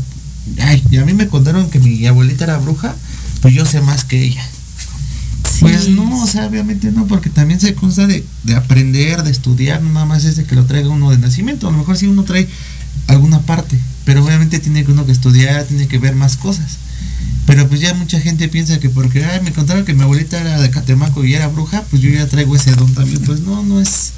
ay, 0.62 0.84
y 0.90 0.98
a 0.98 1.06
mí 1.06 1.14
me 1.14 1.28
contaron 1.28 1.70
que 1.70 1.80
mi 1.80 2.06
abuelita 2.06 2.46
era 2.46 2.58
bruja, 2.58 2.96
pues 3.42 3.54
yo 3.54 3.66
sé 3.66 3.82
más 3.82 4.04
que 4.04 4.24
ella. 4.24 4.46
Pues 5.60 5.90
no, 5.90 6.24
o 6.24 6.28
sea, 6.28 6.48
obviamente 6.48 6.92
no, 6.92 7.06
porque 7.06 7.30
también 7.30 7.60
se 7.60 7.74
consta 7.74 8.08
de, 8.08 8.26
de, 8.44 8.56
aprender, 8.56 9.24
de 9.24 9.32
estudiar, 9.32 9.82
no 9.82 9.92
nada 9.92 10.06
más 10.06 10.24
es 10.24 10.38
de 10.38 10.46
que 10.46 10.56
lo 10.56 10.66
traiga 10.66 10.90
uno 10.90 11.12
de 11.12 11.18
nacimiento, 11.18 11.68
a 11.68 11.72
lo 11.72 11.78
mejor 11.78 11.98
si 11.98 12.08
uno 12.08 12.24
trae 12.24 12.48
alguna 13.08 13.42
parte, 13.42 13.78
pero 14.06 14.24
obviamente 14.24 14.60
tiene 14.60 14.86
que 14.86 14.92
uno 14.92 15.06
que 15.06 15.12
estudiar, 15.12 15.66
tiene 15.66 15.88
que 15.88 15.98
ver 15.98 16.16
más 16.16 16.38
cosas. 16.38 16.78
Pero 17.50 17.68
pues 17.68 17.82
ya 17.82 17.96
mucha 17.96 18.22
gente 18.22 18.48
piensa 18.48 18.80
que 18.80 18.92
porque 18.92 19.26
ay, 19.26 19.42
me 19.42 19.52
contaron 19.52 19.84
que 19.84 19.96
mi 19.96 20.04
abuelita 20.04 20.40
era 20.40 20.62
de 20.62 20.70
Catemaco 20.70 21.26
y 21.26 21.34
era 21.34 21.48
bruja, 21.48 21.84
pues 21.90 22.00
yo 22.00 22.12
ya 22.12 22.28
traigo 22.28 22.56
ese 22.56 22.76
don 22.76 22.94
también. 22.94 23.24
Pues 23.24 23.40
no, 23.40 23.64
no 23.64 23.82
es 23.82 24.12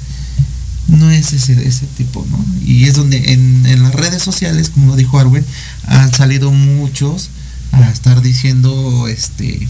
no 0.88 1.10
es 1.10 1.32
ese, 1.32 1.66
ese 1.66 1.86
tipo, 1.96 2.26
¿no? 2.30 2.44
Y 2.62 2.84
es 2.84 2.94
donde 2.94 3.32
en, 3.32 3.64
en 3.64 3.82
las 3.84 3.94
redes 3.94 4.22
sociales, 4.22 4.68
como 4.68 4.96
dijo 4.96 5.18
Arwen, 5.18 5.46
han 5.86 6.12
salido 6.12 6.52
muchos 6.52 7.30
a 7.70 7.88
estar 7.90 8.20
diciendo, 8.20 9.08
este, 9.08 9.66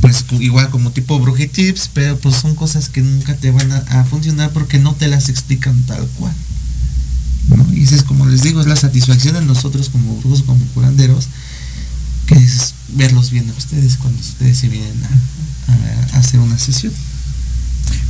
pues 0.00 0.24
igual 0.40 0.68
como 0.70 0.90
tipo 0.90 1.20
brujitips, 1.20 1.88
pero 1.94 2.18
pues 2.18 2.34
son 2.34 2.56
cosas 2.56 2.88
que 2.88 3.00
nunca 3.00 3.36
te 3.36 3.52
van 3.52 3.70
a, 3.70 3.76
a 3.90 4.02
funcionar 4.02 4.50
porque 4.50 4.80
no 4.80 4.96
te 4.96 5.06
las 5.06 5.28
explican 5.28 5.80
tal 5.82 6.04
cual. 6.18 6.34
¿no? 7.48 7.64
Y 7.72 7.84
eso 7.84 7.94
es 7.94 8.02
como 8.02 8.26
les 8.26 8.42
digo, 8.42 8.60
es 8.60 8.66
la 8.66 8.74
satisfacción 8.74 9.34
de 9.34 9.42
nosotros 9.42 9.88
como 9.88 10.16
brujos, 10.16 10.42
como 10.42 10.64
curanderos, 10.74 11.28
que 12.26 12.34
es 12.34 12.74
verlos 12.88 13.30
bien 13.30 13.48
a 13.48 13.58
ustedes 13.58 13.96
cuando 13.96 14.20
ustedes 14.20 14.58
se 14.58 14.68
vienen 14.68 15.00
a, 15.04 16.16
a 16.16 16.18
hacer 16.18 16.40
una 16.40 16.58
sesión. 16.58 16.92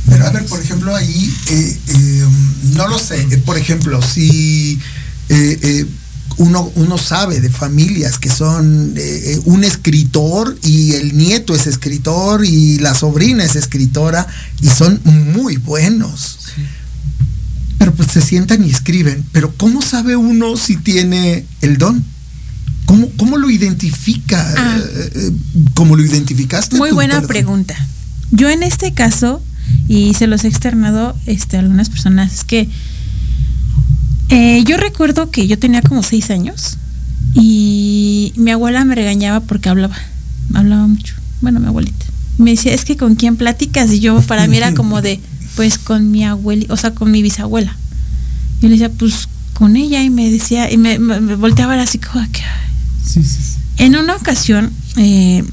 Pero 0.09 0.25
a 0.25 0.29
ver, 0.31 0.45
por 0.45 0.59
ejemplo, 0.59 0.95
ahí, 0.95 1.33
eh, 1.49 1.77
eh, 1.87 2.27
no 2.75 2.87
lo 2.87 2.97
sé, 2.97 3.21
eh, 3.29 3.37
por 3.37 3.57
ejemplo, 3.57 4.01
si 4.01 4.79
eh, 5.29 5.85
uno, 6.37 6.71
uno 6.75 6.97
sabe 6.97 7.41
de 7.41 7.49
familias 7.49 8.17
que 8.17 8.29
son 8.29 8.95
un 9.45 9.63
escritor 9.63 10.57
y 10.63 10.93
el 10.93 11.17
nieto 11.17 11.55
es 11.55 11.67
escritor 11.67 12.45
y 12.45 12.77
la 12.77 12.93
sobrina 12.93 13.43
es 13.43 13.55
escritora 13.55 14.27
y 14.61 14.67
son 14.67 15.01
muy 15.03 15.57
buenos. 15.57 16.39
Pero 17.79 17.93
pues 17.93 18.11
se 18.11 18.21
sientan 18.21 18.63
y 18.65 18.69
escriben. 18.69 19.25
Pero 19.31 19.53
¿cómo 19.55 19.81
sabe 19.81 20.15
uno 20.15 20.57
si 20.57 20.77
tiene 20.77 21.45
el 21.61 21.77
don? 21.77 22.03
¿Cómo, 22.87 23.09
cómo 23.17 23.37
lo 23.37 23.49
identifica? 23.49 24.43
Ah. 24.57 24.79
Eh, 24.79 25.11
eh, 25.13 25.31
¿Cómo 25.73 25.97
lo 25.97 26.03
identificaste? 26.03 26.77
Muy 26.77 26.89
tú, 26.89 26.95
buena 26.95 27.15
perdón? 27.15 27.27
pregunta. 27.27 27.75
Yo 28.31 28.49
en 28.49 28.63
este 28.63 28.93
caso, 28.93 29.43
y 29.89 30.13
se 30.13 30.25
los 30.25 30.45
he 30.45 30.47
externado 30.47 31.15
este, 31.25 31.57
a 31.57 31.59
algunas 31.59 31.89
personas, 31.89 32.33
es 32.33 32.43
que 32.45 32.69
eh, 34.29 34.63
yo 34.65 34.77
recuerdo 34.77 35.31
que 35.31 35.47
yo 35.47 35.59
tenía 35.59 35.81
como 35.81 36.01
seis 36.01 36.31
años 36.31 36.77
y 37.33 38.31
mi 38.37 38.51
abuela 38.51 38.83
me 38.85 38.95
regañaba 38.95 39.41
porque 39.41 39.67
hablaba, 39.67 39.95
hablaba 40.53 40.87
mucho. 40.87 41.15
Bueno, 41.41 41.59
mi 41.59 41.67
abuelita. 41.67 42.05
Me 42.37 42.51
decía, 42.51 42.73
es 42.73 42.85
que 42.85 42.95
con 42.95 43.15
quién 43.15 43.35
platicas. 43.35 43.91
Y 43.91 43.99
yo, 43.99 44.21
para 44.21 44.47
mí 44.47 44.55
era 44.55 44.73
como 44.73 45.01
de, 45.01 45.19
pues 45.57 45.77
con 45.77 46.09
mi 46.09 46.23
abuela, 46.23 46.65
o 46.69 46.77
sea, 46.77 46.91
con 46.91 47.11
mi 47.11 47.21
bisabuela. 47.21 47.75
Yo 48.61 48.69
le 48.69 48.75
decía, 48.75 48.89
pues 48.89 49.27
con 49.53 49.75
ella. 49.75 50.03
Y 50.03 50.09
me 50.09 50.29
decía, 50.29 50.71
y 50.71 50.77
me, 50.77 50.99
me, 50.99 51.19
me 51.19 51.35
volteaba 51.35 51.81
así 51.81 51.97
como 51.97 52.25
que, 52.31 52.41
ay, 52.41 52.66
Sí, 53.07 53.23
sí, 53.23 53.37
sí. 53.41 53.83
en 53.83 53.95
una 53.95 54.15
ocasión, 54.15 54.71
eh, 54.97 55.43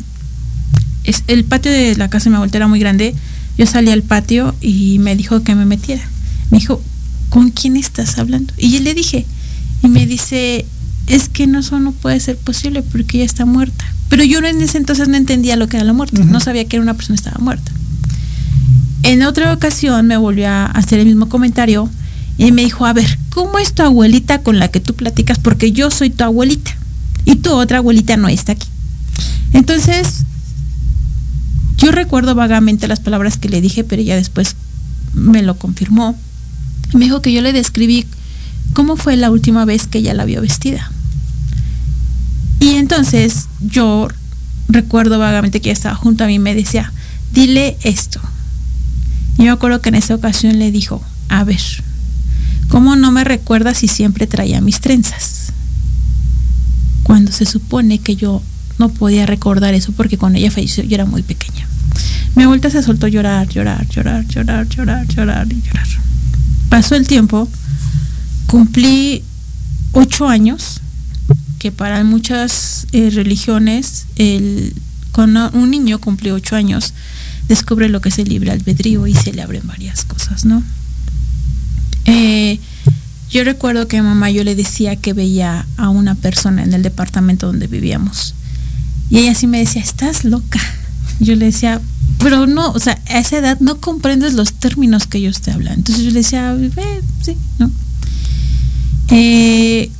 es, 1.05 1.23
el 1.29 1.45
patio 1.45 1.71
de 1.71 1.95
la 1.97 2.09
casa 2.09 2.25
de 2.25 2.31
mi 2.31 2.37
abuelita 2.37 2.59
era 2.59 2.67
muy 2.67 2.81
grande. 2.81 3.15
Yo 3.57 3.67
salí 3.67 3.91
al 3.91 4.03
patio 4.03 4.55
y 4.61 4.99
me 4.99 5.15
dijo 5.15 5.43
que 5.43 5.55
me 5.55 5.65
metiera. 5.65 6.03
Me 6.51 6.59
dijo, 6.59 6.83
¿con 7.29 7.51
quién 7.51 7.77
estás 7.77 8.19
hablando? 8.19 8.53
Y 8.57 8.71
yo 8.71 8.81
le 8.81 8.95
dije, 8.95 9.25
y 9.83 9.89
me 9.89 10.07
dice, 10.07 10.67
es 11.07 11.29
que 11.29 11.47
no, 11.47 11.61
eso 11.61 11.79
no 11.79 11.93
puede 11.93 12.19
ser 12.19 12.37
posible 12.37 12.83
porque 12.83 13.19
ella 13.19 13.27
está 13.27 13.45
muerta. 13.45 13.85
Pero 14.09 14.25
yo 14.25 14.39
en 14.41 14.61
ese 14.61 14.79
entonces 14.79 15.09
no 15.09 15.17
entendía 15.17 15.57
lo 15.57 15.69
que 15.69 15.77
era 15.77 15.85
la 15.85 15.93
muerte, 15.93 16.25
no 16.25 16.41
sabía 16.41 16.65
que 16.65 16.77
era 16.77 16.83
una 16.83 16.95
persona 16.95 17.17
que 17.17 17.29
estaba 17.29 17.43
muerta. 17.43 17.71
En 19.03 19.23
otra 19.23 19.53
ocasión 19.53 20.07
me 20.07 20.17
volvió 20.17 20.49
a 20.49 20.67
hacer 20.67 20.99
el 20.99 21.07
mismo 21.07 21.29
comentario 21.29 21.91
y 22.39 22.53
me 22.53 22.63
dijo, 22.63 22.87
a 22.87 22.93
ver, 22.93 23.19
¿cómo 23.31 23.59
es 23.59 23.75
tu 23.75 23.83
abuelita 23.83 24.43
con 24.43 24.59
la 24.59 24.69
que 24.69 24.81
tú 24.81 24.95
platicas? 24.95 25.39
Porque 25.39 25.73
yo 25.73 25.91
soy 25.91 26.11
tu 26.11 26.25
abuelita 26.25 26.77
y 27.25 27.37
tu 27.37 27.53
otra 27.53 27.79
abuelita 27.79 28.17
no 28.17 28.29
está 28.29 28.53
aquí. 28.53 28.69
Entonces, 29.53 30.25
yo 31.79 31.93
recuerdo 31.93 32.35
vagamente 32.35 32.89
las 32.89 33.01
palabras 33.01 33.37
que 33.37 33.49
le 33.49 33.61
dije, 33.61 33.85
pero 33.85 34.03
ella 34.03 34.17
después 34.17 34.57
me 35.15 35.43
lo 35.43 35.57
confirmó. 35.57 36.17
Me 36.93 37.05
dijo 37.05 37.23
que 37.23 37.33
yo 37.33 37.41
le 37.41 37.53
describí 37.53 38.07
cómo 38.73 38.97
fue 38.97 39.17
la 39.17 39.31
última 39.31 39.65
vez 39.65 39.87
que 39.87 39.99
ella 39.99 40.15
la 40.15 40.25
vio 40.25 40.41
vestida. 40.41 40.91
Y 42.61 42.71
entonces 42.77 43.47
yo 43.61 44.09
recuerdo 44.69 45.19
vagamente 45.19 45.61
que 45.61 45.71
ella 45.71 45.75
estaba 45.75 45.95
junto 45.95 46.25
a 46.25 46.27
mí 46.27 46.35
y 46.35 46.39
me 46.39 46.55
decía, 46.55 46.93
dile 47.33 47.77
esto. 47.83 48.21
Y 49.39 49.45
yo 49.45 49.53
acuerdo 49.53 49.81
que 49.81 49.91
en 49.91 49.97
esa 49.97 50.15
ocasión 50.15 50.59
le 50.59 50.71
dijo, 50.71 51.03
a 51.29 51.45
ver, 51.45 51.61
¿cómo 52.69 52.97
no 52.97 53.13
me 53.13 53.25
recuerdas 53.25 53.79
si 53.79 53.89
siempre 53.89 54.27
traía 54.27 54.61
mis 54.61 54.81
trenzas? 54.81 55.44
Cuando 57.05 57.31
se 57.31 57.47
supone 57.47 58.01
que 58.01 58.17
yo 58.17 58.43
no 58.79 58.89
podía 58.89 59.27
recordar 59.27 59.75
eso 59.75 59.93
porque 59.93 60.19
cuando 60.19 60.39
ella 60.39 60.51
falleció 60.51 60.83
yo 60.83 60.95
era 60.97 61.05
muy 61.05 61.23
pequeña. 61.23 61.69
Mi 62.35 62.43
abuelita 62.43 62.71
se 62.71 62.83
soltó 62.83 63.07
llorar, 63.07 63.49
llorar, 63.49 63.87
llorar, 63.89 64.27
llorar, 64.27 64.69
llorar, 64.69 65.07
llorar 65.07 65.53
y 65.53 65.63
llorar. 65.63 65.87
Pasó 66.69 66.97
el 66.97 67.07
tiempo, 67.07 67.49
cumplí 68.49 69.23
ocho 69.93 70.29
años, 70.29 70.81
que 71.61 71.71
para 71.71 72.03
muchas 72.03 72.89
eh, 72.91 73.11
religiones, 73.11 74.07
el, 74.17 74.75
cuando 75.13 75.51
un 75.53 75.71
niño 75.71 76.01
cumple 76.01 76.33
ocho 76.33 76.57
años, 76.57 76.93
descubre 77.49 77.89
lo 77.89 78.01
que 78.01 78.09
es 78.09 78.19
el 78.19 78.29
libre 78.29 78.51
albedrío 78.51 79.07
y 79.07 79.15
se 79.15 79.33
le 79.33 79.43
abren 79.43 79.67
varias 79.67 80.05
cosas, 80.05 80.45
¿no? 80.45 80.63
Eh, 82.07 82.59
yo 83.35 83.43
recuerdo 83.43 83.89
que 83.89 83.97
a 83.97 84.03
mamá 84.05 84.31
yo 84.31 84.45
le 84.45 84.55
decía 84.55 84.95
que 84.95 85.13
veía 85.13 85.67
a 85.77 85.89
una 85.89 86.15
persona 86.15 86.63
en 86.63 86.73
el 86.73 86.85
departamento 86.85 87.49
donde 87.49 87.67
vivíamos. 87.67 88.33
Y 89.11 89.19
ella 89.19 89.35
sí 89.35 89.49
me 89.49 89.59
decía, 89.59 89.83
estás 89.83 90.25
loca. 90.25 90.61
Yo 91.19 91.35
le 91.35 91.47
decía, 91.47 91.81
pero 92.19 92.47
no, 92.47 92.71
o 92.71 92.79
sea, 92.79 92.97
a 93.09 93.19
esa 93.19 93.39
edad 93.39 93.59
no 93.59 93.81
comprendes 93.81 94.35
los 94.35 94.53
términos 94.53 95.09
que 95.09 95.19
ellos 95.19 95.41
te 95.41 95.51
hablan. 95.51 95.75
Entonces 95.75 96.05
yo 96.05 96.13
le 96.13 96.21
decía, 96.21 96.57
"Eh, 96.57 97.01
sí, 97.23 97.37
¿no? 97.59 97.73
Eh, 99.09 99.91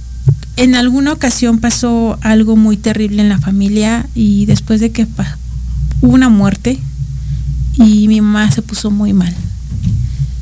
en 0.57 0.77
alguna 0.77 1.13
ocasión 1.13 1.59
pasó 1.59 2.17
algo 2.23 2.55
muy 2.55 2.77
terrible 2.77 3.21
en 3.21 3.29
la 3.29 3.41
familia 3.41 4.09
y 4.15 4.47
después 4.47 4.79
de 4.81 4.93
que 4.93 5.09
hubo 6.01 6.15
una 6.15 6.29
muerte 6.29 6.79
y 7.79 8.07
mi 8.07 8.21
mamá 8.21 8.49
se 8.53 8.63
puso 8.63 8.93
muy 8.93 9.13
mal. 9.13 9.35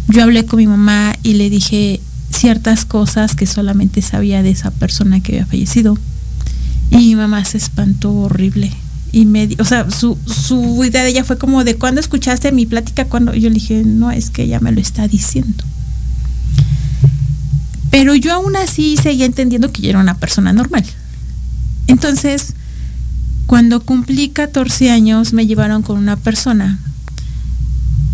Yo 0.08 0.24
hablé 0.24 0.44
con 0.44 0.58
mi 0.58 0.66
mamá 0.66 1.16
y 1.22 1.34
le 1.34 1.48
dije 1.48 2.02
ciertas 2.42 2.84
cosas 2.84 3.36
que 3.36 3.46
solamente 3.46 4.02
sabía 4.02 4.42
de 4.42 4.50
esa 4.50 4.72
persona 4.72 5.20
que 5.20 5.34
había 5.34 5.46
fallecido. 5.46 5.96
Y 6.90 6.96
mi 6.96 7.14
mamá 7.14 7.44
se 7.44 7.56
espantó 7.56 8.12
horrible. 8.12 8.72
Y 9.12 9.26
me, 9.26 9.48
o 9.60 9.64
sea, 9.64 9.88
su, 9.92 10.18
su 10.26 10.82
idea 10.84 11.04
de 11.04 11.10
ella 11.10 11.22
fue 11.22 11.38
como 11.38 11.62
de 11.62 11.76
cuando 11.76 12.00
escuchaste 12.00 12.50
mi 12.50 12.66
plática, 12.66 13.04
cuando 13.04 13.32
yo 13.32 13.48
le 13.48 13.54
dije, 13.54 13.84
no, 13.84 14.10
es 14.10 14.30
que 14.30 14.42
ella 14.42 14.58
me 14.58 14.72
lo 14.72 14.80
está 14.80 15.06
diciendo. 15.06 15.62
Pero 17.92 18.16
yo 18.16 18.32
aún 18.34 18.56
así 18.56 18.96
seguía 18.96 19.26
entendiendo 19.26 19.70
que 19.70 19.82
yo 19.82 19.90
era 19.90 20.00
una 20.00 20.16
persona 20.16 20.52
normal. 20.52 20.84
Entonces, 21.86 22.54
cuando 23.46 23.84
cumplí 23.84 24.30
14 24.30 24.90
años, 24.90 25.32
me 25.32 25.46
llevaron 25.46 25.82
con 25.82 25.96
una 25.96 26.16
persona 26.16 26.80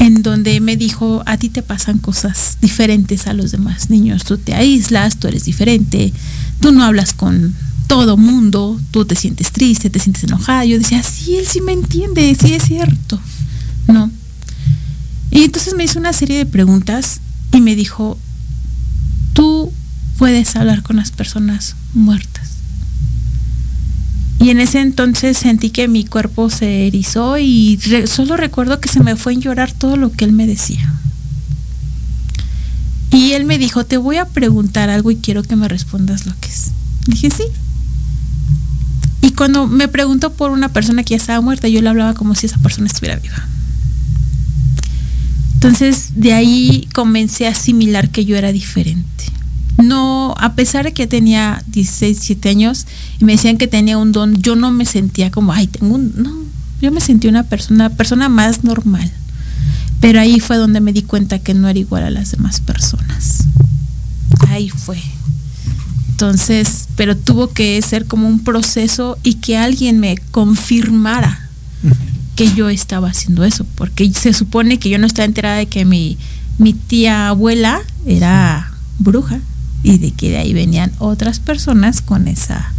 en 0.08 0.22
donde 0.22 0.58
me 0.60 0.76
dijo, 0.76 1.22
a 1.26 1.36
ti 1.36 1.50
te 1.50 1.62
pasan 1.62 1.98
cosas 1.98 2.56
diferentes 2.62 3.26
a 3.26 3.34
los 3.34 3.50
demás 3.50 3.90
niños, 3.90 4.24
tú 4.24 4.38
te 4.38 4.54
aíslas, 4.54 5.18
tú 5.18 5.28
eres 5.28 5.44
diferente, 5.44 6.14
tú 6.60 6.72
no 6.72 6.82
hablas 6.82 7.12
con 7.12 7.54
todo 7.86 8.16
mundo, 8.16 8.80
tú 8.90 9.04
te 9.04 9.14
sientes 9.14 9.52
triste, 9.52 9.90
te 9.90 9.98
sientes 9.98 10.24
enojada. 10.24 10.64
Yo 10.64 10.78
decía, 10.78 11.02
sí, 11.02 11.36
él 11.36 11.46
sí 11.46 11.60
me 11.60 11.72
entiende, 11.72 12.34
sí 12.34 12.54
es 12.54 12.64
cierto. 12.64 13.20
No. 13.86 14.10
Y 15.30 15.42
entonces 15.42 15.74
me 15.74 15.84
hizo 15.84 15.98
una 15.98 16.14
serie 16.14 16.38
de 16.38 16.46
preguntas 16.46 17.20
y 17.52 17.60
me 17.60 17.76
dijo, 17.76 18.18
tú 19.34 19.70
puedes 20.16 20.56
hablar 20.56 20.82
con 20.82 20.96
las 20.96 21.10
personas 21.10 21.76
muertas. 21.92 22.48
Y 24.40 24.50
en 24.50 24.60
ese 24.60 24.80
entonces 24.80 25.36
sentí 25.36 25.70
que 25.70 25.88
mi 25.88 26.04
cuerpo 26.04 26.48
se 26.48 26.86
erizó 26.86 27.38
y 27.38 27.78
solo 28.06 28.36
recuerdo 28.36 28.80
que 28.80 28.88
se 28.88 29.02
me 29.02 29.16
fue 29.16 29.32
en 29.32 29.40
llorar 29.40 29.72
todo 29.72 29.96
lo 29.96 30.12
que 30.12 30.24
él 30.24 30.32
me 30.32 30.46
decía. 30.46 30.94
Y 33.10 33.32
él 33.32 33.44
me 33.44 33.58
dijo, 33.58 33.84
te 33.84 33.96
voy 33.96 34.16
a 34.16 34.26
preguntar 34.26 34.90
algo 34.90 35.10
y 35.10 35.16
quiero 35.16 35.42
que 35.42 35.56
me 35.56 35.66
respondas 35.66 36.26
lo 36.26 36.34
que 36.40 36.48
es. 36.48 36.70
Dije, 37.06 37.30
sí. 37.30 37.44
Y 39.22 39.32
cuando 39.32 39.66
me 39.66 39.88
preguntó 39.88 40.32
por 40.32 40.52
una 40.52 40.68
persona 40.68 41.02
que 41.02 41.10
ya 41.10 41.16
estaba 41.16 41.40
muerta, 41.40 41.68
yo 41.68 41.82
le 41.82 41.88
hablaba 41.88 42.14
como 42.14 42.34
si 42.34 42.46
esa 42.46 42.58
persona 42.58 42.86
estuviera 42.86 43.16
viva. 43.16 43.48
Entonces, 45.54 46.12
de 46.14 46.34
ahí 46.34 46.86
comencé 46.94 47.48
a 47.48 47.50
asimilar 47.50 48.10
que 48.10 48.24
yo 48.24 48.36
era 48.36 48.52
diferente. 48.52 49.07
No, 49.78 50.34
a 50.38 50.54
pesar 50.54 50.84
de 50.84 50.92
que 50.92 51.06
tenía 51.06 51.62
16, 51.68 52.16
17 52.18 52.48
años 52.48 52.86
y 53.20 53.24
me 53.24 53.32
decían 53.32 53.58
que 53.58 53.68
tenía 53.68 53.96
un 53.96 54.10
don, 54.10 54.42
yo 54.42 54.56
no 54.56 54.72
me 54.72 54.84
sentía 54.84 55.30
como, 55.30 55.52
ay, 55.52 55.68
tengo 55.68 55.94
un. 55.94 56.12
No, 56.16 56.34
yo 56.82 56.90
me 56.90 57.00
sentí 57.00 57.28
una 57.28 57.44
persona, 57.44 57.88
persona 57.90 58.28
más 58.28 58.64
normal. 58.64 59.10
Pero 60.00 60.20
ahí 60.20 60.40
fue 60.40 60.56
donde 60.56 60.80
me 60.80 60.92
di 60.92 61.02
cuenta 61.02 61.38
que 61.38 61.54
no 61.54 61.68
era 61.68 61.78
igual 61.78 62.04
a 62.04 62.10
las 62.10 62.32
demás 62.32 62.60
personas. 62.60 63.44
Ahí 64.48 64.68
fue. 64.68 65.00
Entonces, 66.10 66.88
pero 66.96 67.16
tuvo 67.16 67.48
que 67.48 67.80
ser 67.80 68.06
como 68.06 68.26
un 68.26 68.42
proceso 68.42 69.16
y 69.22 69.34
que 69.34 69.56
alguien 69.56 70.00
me 70.00 70.18
confirmara 70.32 71.48
que 72.34 72.52
yo 72.52 72.68
estaba 72.68 73.10
haciendo 73.10 73.44
eso, 73.44 73.64
porque 73.76 74.12
se 74.12 74.32
supone 74.32 74.78
que 74.78 74.90
yo 74.90 74.98
no 74.98 75.06
estaba 75.06 75.26
enterada 75.26 75.56
de 75.56 75.66
que 75.66 75.84
mi, 75.84 76.18
mi 76.58 76.72
tía 76.72 77.28
abuela 77.28 77.80
era 78.04 78.72
bruja 78.98 79.40
y 79.82 79.98
de 79.98 80.10
que 80.12 80.30
de 80.30 80.38
ahí 80.38 80.52
venían 80.52 80.92
otras 80.98 81.40
personas 81.40 82.00
con 82.00 82.28
esa 82.28 82.72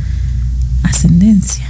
ascendencia. 0.84 1.66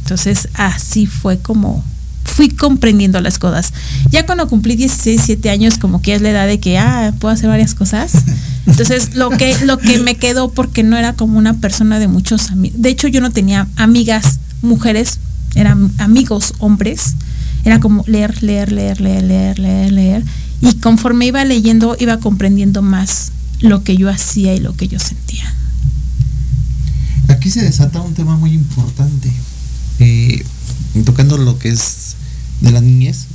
Entonces 0.00 0.48
así 0.54 1.06
fue 1.06 1.38
como 1.38 1.84
fui 2.24 2.48
comprendiendo 2.48 3.20
las 3.20 3.38
cosas. 3.38 3.72
Ya 4.10 4.24
cuando 4.24 4.48
cumplí 4.48 4.76
16, 4.76 5.26
17 5.26 5.50
años, 5.50 5.78
como 5.78 6.00
que 6.00 6.14
es 6.14 6.22
la 6.22 6.30
edad 6.30 6.46
de 6.46 6.60
que, 6.60 6.78
ah, 6.78 7.12
puedo 7.18 7.34
hacer 7.34 7.48
varias 7.48 7.74
cosas. 7.74 8.12
Entonces, 8.66 9.14
lo 9.14 9.30
que, 9.30 9.56
lo 9.64 9.78
que 9.78 9.98
me 9.98 10.14
quedó, 10.14 10.50
porque 10.50 10.82
no 10.82 10.96
era 10.96 11.14
como 11.14 11.38
una 11.38 11.54
persona 11.54 11.98
de 11.98 12.08
muchos 12.08 12.50
amigos. 12.50 12.80
De 12.80 12.88
hecho, 12.88 13.08
yo 13.08 13.20
no 13.20 13.30
tenía 13.30 13.66
amigas 13.76 14.38
mujeres, 14.62 15.18
eran 15.54 15.90
amigos 15.98 16.54
hombres. 16.58 17.16
Era 17.64 17.80
como 17.80 18.04
leer, 18.06 18.42
leer, 18.42 18.72
leer, 18.72 19.00
leer, 19.00 19.24
leer, 19.24 19.58
leer, 19.58 19.92
leer. 19.92 20.24
Y 20.62 20.74
conforme 20.74 21.26
iba 21.26 21.44
leyendo, 21.44 21.96
iba 21.98 22.18
comprendiendo 22.18 22.80
más 22.80 23.32
lo 23.60 23.84
que 23.84 23.96
yo 23.96 24.08
hacía 24.08 24.54
y 24.54 24.60
lo 24.60 24.74
que 24.76 24.88
yo 24.88 24.98
sentía. 24.98 25.54
Aquí 27.28 27.50
se 27.50 27.62
desata 27.62 28.00
un 28.00 28.14
tema 28.14 28.36
muy 28.36 28.52
importante. 28.52 29.30
Eh, 29.98 30.44
tocando 31.04 31.36
lo 31.38 31.58
que 31.58 31.68
es 31.68 32.16
de 32.60 32.72
la 32.72 32.80
niñez, 32.80 33.26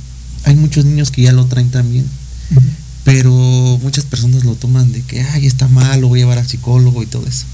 hay 0.44 0.56
muchos 0.56 0.84
niños 0.84 1.10
que 1.10 1.22
ya 1.22 1.32
lo 1.32 1.46
traen 1.46 1.70
también, 1.70 2.04
uh 2.04 2.54
-huh. 2.54 2.62
pero 3.04 3.32
muchas 3.82 4.04
personas 4.04 4.44
lo 4.44 4.54
toman 4.54 4.92
de 4.92 5.02
que, 5.02 5.22
ay, 5.22 5.46
está 5.46 5.68
mal, 5.68 6.00
lo 6.00 6.08
voy 6.08 6.20
a 6.20 6.22
llevar 6.22 6.38
al 6.38 6.46
psicólogo 6.46 7.02
y 7.02 7.06
todo 7.06 7.26
eso. 7.26 7.46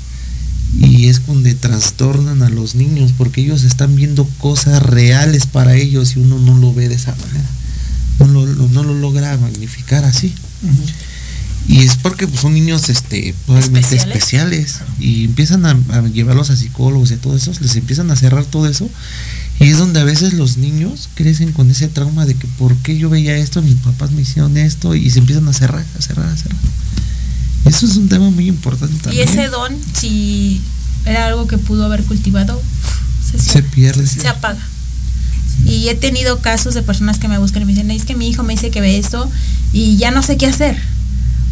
Y 0.81 1.09
es 1.09 1.27
donde 1.27 1.55
trastornan 1.55 2.43
a 2.43 2.49
los 2.49 2.75
niños 2.75 3.13
porque 3.17 3.43
ellos 3.43 3.63
están 3.63 3.95
viendo 3.95 4.25
cosas 4.39 4.83
reales 4.83 5.47
para 5.47 5.77
ellos 5.77 6.17
y 6.17 6.21
uno 6.21 6.39
no 6.39 6.57
lo 6.59 6.73
ve 6.73 6.89
de 6.89 6.95
esa 6.95 7.15
manera. 7.15 7.49
No 8.19 8.27
lo, 8.27 8.47
no 8.47 8.83
lo 8.83 8.95
logra 8.95 9.37
magnificar 9.37 10.05
así. 10.05 10.35
Uh 10.63 10.69
-huh. 10.69 11.12
Y 11.69 11.85
es 11.85 11.97
porque 11.97 12.27
pues, 12.27 12.41
son 12.41 12.55
niños 12.55 12.89
este, 12.89 13.35
probablemente 13.47 13.97
especiales. 13.97 14.17
especiales 14.17 14.81
y 14.99 15.25
empiezan 15.25 15.65
a, 15.65 15.71
a, 15.71 16.09
llevarlos 16.09 16.51
a 16.51 16.57
psicólogos 16.57 17.11
y 17.11 17.15
a 17.15 17.19
todo 17.19 17.37
eso, 17.37 17.53
les 17.61 17.77
empiezan 17.77 18.11
a 18.11 18.17
cerrar 18.17 18.45
todo 18.45 18.67
eso 18.67 18.91
y 19.61 19.71
es 19.71 19.79
donde 19.79 20.01
a 20.01 20.05
veces 20.05 20.33
los 20.33 20.57
niños 20.57 21.09
crecen 21.15 21.53
con 21.53 21.71
ese 21.71 21.87
trauma 21.87 22.27
de 22.27 22.35
que 22.35 22.49
por 22.59 22.75
qué 22.79 22.99
yo 22.99 23.09
veía 23.09 23.37
esto, 23.37 23.63
mis 23.63 23.77
papás 23.77 24.11
me 24.11 24.23
hicieron 24.23 24.57
esto 24.57 24.97
y 24.97 25.09
se 25.11 25.21
empiezan 25.21 25.49
a 25.49 25.53
cerrar, 25.53 25.85
a 25.97 26.03
cerrar, 26.03 26.29
a 26.29 26.37
cerrar. 26.37 26.59
Eso 27.65 27.87
es 27.87 27.97
un 27.97 28.09
tema 28.09 28.29
muy 28.31 28.49
importante 28.49 28.99
también. 29.01 29.29
Y 29.29 29.31
ese 29.31 29.49
don, 29.49 29.73
si 29.95 30.61
era 31.07 31.29
algo 31.29 31.47
que 31.47 31.59
pudo 31.59 31.85
haber 31.85 32.03
cultivado, 32.03 32.61
se, 33.25 33.39
se 33.39 33.63
pierde. 33.63 34.05
Se 34.05 34.27
apaga. 34.27 34.61
Y 35.65 35.89
he 35.89 35.95
tenido 35.95 36.41
casos 36.41 36.75
de 36.75 36.83
personas 36.83 37.19
que 37.19 37.29
me 37.29 37.39
buscan 37.39 37.63
y 37.63 37.67
me 37.67 37.73
dicen, 37.73 37.91
es 37.93 38.05
que 38.05 38.17
mi 38.17 38.29
hijo 38.29 38.43
me 38.43 38.55
dice 38.55 38.71
que 38.71 38.81
ve 38.81 38.99
esto 38.99 39.31
y 39.73 39.97
ya 39.97 40.11
no 40.11 40.23
sé 40.23 40.37
qué 40.37 40.47
hacer. 40.47 40.77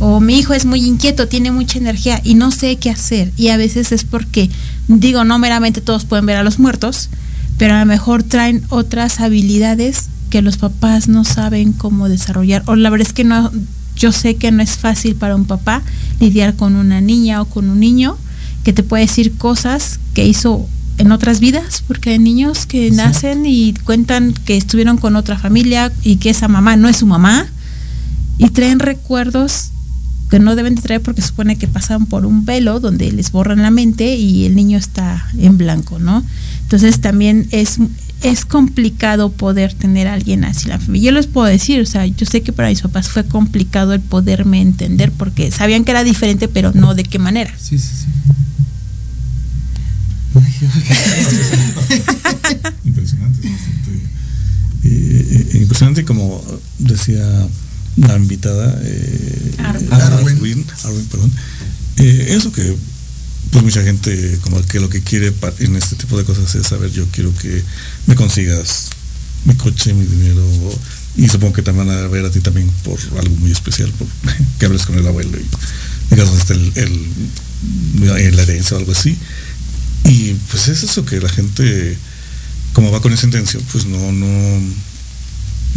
O 0.01 0.19
mi 0.19 0.39
hijo 0.39 0.55
es 0.55 0.65
muy 0.65 0.85
inquieto, 0.85 1.29
tiene 1.29 1.51
mucha 1.51 1.79
energía 1.79 2.21
y 2.25 2.35
no 2.35 2.51
sé 2.51 2.77
qué 2.77 2.91
hacer. 2.91 3.33
Y 3.37 3.49
a 3.49 3.57
veces 3.57 3.93
es 3.93 4.05
porque, 4.05 4.51
digo, 4.89 5.25
no 5.25 5.39
meramente 5.39 5.83
todos 5.83 6.07
pueden 6.07 6.27
ver 6.27 6.39
a 6.39 6.43
los 6.43 6.59
muertos, 6.59 7.11
pero 7.59 7.75
a 7.75 7.81
lo 7.81 7.87
mejor 7.87 8.23
traen 8.23 8.63
otras 8.71 9.21
habilidades 9.21 10.09
que 10.31 10.41
los 10.41 10.57
papás 10.57 11.09
no 11.09 11.25
saben 11.25 11.75
cómo 11.75 12.09
desarrollar. 12.09 12.63
O 12.67 12.77
la 12.77 12.89
verdad 12.89 13.07
es 13.07 13.13
que 13.13 13.25
no, 13.25 13.53
yo 13.95 14.11
sé 14.11 14.37
que 14.37 14.51
no 14.51 14.63
es 14.63 14.79
fácil 14.79 15.17
para 15.17 15.37
un 15.37 15.45
papá 15.45 15.83
lidiar 16.19 16.57
con 16.57 16.77
una 16.77 17.03
niña 17.03 17.43
o 17.43 17.45
con 17.45 17.69
un 17.69 17.79
niño 17.79 18.17
que 18.65 18.73
te 18.73 18.83
puede 18.83 19.05
decir 19.05 19.37
cosas 19.37 20.01
que 20.15 20.27
hizo 20.27 20.67
en 20.97 21.13
otras 21.13 21.41
vidas, 21.41 21.83
porque 21.87 22.11
hay 22.11 22.19
niños 22.19 22.67
que 22.67 22.91
nacen 22.91 23.47
y 23.47 23.75
cuentan 23.85 24.35
que 24.45 24.57
estuvieron 24.57 24.99
con 24.99 25.17
otra 25.17 25.39
familia 25.39 25.93
y 26.03 26.17
que 26.17 26.31
esa 26.31 26.47
mamá 26.47 26.77
no 26.77 26.89
es 26.89 26.99
su 26.99 27.07
mamá 27.07 27.47
y 28.37 28.49
traen 28.51 28.81
recuerdos 28.81 29.71
que 30.31 30.39
no 30.39 30.55
deben 30.55 30.77
de 30.77 30.83
traer 30.83 31.03
porque 31.03 31.23
supone 31.23 31.57
que 31.57 31.67
pasan 31.67 32.07
por 32.07 32.25
un 32.25 32.45
velo 32.45 32.79
donde 32.79 33.11
les 33.11 33.33
borran 33.33 33.63
la 33.63 33.71
mente 33.71 34.15
y 34.15 34.47
el 34.47 34.55
niño 34.55 34.79
está 34.79 35.27
en 35.37 35.59
blanco, 35.59 35.99
¿no? 35.99 36.25
Entonces 36.63 37.01
también 37.01 37.49
es, 37.51 37.79
es 38.23 38.45
complicado 38.45 39.33
poder 39.33 39.75
tener 39.75 40.07
a 40.07 40.15
alguien 40.15 40.45
así 40.45 40.69
la 40.69 40.79
familia. 40.79 41.11
Yo 41.11 41.17
les 41.17 41.27
puedo 41.27 41.49
decir, 41.49 41.81
o 41.81 41.87
sea, 41.87 42.07
yo 42.07 42.27
sé 42.27 42.43
que 42.43 42.53
para 42.53 42.69
mis 42.69 42.81
papás 42.81 43.09
fue 43.09 43.25
complicado 43.25 43.93
el 43.93 44.01
poderme 44.01 44.61
entender 44.61 45.11
porque 45.11 45.51
sabían 45.51 45.85
que 45.85 45.91
era 45.91 46.05
diferente, 46.05 46.47
pero 46.47 46.71
no 46.73 46.95
de 46.95 47.03
qué 47.03 47.19
manera. 47.19 47.53
Sí, 47.59 47.79
sí, 47.79 47.89
sí. 47.89 48.07
impresionante, 52.85 53.49
bastante, 53.49 53.91
eh, 54.85 55.49
eh, 55.55 55.59
impresionante 55.59 56.05
como 56.05 56.41
decía 56.79 57.25
la 57.97 58.17
invitada 58.17 58.81
eh, 58.83 59.55
Arwin. 59.59 59.93
Arwin, 59.93 60.67
Arwin, 60.85 61.05
perdón. 61.07 61.33
Eh, 61.97 62.27
eso 62.31 62.53
que 62.53 62.77
pues 63.51 63.65
mucha 63.65 63.83
gente 63.83 64.39
como 64.43 64.65
que 64.67 64.81
lo 64.81 64.89
que 64.89 65.03
quiere 65.03 65.33
en 65.59 65.77
este 65.77 65.97
tipo 65.97 66.17
de 66.17 66.25
cosas 66.25 66.55
es 66.55 66.67
saber 66.67 66.91
yo 66.93 67.07
quiero 67.11 67.35
que 67.35 67.63
me 68.07 68.15
consigas 68.15 68.91
mi 69.45 69.55
coche, 69.55 69.93
mi 69.93 70.05
dinero 70.05 70.47
y 71.17 71.29
supongo 71.29 71.55
que 71.55 71.63
te 71.63 71.73
van 71.73 71.91
a 71.91 72.07
ver 72.07 72.25
a 72.25 72.31
ti 72.31 72.41
también 72.41 72.71
por 72.85 72.99
algo 73.19 73.35
muy 73.37 73.51
especial, 73.51 73.91
por 73.93 74.07
que 74.59 74.67
hables 74.67 74.87
con 74.87 74.97
el 74.97 75.07
abuelo 75.07 75.37
y 75.39 75.47
digas 76.11 76.27
dónde 76.27 76.41
está 76.41 76.55
el, 76.55 76.73
el, 76.77 78.37
la 78.37 78.43
herencia 78.43 78.77
o 78.77 78.81
algo 78.81 78.93
así. 78.93 79.17
Y 80.05 80.35
pues 80.51 80.69
es 80.69 80.83
eso 80.83 81.05
que 81.05 81.21
la 81.21 81.29
gente 81.29 81.99
como 82.73 82.91
va 82.93 83.03
con 83.03 83.13
esa 83.13 83.27
intención, 83.27 83.63
pues 83.73 83.87
no, 83.87 84.13
no, 84.13 84.61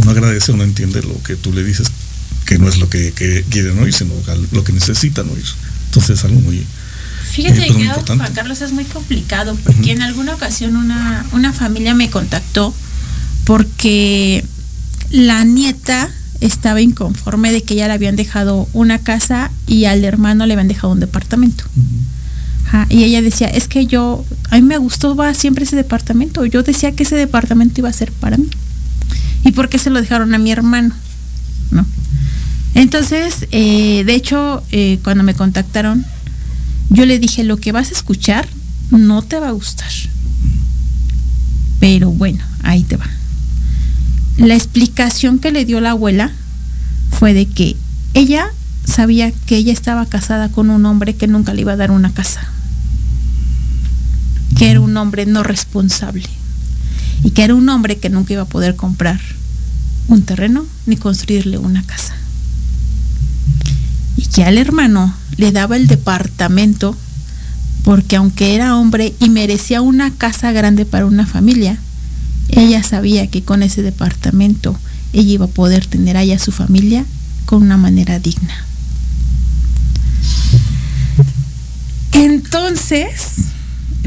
no 0.04 0.12
agradece 0.12 0.52
o 0.52 0.56
no 0.58 0.64
entiende 0.64 1.02
lo 1.02 1.22
que 1.24 1.36
tú 1.36 1.52
le 1.52 1.64
dices 1.64 1.88
que 2.46 2.58
no 2.58 2.68
es 2.68 2.78
lo 2.78 2.90
que, 2.90 3.12
que 3.14 3.44
quieren 3.50 3.80
oír, 3.80 3.94
sino 3.94 4.14
lo 4.52 4.64
que 4.64 4.74
necesitan 4.74 5.30
oír. 5.30 5.46
Entonces 5.86 6.20
es 6.20 6.26
algo 6.26 6.40
muy... 6.42 6.66
Fíjate 7.32 7.64
eh, 7.64 7.68
que 7.68 7.88
Juan 8.16 8.34
Carlos 8.34 8.62
es 8.62 8.72
muy 8.74 8.86
complicado 8.86 9.58
porque 9.64 9.80
uh 9.80 9.86
-huh. 9.86 9.92
en 9.92 10.02
alguna 10.04 10.36
ocasión 10.36 10.76
una, 10.76 11.26
una 11.32 11.52
familia 11.52 11.96
me 11.96 12.10
contactó 12.10 12.74
porque 13.44 14.46
la 15.10 15.44
nieta 15.44 16.10
estaba 16.42 16.82
inconforme 16.82 17.52
de 17.52 17.64
que 17.64 17.76
ya 17.76 17.88
le 17.88 17.94
habían 17.94 18.16
dejado 18.16 18.68
una 18.74 19.00
casa 19.00 19.52
y 19.68 19.86
al 19.86 20.04
hermano 20.04 20.46
le 20.46 20.54
habían 20.54 20.68
dejado 20.68 20.94
un 20.94 21.00
departamento. 21.00 21.64
Uh 21.76 21.82
-huh. 21.82 22.68
Ajá, 22.68 22.88
y 22.90 23.04
ella 23.04 23.22
decía, 23.22 23.48
es 23.48 23.68
que 23.68 23.86
yo, 23.86 24.26
a 24.50 24.56
mí 24.56 24.62
me 24.62 24.78
gustó 24.78 25.16
va 25.16 25.34
siempre 25.34 25.64
ese 25.64 25.76
departamento. 25.76 26.46
Yo 26.46 26.64
decía 26.64 26.94
que 26.96 27.04
ese 27.04 27.16
departamento 27.16 27.82
iba 27.82 27.90
a 27.90 27.94
ser 27.94 28.12
para 28.12 28.38
mí. 28.38 28.50
¿Y 29.44 29.52
por 29.52 29.70
qué 29.70 29.78
se 29.78 29.90
lo 29.90 30.02
dejaron 30.02 30.34
a 30.34 30.38
mi 30.38 30.52
hermano? 30.52 30.96
¿No? 31.72 31.86
Entonces, 32.76 33.48
eh, 33.52 34.04
de 34.04 34.16
hecho, 34.16 34.64
eh, 34.72 35.00
cuando 35.04 35.24
me 35.24 35.36
contactaron, 35.36 36.06
yo 36.90 37.06
le 37.06 37.20
dije, 37.20 37.44
lo 37.44 37.58
que 37.58 37.72
vas 37.72 37.90
a 37.90 37.94
escuchar 37.94 38.48
no 38.90 39.22
te 39.22 39.40
va 39.40 39.50
a 39.50 39.52
gustar. 39.52 39.92
Pero 41.80 42.10
bueno, 42.10 42.44
ahí 42.64 42.84
te 42.84 42.98
va. 42.98 43.08
La 44.38 44.56
explicación 44.56 45.40
que 45.40 45.52
le 45.52 45.66
dio 45.66 45.82
la 45.82 45.92
abuela 45.92 46.32
fue 47.12 47.34
de 47.34 47.46
que 47.46 47.76
ella 48.16 48.48
sabía 48.86 49.32
que 49.32 49.58
ella 49.58 49.72
estaba 49.72 50.06
casada 50.08 50.50
con 50.50 50.70
un 50.70 50.86
hombre 50.86 51.16
que 51.16 51.28
nunca 51.28 51.54
le 51.54 51.62
iba 51.62 51.74
a 51.74 51.78
dar 51.78 51.92
una 51.92 52.12
casa. 52.12 52.48
Que 54.58 54.72
era 54.72 54.82
un 54.82 54.98
hombre 54.98 55.26
no 55.26 55.44
responsable. 55.44 56.28
Y 57.24 57.32
que 57.32 57.44
era 57.44 57.54
un 57.54 57.70
hombre 57.70 58.00
que 58.00 58.10
nunca 58.10 58.34
iba 58.34 58.44
a 58.44 58.48
poder 58.48 58.76
comprar 58.76 59.20
un 60.08 60.24
terreno 60.24 60.66
ni 60.86 60.98
construirle 60.98 61.58
una 61.58 61.84
casa 61.84 62.14
y 64.24 64.28
que 64.28 64.46
al 64.46 64.58
hermano 64.58 65.14
le 65.36 65.52
daba 65.52 65.76
el 65.76 65.88
departamento 65.88 66.96
porque 67.84 68.16
aunque 68.16 68.56
era 68.56 68.78
hombre 68.78 69.14
y 69.20 69.30
merecía 69.30 69.82
una 69.82 70.12
casa 70.12 70.54
grande 70.54 70.86
para 70.86 71.06
una 71.06 71.28
familia, 71.28 71.78
ella 72.48 72.82
sabía 72.84 73.28
que 73.28 73.44
con 73.44 73.62
ese 73.62 73.82
departamento 73.82 74.78
ella 75.12 75.32
iba 75.34 75.46
a 75.46 75.50
poder 75.50 75.86
tener 75.86 76.16
allá 76.16 76.40
su 76.40 76.52
familia 76.52 77.06
con 77.46 77.62
una 77.62 77.76
manera 77.76 78.20
digna. 78.20 78.66
Entonces, 82.14 83.48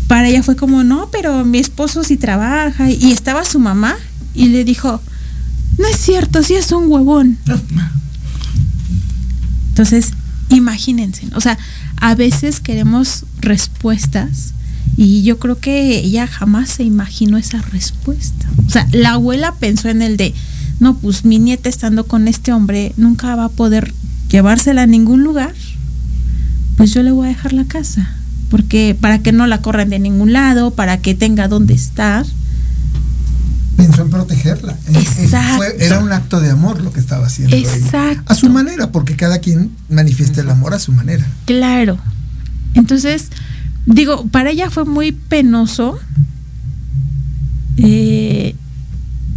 para 0.06 0.28
ella 0.28 0.42
fue 0.42 0.56
como, 0.56 0.84
no, 0.84 1.10
pero 1.10 1.44
mi 1.44 1.58
esposo 1.58 2.02
sí 2.02 2.16
trabaja 2.16 2.90
y 2.90 3.12
estaba 3.12 3.44
su 3.44 3.58
mamá 3.58 3.94
y 4.34 4.48
le 4.48 4.64
dijo, 4.64 5.02
no 5.76 5.86
es 5.86 5.98
cierto, 5.98 6.42
sí 6.42 6.54
es 6.54 6.72
un 6.72 6.90
huevón. 6.90 7.36
Entonces, 9.76 10.12
imagínense, 10.48 11.28
o 11.34 11.40
sea, 11.40 11.58
a 11.96 12.14
veces 12.14 12.60
queremos 12.60 13.24
respuestas 13.40 14.54
y 14.96 15.22
yo 15.22 15.38
creo 15.38 15.58
que 15.58 15.98
ella 15.98 16.26
jamás 16.26 16.70
se 16.70 16.84
imaginó 16.84 17.36
esa 17.36 17.60
respuesta. 17.60 18.48
O 18.66 18.70
sea, 18.70 18.88
la 18.92 19.12
abuela 19.12 19.54
pensó 19.54 19.88
en 19.88 20.00
el 20.00 20.16
de, 20.16 20.34
no, 20.80 20.96
pues 20.96 21.24
mi 21.24 21.38
nieta 21.38 21.68
estando 21.68 22.06
con 22.06 22.28
este 22.28 22.52
hombre 22.52 22.92
nunca 22.96 23.36
va 23.36 23.46
a 23.46 23.50
poder 23.50 23.92
llevársela 24.28 24.82
a 24.82 24.86
ningún 24.86 25.22
lugar 25.22 25.54
pues 26.76 26.92
yo 26.92 27.02
le 27.02 27.10
voy 27.10 27.26
a 27.26 27.28
dejar 27.30 27.52
la 27.52 27.64
casa, 27.64 28.10
porque 28.50 28.96
para 28.98 29.20
que 29.20 29.32
no 29.32 29.46
la 29.46 29.62
corran 29.62 29.90
de 29.90 29.98
ningún 29.98 30.32
lado, 30.32 30.72
para 30.72 30.98
que 30.98 31.14
tenga 31.14 31.48
dónde 31.48 31.74
estar. 31.74 32.26
Pensó 33.76 34.02
en 34.02 34.10
protegerla. 34.10 34.72
Eh, 34.72 34.92
eh, 34.94 35.04
Exacto. 35.24 35.56
fue- 35.56 35.76
era 35.84 35.98
un 36.00 36.12
acto 36.12 36.40
de 36.40 36.50
amor 36.50 36.80
lo 36.82 36.92
que 36.92 37.00
estaba 37.00 37.26
haciendo. 37.26 37.54
ella. 37.56 37.74
Exacto. 37.76 38.22
A 38.32 38.34
su 38.34 38.48
manera, 38.48 38.90
porque 38.92 39.16
cada 39.16 39.38
quien 39.38 39.70
manifiesta 39.90 40.40
el 40.40 40.50
amor 40.50 40.74
a 40.74 40.78
su 40.78 40.92
manera. 40.92 41.26
Claro. 41.44 41.98
Entonces, 42.74 43.28
digo, 43.86 44.26
para 44.28 44.50
ella 44.50 44.70
fue 44.70 44.84
muy 44.84 45.12
penoso. 45.12 45.98
eh, 47.78 48.54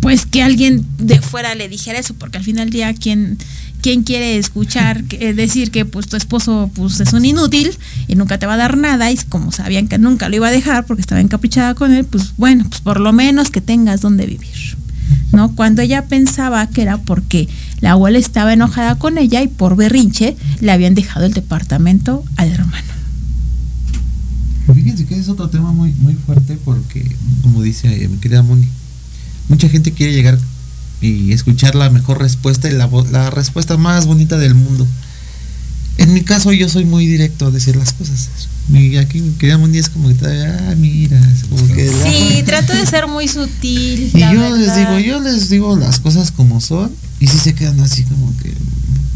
pues 0.02 0.26
que 0.26 0.42
alguien 0.42 0.86
de 0.98 1.20
fuera 1.20 1.56
le 1.56 1.68
dijera 1.68 2.00
eso, 2.00 2.14
porque 2.14 2.38
al 2.38 2.44
final 2.46 2.66
del 2.68 2.72
día, 2.74 2.94
¿quién, 2.94 3.38
quién 3.82 4.04
quiere 4.04 4.38
escuchar 4.38 5.04
eh, 5.12 5.34
decir 5.34 5.72
que 5.72 5.86
pues 5.86 6.08
tu 6.08 6.18
esposo 6.18 6.70
pues 6.74 7.00
es 7.00 7.14
un 7.14 7.26
inútil 7.26 7.72
y 8.08 8.16
nunca 8.16 8.38
te 8.38 8.46
va 8.46 8.54
a 8.54 8.58
dar 8.58 8.78
nada? 8.78 9.12
Y 9.12 9.18
como 9.30 9.52
sabían 9.52 9.88
que 9.88 9.98
nunca 9.98 10.30
lo 10.30 10.36
iba 10.36 10.48
a 10.48 10.52
dejar 10.52 10.86
porque 10.86 11.02
estaba 11.02 11.22
encaprichada 11.22 11.76
con 11.76 11.94
él, 11.94 12.06
pues 12.06 12.34
bueno, 12.38 12.66
pues 12.70 12.82
por 12.82 13.00
lo 13.00 13.14
menos 13.14 13.50
que 13.50 13.62
tengas 13.62 14.02
donde 14.02 14.26
vivir. 14.26 14.78
¿No? 15.32 15.56
Cuando 15.56 15.82
ella 15.82 16.06
pensaba 16.06 16.68
que 16.68 16.82
era 16.82 16.98
porque 16.98 17.48
la 17.82 17.92
abuela 17.92 18.18
estaba 18.18 18.54
enojada 18.54 18.96
con 18.96 19.18
ella 19.18 19.42
y 19.42 19.48
por 19.48 19.76
berrinche 19.76 20.36
le 20.60 20.72
habían 20.72 20.96
dejado 20.96 21.26
el 21.26 21.34
departamento 21.34 22.24
al 22.36 22.50
hermano. 22.50 22.88
Fíjense 24.74 25.06
que 25.06 25.18
es 25.18 25.28
otro 25.30 25.50
tema 25.50 25.72
muy, 25.72 25.92
muy 25.94 26.14
fuerte 26.14 26.58
porque, 26.64 27.16
como 27.42 27.62
dice 27.62 28.04
eh, 28.04 28.08
mi 28.08 28.18
querida 28.18 28.44
Moni, 28.44 28.68
mucha 29.48 29.68
gente 29.68 29.92
quiere 29.92 30.14
llegar 30.14 30.38
y 31.02 31.32
escuchar 31.32 31.76
la 31.76 31.90
mejor 31.90 32.20
respuesta 32.20 32.70
y 32.70 32.74
la, 32.74 32.90
la 33.12 33.30
respuesta 33.30 33.78
más 33.78 34.06
bonita 34.06 34.38
del 34.38 34.56
mundo. 34.56 34.88
En 35.98 36.14
mi 36.14 36.22
caso 36.22 36.54
yo 36.54 36.70
soy 36.70 36.86
muy 36.86 37.06
directo 37.06 37.48
a 37.48 37.52
decir 37.52 37.76
las 37.76 37.94
cosas. 37.94 38.30
Mi, 38.70 38.96
aquí 38.98 39.22
mi 39.22 39.34
querida 39.34 39.58
Moni 39.58 39.78
es 39.80 39.90
como 39.90 40.08
que 40.10 40.26
ah, 40.26 40.76
mira, 40.78 41.20
como 41.50 41.68
que... 41.74 41.90
Sí, 41.90 42.44
trato 42.46 42.74
de 42.74 42.86
ser 42.86 43.08
muy 43.08 43.28
sutil. 43.28 44.12
Y 44.14 44.20
la 44.20 44.34
yo 44.34 44.56
les 44.56 44.76
digo, 44.76 45.00
yo 45.00 45.20
les 45.20 45.50
digo 45.50 45.76
las 45.76 46.00
cosas 46.00 46.32
como 46.32 46.62
son 46.62 46.92
y 47.20 47.28
si 47.28 47.38
se 47.38 47.54
quedan 47.54 47.80
así 47.82 48.04
como 48.04 48.34
que 48.38 48.54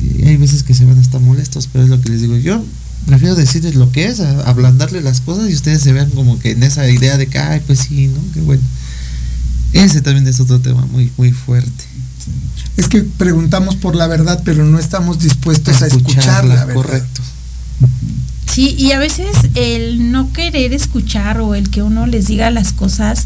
y 0.04 0.28
hay 0.28 0.38
veces 0.38 0.64
que 0.64 0.74
se 0.74 0.86
van 0.86 1.00
hasta 1.00 1.20
molestos, 1.20 1.70
pero 1.72 1.86
es 1.86 1.90
lo 1.90 2.02
que 2.02 2.10
les 2.10 2.22
digo, 2.22 2.36
yo 2.36 2.64
prefiero 3.06 3.36
decirles 3.36 3.76
lo 3.76 3.92
que 3.92 4.06
es, 4.06 4.20
ablandarle 4.20 5.02
las 5.02 5.22
cosas 5.22 5.50
y 5.50 5.54
ustedes 5.54 5.82
se 5.82 5.94
vean 5.94 6.10
como 6.12 6.40
que 6.40 6.52
en 6.52 6.64
esa 6.64 6.90
idea 6.90 7.18
de 7.18 7.28
que, 7.28 7.40
ay, 7.40 7.62
pues 7.66 7.80
sí, 7.80 8.08
¿no? 8.08 8.20
Qué 8.34 8.42
bueno. 8.42 8.62
Ese 9.74 10.02
también 10.02 10.28
es 10.28 10.40
otro 10.40 10.60
tema 10.60 10.86
muy, 10.86 11.12
muy 11.18 11.32
fuerte. 11.32 11.84
Es 12.78 12.88
que 12.88 13.02
preguntamos 13.02 13.76
por 13.76 13.96
la 13.96 14.08
verdad, 14.08 14.42
pero 14.46 14.64
no 14.64 14.80
estamos 14.80 15.20
dispuestos 15.20 15.82
a 15.82 15.88
escuchar 15.88 16.46
la 16.46 16.66
verdad. 16.66 16.74
correcto. 16.74 17.22
Sí, 18.52 18.76
y 18.78 18.92
a 18.92 19.00
veces 19.00 19.36
el 19.56 20.12
no 20.12 20.32
querer 20.32 20.74
escuchar 20.74 21.40
o 21.40 21.56
el 21.56 21.70
que 21.70 21.82
uno 21.82 22.06
les 22.06 22.28
diga 22.28 22.52
las 22.52 22.72
cosas, 22.72 23.26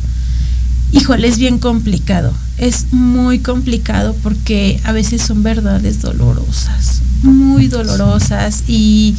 híjole, 0.92 1.28
es 1.28 1.38
bien 1.38 1.60
complicado. 1.60 2.34
Es 2.58 2.88
muy 2.92 3.40
complicado 3.40 4.16
porque 4.24 4.80
a 4.84 4.94
veces 4.94 5.22
son 5.22 5.44
verdades 5.44 6.02
dolorosas, 6.02 7.02
muy 7.24 7.68
dolorosas. 7.68 8.64
Y 8.68 9.16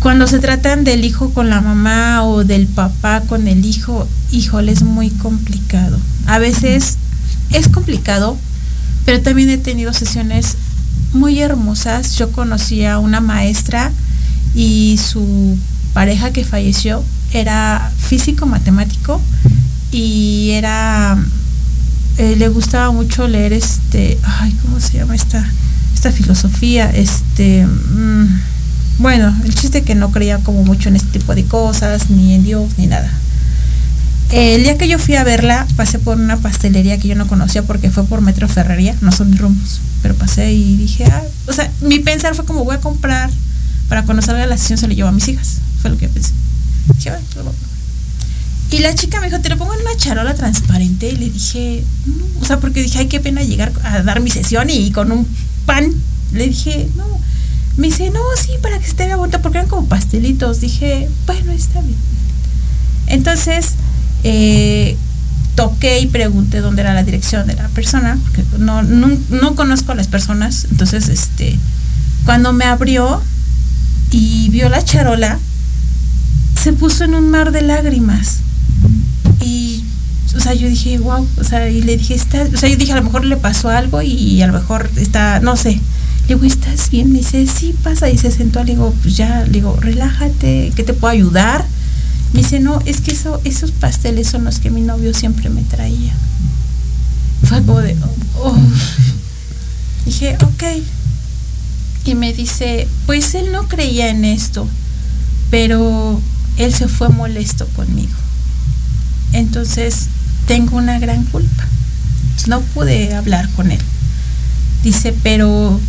cuando 0.00 0.26
se 0.26 0.38
tratan 0.38 0.82
del 0.82 1.04
hijo 1.04 1.32
con 1.34 1.50
la 1.50 1.60
mamá 1.60 2.24
o 2.24 2.42
del 2.42 2.66
papá 2.66 3.20
con 3.20 3.46
el 3.46 3.64
hijo, 3.66 4.08
híjole, 4.30 4.72
es 4.72 4.82
muy 4.82 5.10
complicado. 5.10 5.98
A 6.26 6.38
veces 6.38 6.96
es 7.52 7.68
complicado, 7.68 8.38
pero 9.04 9.20
también 9.20 9.50
he 9.50 9.58
tenido 9.58 9.92
sesiones 9.92 10.56
muy 11.12 11.40
hermosas. 11.40 12.16
Yo 12.16 12.32
conocí 12.32 12.84
a 12.86 12.98
una 12.98 13.20
maestra 13.20 13.92
y 14.54 14.98
su 14.98 15.58
pareja 15.92 16.32
que 16.32 16.44
falleció 16.44 17.04
era 17.32 17.92
físico 17.98 18.46
matemático 18.46 19.20
y 19.92 20.50
era 20.52 21.18
eh, 22.16 22.36
le 22.36 22.48
gustaba 22.48 22.90
mucho 22.90 23.28
leer 23.28 23.52
este 23.52 24.18
ay 24.22 24.52
cómo 24.62 24.80
se 24.80 24.98
llama 24.98 25.14
esta 25.14 25.44
esta 25.94 26.10
filosofía 26.12 26.90
este 26.90 27.66
mm, 27.66 28.40
bueno 29.00 29.34
el 29.44 29.54
chiste 29.54 29.82
que 29.82 29.94
no 29.94 30.12
creía 30.12 30.38
como 30.38 30.62
mucho 30.62 30.88
en 30.88 30.96
este 30.96 31.18
tipo 31.18 31.34
de 31.34 31.44
cosas 31.44 32.10
ni 32.10 32.34
en 32.34 32.44
Dios 32.44 32.70
ni 32.78 32.86
nada 32.86 33.10
el 34.32 34.62
día 34.62 34.78
que 34.78 34.86
yo 34.86 34.98
fui 35.00 35.16
a 35.16 35.24
verla, 35.24 35.66
pasé 35.74 35.98
por 35.98 36.16
una 36.16 36.36
pastelería 36.36 36.98
que 36.98 37.08
yo 37.08 37.16
no 37.16 37.26
conocía 37.26 37.64
porque 37.64 37.90
fue 37.90 38.04
por 38.04 38.20
Metro 38.20 38.46
Ferrería, 38.46 38.94
no 39.00 39.10
son 39.10 39.30
mis 39.30 39.40
rumbos, 39.40 39.80
pero 40.02 40.14
pasé 40.14 40.52
y 40.52 40.76
dije, 40.76 41.04
ah, 41.06 41.22
o 41.48 41.52
sea, 41.52 41.68
mi 41.80 41.98
pensar 41.98 42.36
fue 42.36 42.44
como 42.44 42.64
voy 42.64 42.76
a 42.76 42.80
comprar 42.80 43.28
para 43.88 44.04
cuando 44.04 44.22
salga 44.22 44.46
la 44.46 44.56
sesión 44.56 44.78
se 44.78 44.86
lo 44.86 44.94
llevo 44.94 45.08
a 45.08 45.12
mis 45.12 45.26
hijas, 45.26 45.56
fue 45.82 45.90
lo 45.90 45.98
que 45.98 46.08
pensé. 46.08 46.30
Dije, 46.94 47.10
"Bueno, 47.10 47.26
lo 47.34 47.42
voy 47.42 47.52
a 47.52 47.56
comprar". 47.56 47.70
Y 48.70 48.78
la 48.78 48.94
chica 48.94 49.20
me 49.20 49.26
dijo, 49.26 49.40
te 49.40 49.48
lo 49.48 49.58
pongo 49.58 49.74
en 49.74 49.80
una 49.80 49.96
charola 49.96 50.34
transparente 50.34 51.08
y 51.08 51.16
le 51.16 51.28
dije, 51.28 51.82
"No", 52.06 52.24
o 52.40 52.44
sea, 52.46 52.60
porque 52.60 52.84
dije, 52.84 53.00
ay, 53.00 53.06
qué 53.08 53.18
pena 53.18 53.42
llegar 53.42 53.72
a 53.82 54.00
dar 54.02 54.20
mi 54.20 54.30
sesión 54.30 54.70
y 54.70 54.92
con 54.92 55.10
un 55.10 55.26
pan. 55.66 55.92
Le 56.32 56.46
dije, 56.46 56.88
no. 56.96 57.04
Me 57.80 57.86
dice, 57.86 58.10
no, 58.10 58.20
sí, 58.36 58.52
para 58.60 58.78
que 58.78 58.84
esté 58.84 59.14
bonito, 59.14 59.40
porque 59.40 59.56
eran 59.56 59.70
como 59.70 59.88
pastelitos. 59.88 60.60
Dije, 60.60 61.08
bueno, 61.24 61.50
está 61.52 61.80
bien. 61.80 61.96
Entonces, 63.06 63.70
eh, 64.22 64.98
toqué 65.54 66.00
y 66.00 66.06
pregunté 66.06 66.60
dónde 66.60 66.82
era 66.82 66.92
la 66.92 67.04
dirección 67.04 67.46
de 67.46 67.54
la 67.54 67.68
persona, 67.68 68.18
porque 68.22 68.44
no, 68.58 68.82
no, 68.82 69.10
no 69.30 69.54
conozco 69.54 69.92
a 69.92 69.94
las 69.94 70.08
personas. 70.08 70.66
Entonces, 70.70 71.08
este, 71.08 71.58
cuando 72.26 72.52
me 72.52 72.66
abrió 72.66 73.22
y 74.10 74.50
vio 74.50 74.68
la 74.68 74.84
charola, 74.84 75.38
se 76.62 76.74
puso 76.74 77.04
en 77.04 77.14
un 77.14 77.30
mar 77.30 77.50
de 77.50 77.62
lágrimas. 77.62 78.40
Y, 79.40 79.86
o 80.36 80.40
sea, 80.40 80.52
yo 80.52 80.68
dije, 80.68 80.98
wow, 80.98 81.26
o 81.38 81.44
sea, 81.44 81.66
y 81.70 81.80
le 81.80 81.96
dije, 81.96 82.12
está, 82.12 82.42
o 82.42 82.58
sea, 82.58 82.68
yo 82.68 82.76
dije, 82.76 82.92
a 82.92 82.96
lo 82.96 83.04
mejor 83.04 83.24
le 83.24 83.38
pasó 83.38 83.70
algo 83.70 84.02
y 84.02 84.42
a 84.42 84.48
lo 84.48 84.52
mejor 84.52 84.90
está, 84.96 85.40
no 85.40 85.56
sé. 85.56 85.80
Le 86.30 86.36
digo, 86.36 86.46
¿estás 86.46 86.90
bien? 86.90 87.10
Me 87.10 87.18
dice, 87.18 87.44
sí, 87.48 87.74
pasa. 87.82 88.08
Y 88.08 88.16
se 88.16 88.30
sentó, 88.30 88.62
le 88.62 88.74
digo, 88.74 88.94
pues 89.02 89.16
ya, 89.16 89.42
le 89.46 89.50
digo, 89.50 89.74
relájate, 89.80 90.72
¿qué 90.76 90.84
te 90.84 90.92
puedo 90.92 91.10
ayudar? 91.10 91.66
Me 92.32 92.42
dice, 92.42 92.60
no, 92.60 92.78
es 92.86 93.00
que 93.00 93.10
eso, 93.10 93.40
esos 93.42 93.72
pasteles 93.72 94.28
son 94.28 94.44
los 94.44 94.60
que 94.60 94.70
mi 94.70 94.80
novio 94.80 95.12
siempre 95.12 95.50
me 95.50 95.62
traía. 95.62 96.14
Fue 97.42 97.58
como 97.64 97.80
de, 97.80 97.96
oh. 98.38 98.56
Dije, 100.06 100.36
ok. 100.40 100.62
Y 102.04 102.14
me 102.14 102.32
dice, 102.32 102.86
pues 103.06 103.34
él 103.34 103.50
no 103.50 103.66
creía 103.66 104.08
en 104.08 104.24
esto, 104.24 104.68
pero 105.50 106.22
él 106.58 106.72
se 106.72 106.86
fue 106.86 107.08
molesto 107.08 107.66
conmigo. 107.74 108.14
Entonces, 109.32 110.06
tengo 110.46 110.76
una 110.76 111.00
gran 111.00 111.24
culpa. 111.24 111.66
No 112.46 112.60
pude 112.60 113.16
hablar 113.16 113.50
con 113.50 113.72
él. 113.72 113.80
Dice, 114.84 115.12
pero, 115.24 115.80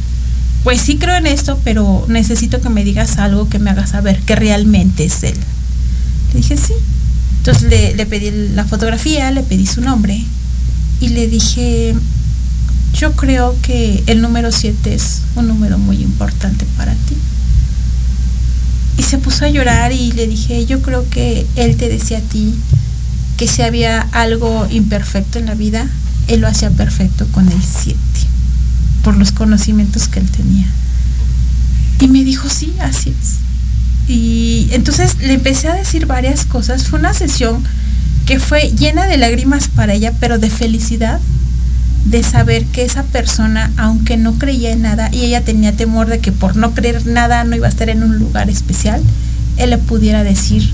pues 0.63 0.81
sí 0.81 0.97
creo 0.97 1.15
en 1.15 1.27
esto, 1.27 1.59
pero 1.63 2.05
necesito 2.07 2.61
que 2.61 2.69
me 2.69 2.83
digas 2.83 3.17
algo 3.17 3.49
que 3.49 3.59
me 3.59 3.71
haga 3.71 3.87
saber 3.87 4.19
que 4.21 4.35
realmente 4.35 5.05
es 5.05 5.23
él. 5.23 5.37
Le 6.33 6.41
dije, 6.41 6.57
sí. 6.57 6.73
Entonces 7.37 7.95
le, 7.97 8.05
pedí 8.05 8.29
la 8.53 8.65
fotografía, 8.65 9.31
le 9.31 9.41
pedí 9.41 9.65
su 9.65 9.81
nombre 9.81 10.23
y 10.99 11.09
le 11.09 11.27
dije, 11.27 11.95
yo 12.93 13.13
creo 13.13 13.55
que 13.63 14.03
el 14.05 14.21
número 14.21 14.51
7 14.51 14.93
es 14.93 15.21
un 15.35 15.47
número 15.47 15.79
muy 15.79 15.97
importante 16.03 16.67
para 16.77 16.93
ti. 16.93 17.15
Y 18.99 19.03
se 19.03 19.17
puso 19.17 19.45
a 19.45 19.49
llorar 19.49 19.91
y 19.91 20.11
le 20.11 20.27
dije, 20.27 20.67
yo 20.67 20.83
creo 20.83 21.09
que 21.09 21.47
él 21.55 21.77
te 21.77 21.89
decía 21.89 22.19
a 22.19 22.21
ti 22.21 22.53
que 23.37 23.47
si 23.47 23.63
había 23.63 24.01
algo 24.11 24.67
imperfecto 24.69 25.39
en 25.39 25.47
la 25.47 25.55
vida, 25.55 25.89
él 26.27 26.41
lo 26.41 26.47
hacía 26.47 26.69
perfecto 26.69 27.25
con 27.31 27.51
el 27.51 27.63
7, 27.63 27.97
por 29.03 29.17
los 29.17 29.31
conocimientos 29.31 30.07
que 30.07 30.19
él 30.19 30.29
tenía. 30.29 30.67
Y 31.99 32.07
me 32.07 32.23
dijo, 32.23 32.49
sí, 32.49 32.73
así 32.79 33.09
es. 33.09 33.37
Y 34.07 34.69
entonces 34.71 35.17
le 35.19 35.33
empecé 35.33 35.67
a 35.67 35.75
decir 35.75 36.05
varias 36.05 36.45
cosas. 36.45 36.87
Fue 36.87 36.99
una 36.99 37.13
sesión 37.13 37.63
que 38.25 38.39
fue 38.39 38.71
llena 38.71 39.05
de 39.05 39.17
lágrimas 39.17 39.67
para 39.67 39.93
ella, 39.93 40.13
pero 40.19 40.39
de 40.39 40.49
felicidad 40.49 41.19
de 42.05 42.23
saber 42.23 42.65
que 42.65 42.83
esa 42.83 43.03
persona, 43.03 43.71
aunque 43.77 44.17
no 44.17 44.33
creía 44.33 44.71
en 44.71 44.81
nada 44.81 45.09
y 45.11 45.21
ella 45.25 45.43
tenía 45.43 45.75
temor 45.75 46.07
de 46.07 46.19
que 46.19 46.31
por 46.31 46.55
no 46.55 46.73
creer 46.73 47.05
nada 47.05 47.43
no 47.43 47.55
iba 47.55 47.67
a 47.67 47.69
estar 47.69 47.89
en 47.89 48.03
un 48.03 48.17
lugar 48.17 48.49
especial, 48.49 49.01
él 49.57 49.69
le 49.69 49.77
pudiera 49.77 50.23
decir 50.23 50.71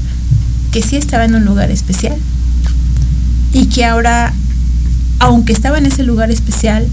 que 0.72 0.82
sí 0.82 0.96
estaba 0.96 1.26
en 1.26 1.36
un 1.36 1.46
lugar 1.46 1.70
especial 1.70 2.16
y 3.54 3.66
que 3.66 3.86
ahora, 3.86 4.34
aunque 5.20 5.52
estaba 5.52 5.78
en 5.78 5.86
ese 5.86 6.04
lugar 6.04 6.32
especial, 6.32 6.88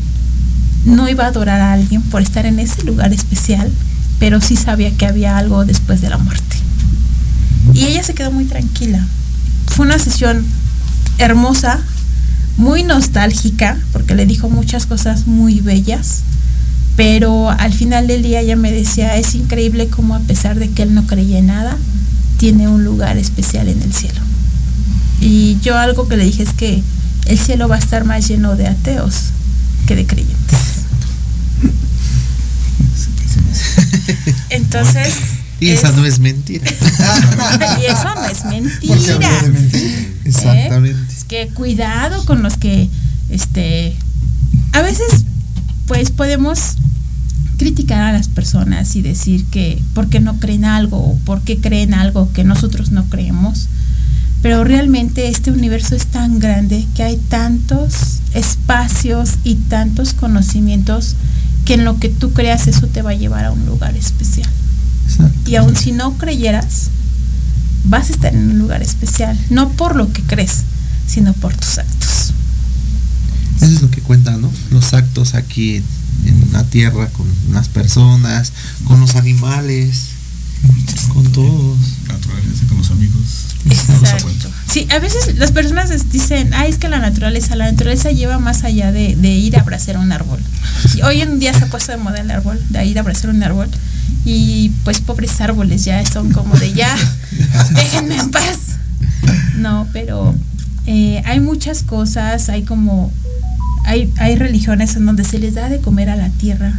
no 0.85 1.09
iba 1.09 1.25
a 1.25 1.29
adorar 1.29 1.61
a 1.61 1.73
alguien 1.73 2.03
por 2.03 2.23
estar 2.23 2.47
en 2.47 2.59
ese 2.59 2.83
lugar 2.85 3.13
especial, 3.13 3.71
pero 4.19 4.41
sí 4.41 4.57
sabía 4.57 4.91
que 4.97 5.07
había 5.07 5.37
algo 5.37 5.65
después 5.65 6.01
de 6.01 6.11
la 6.11 6.19
muerte. 6.19 6.57
Y 7.73 7.87
ella 7.87 8.03
se 8.03 8.15
quedó 8.15 8.31
muy 8.31 8.45
tranquila. 8.45 9.05
Fue 9.67 9.87
una 9.87 9.99
sesión 9.99 10.45
hermosa, 11.19 11.81
muy 12.57 12.83
nostálgica, 12.83 13.79
porque 13.93 14.15
le 14.15 14.27
dijo 14.27 14.49
muchas 14.49 14.87
cosas 14.87 15.27
muy 15.27 15.61
bellas, 15.61 16.23
Pero 16.97 17.51
al 17.51 17.73
final 17.73 18.07
del 18.07 18.23
día 18.23 18.41
ella 18.41 18.55
me 18.55 18.71
decía, 18.71 19.17
es 19.17 19.35
increíble 19.35 19.89
cómo 19.89 20.15
a 20.15 20.21
pesar 20.21 20.61
de 20.61 20.71
que 20.71 20.83
él 20.85 20.95
no 20.95 21.09
creía 21.09 21.39
en 21.39 21.47
nada, 21.47 21.77
tiene 22.39 22.69
un 22.69 22.85
lugar 22.85 23.17
especial 23.19 23.67
en 23.69 23.83
el 23.83 23.93
cielo. 23.93 24.21
Y 25.21 25.59
yo 25.61 25.77
algo 25.77 26.07
que 26.07 26.17
le 26.17 26.25
dije 26.25 26.45
es 26.45 26.53
que 26.53 26.85
el 27.27 27.39
cielo 27.39 27.67
va 27.69 27.77
a 27.77 27.79
estar 27.79 28.05
más 28.05 28.29
lleno 28.29 28.55
de 28.55 28.69
ateos 28.69 29.31
que 29.87 29.97
de 29.97 30.07
creyentes. 30.07 30.44
Entonces... 34.51 35.15
Y 35.61 35.71
esa 35.71 35.93
no 35.93 36.05
es 36.05 36.19
mentira. 36.19 36.69
y 37.81 37.85
eso 37.85 38.15
no 38.17 38.27
es 38.27 38.45
mentira. 38.45 38.97
¿Eh? 39.73 40.13
Exactamente. 40.25 41.13
Es 41.13 41.25
que 41.25 41.49
cuidado 41.55 42.25
con 42.27 42.43
los 42.43 42.57
que, 42.57 42.91
este, 43.31 43.97
a 44.73 44.83
veces, 44.83 45.25
pues 45.87 46.11
podemos 46.11 46.77
criticar 47.57 48.03
a 48.03 48.13
las 48.13 48.29
personas 48.29 48.97
y 48.97 49.03
decir 49.03 49.45
que 49.47 49.81
por 49.95 50.09
qué 50.09 50.21
no 50.21 50.39
creen 50.39 50.65
algo 50.65 50.99
o 50.99 51.17
por 51.25 51.43
qué 51.43 51.59
creen 51.59 51.95
algo 51.95 52.33
que 52.33 52.45
nosotros 52.45 52.91
no 52.91 53.05
creemos. 53.05 53.69
Pero 54.43 54.65
realmente 54.65 55.29
este 55.29 55.51
universo 55.51 55.95
es 55.95 56.07
tan 56.07 56.39
grande 56.39 56.85
que 56.95 57.03
hay 57.03 57.17
tantos 57.17 58.21
espacios 58.35 59.31
y 59.45 59.55
tantos 59.55 60.13
conocimientos 60.13 61.17
que 61.65 61.75
en 61.75 61.85
lo 61.85 61.99
que 61.99 62.09
tú 62.09 62.33
creas 62.33 62.67
eso 62.67 62.87
te 62.87 63.03
va 63.03 63.11
a 63.11 63.15
llevar 63.15 63.45
a 63.45 63.53
un 63.53 63.65
lugar 63.67 63.97
especial. 63.97 64.49
Y 65.47 65.57
aun 65.57 65.77
si 65.77 65.93
no 65.93 66.17
creyeras, 66.17 66.91
vas 67.85 68.11
a 68.11 68.13
estar 68.13 68.35
en 68.35 68.51
un 68.51 68.59
lugar 68.59 68.83
especial, 68.83 69.39
no 69.51 69.71
por 69.71 69.97
lo 69.97 70.13
que 70.13 70.23
crees, 70.23 70.65
sino 71.07 71.33
por 71.35 71.55
tus 71.55 71.79
actos. 71.79 72.33
Eso 73.57 73.67
es 73.67 73.83
lo 73.83 73.91
que 73.91 74.01
cuentan, 74.01 74.41
¿no? 74.41 74.51
Los 74.71 74.95
actos 74.95 75.35
aquí 75.35 75.83
en 76.25 76.53
la 76.53 76.65
tierra, 76.65 77.09
con 77.09 77.27
las 77.53 77.69
personas, 77.69 78.53
con 78.85 79.01
los 79.01 79.15
animales, 79.17 80.09
con 81.13 81.31
todos. 81.33 81.79
Naturaleza, 82.09 82.67
con 82.69 82.79
los 82.79 82.91
amigos. 82.91 83.44
Exacto. 83.71 84.51
Sí, 84.71 84.87
a 84.91 84.99
veces 84.99 85.37
las 85.37 85.53
personas 85.53 85.91
dicen, 86.11 86.53
ay, 86.53 86.71
es 86.71 86.79
que 86.79 86.89
la 86.89 86.99
naturaleza, 86.99 87.57
la 87.57 87.71
naturaleza 87.71 88.11
lleva 88.11 88.39
más 88.39 88.65
allá 88.65 88.93
de, 88.93 89.15
de 89.17 89.29
ir 89.29 89.57
a 89.57 89.61
abrazar 89.61 89.99
un 89.99 90.13
árbol. 90.13 90.41
Y 90.95 91.03
hoy 91.03 91.21
en 91.21 91.39
día 91.39 91.55
se 91.55 91.65
ha 91.65 91.67
puesto 91.69 91.93
de 91.93 91.99
moda 91.99 92.21
el 92.21 92.31
árbol, 92.31 92.61
de 92.71 92.85
ir 92.85 92.99
a 92.99 93.01
abrazar 93.01 93.31
un 93.31 93.43
árbol. 93.43 93.69
Y 94.25 94.71
pues 94.85 95.01
pobres 95.01 95.41
árboles 95.41 95.85
ya 95.85 96.05
son 96.07 96.33
como 96.33 96.57
de 96.57 96.73
ya, 96.73 96.95
déjenme 97.75 98.17
en 98.17 98.31
paz. 98.31 98.77
No, 99.57 99.87
pero 99.93 100.35
eh, 100.87 101.23
hay 101.25 101.41
muchas 101.41 101.83
cosas, 101.83 102.49
hay 102.49 102.63
como, 102.63 103.13
hay, 103.85 104.13
hay 104.19 104.37
religiones 104.37 104.97
en 104.97 105.07
donde 105.07 105.25
se 105.25 105.39
les 105.39 105.55
da 105.55 105.69
de 105.69 105.79
comer 105.79 106.11
a 106.11 106.17
la 106.17 106.31
tierra, 106.31 106.75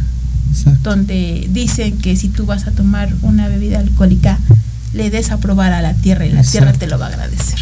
donde 0.82 1.48
dicen 1.50 1.98
que 1.98 2.16
si 2.16 2.28
tú 2.28 2.46
vas 2.46 2.66
a 2.66 2.72
tomar 2.72 3.12
una 3.22 3.48
bebida 3.48 3.78
alcohólica, 3.78 4.38
le 4.92 5.10
des 5.10 5.30
a 5.30 5.38
probar 5.38 5.72
a 5.72 5.82
la 5.82 5.94
tierra 5.94 6.26
y 6.26 6.32
la 6.32 6.42
tierra 6.42 6.72
te 6.72 6.86
lo 6.86 6.98
va 6.98 7.06
a 7.06 7.08
agradecer. 7.08 7.58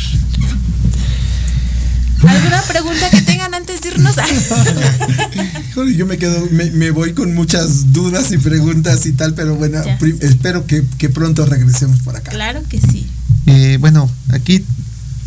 ¿Alguna 2.26 2.62
pregunta 2.62 3.10
que 3.10 3.20
tengan 3.22 3.54
antes 3.54 3.82
de 3.82 3.88
irnos? 3.88 4.14
Híjole, 5.70 5.94
yo 5.94 6.06
me 6.06 6.16
quedo, 6.16 6.48
me, 6.50 6.70
me 6.70 6.90
voy 6.90 7.12
con 7.12 7.34
muchas 7.34 7.92
dudas 7.92 8.32
y 8.32 8.38
preguntas 8.38 9.04
y 9.06 9.12
tal, 9.12 9.34
pero 9.34 9.56
bueno, 9.56 9.82
espero 10.20 10.66
que, 10.66 10.84
que 10.98 11.10
pronto 11.10 11.44
regresemos 11.44 12.00
por 12.00 12.16
acá. 12.16 12.30
claro 12.30 12.62
que 12.68 12.80
sí. 12.80 13.06
Eh, 13.46 13.76
bueno, 13.78 14.10
aquí, 14.30 14.64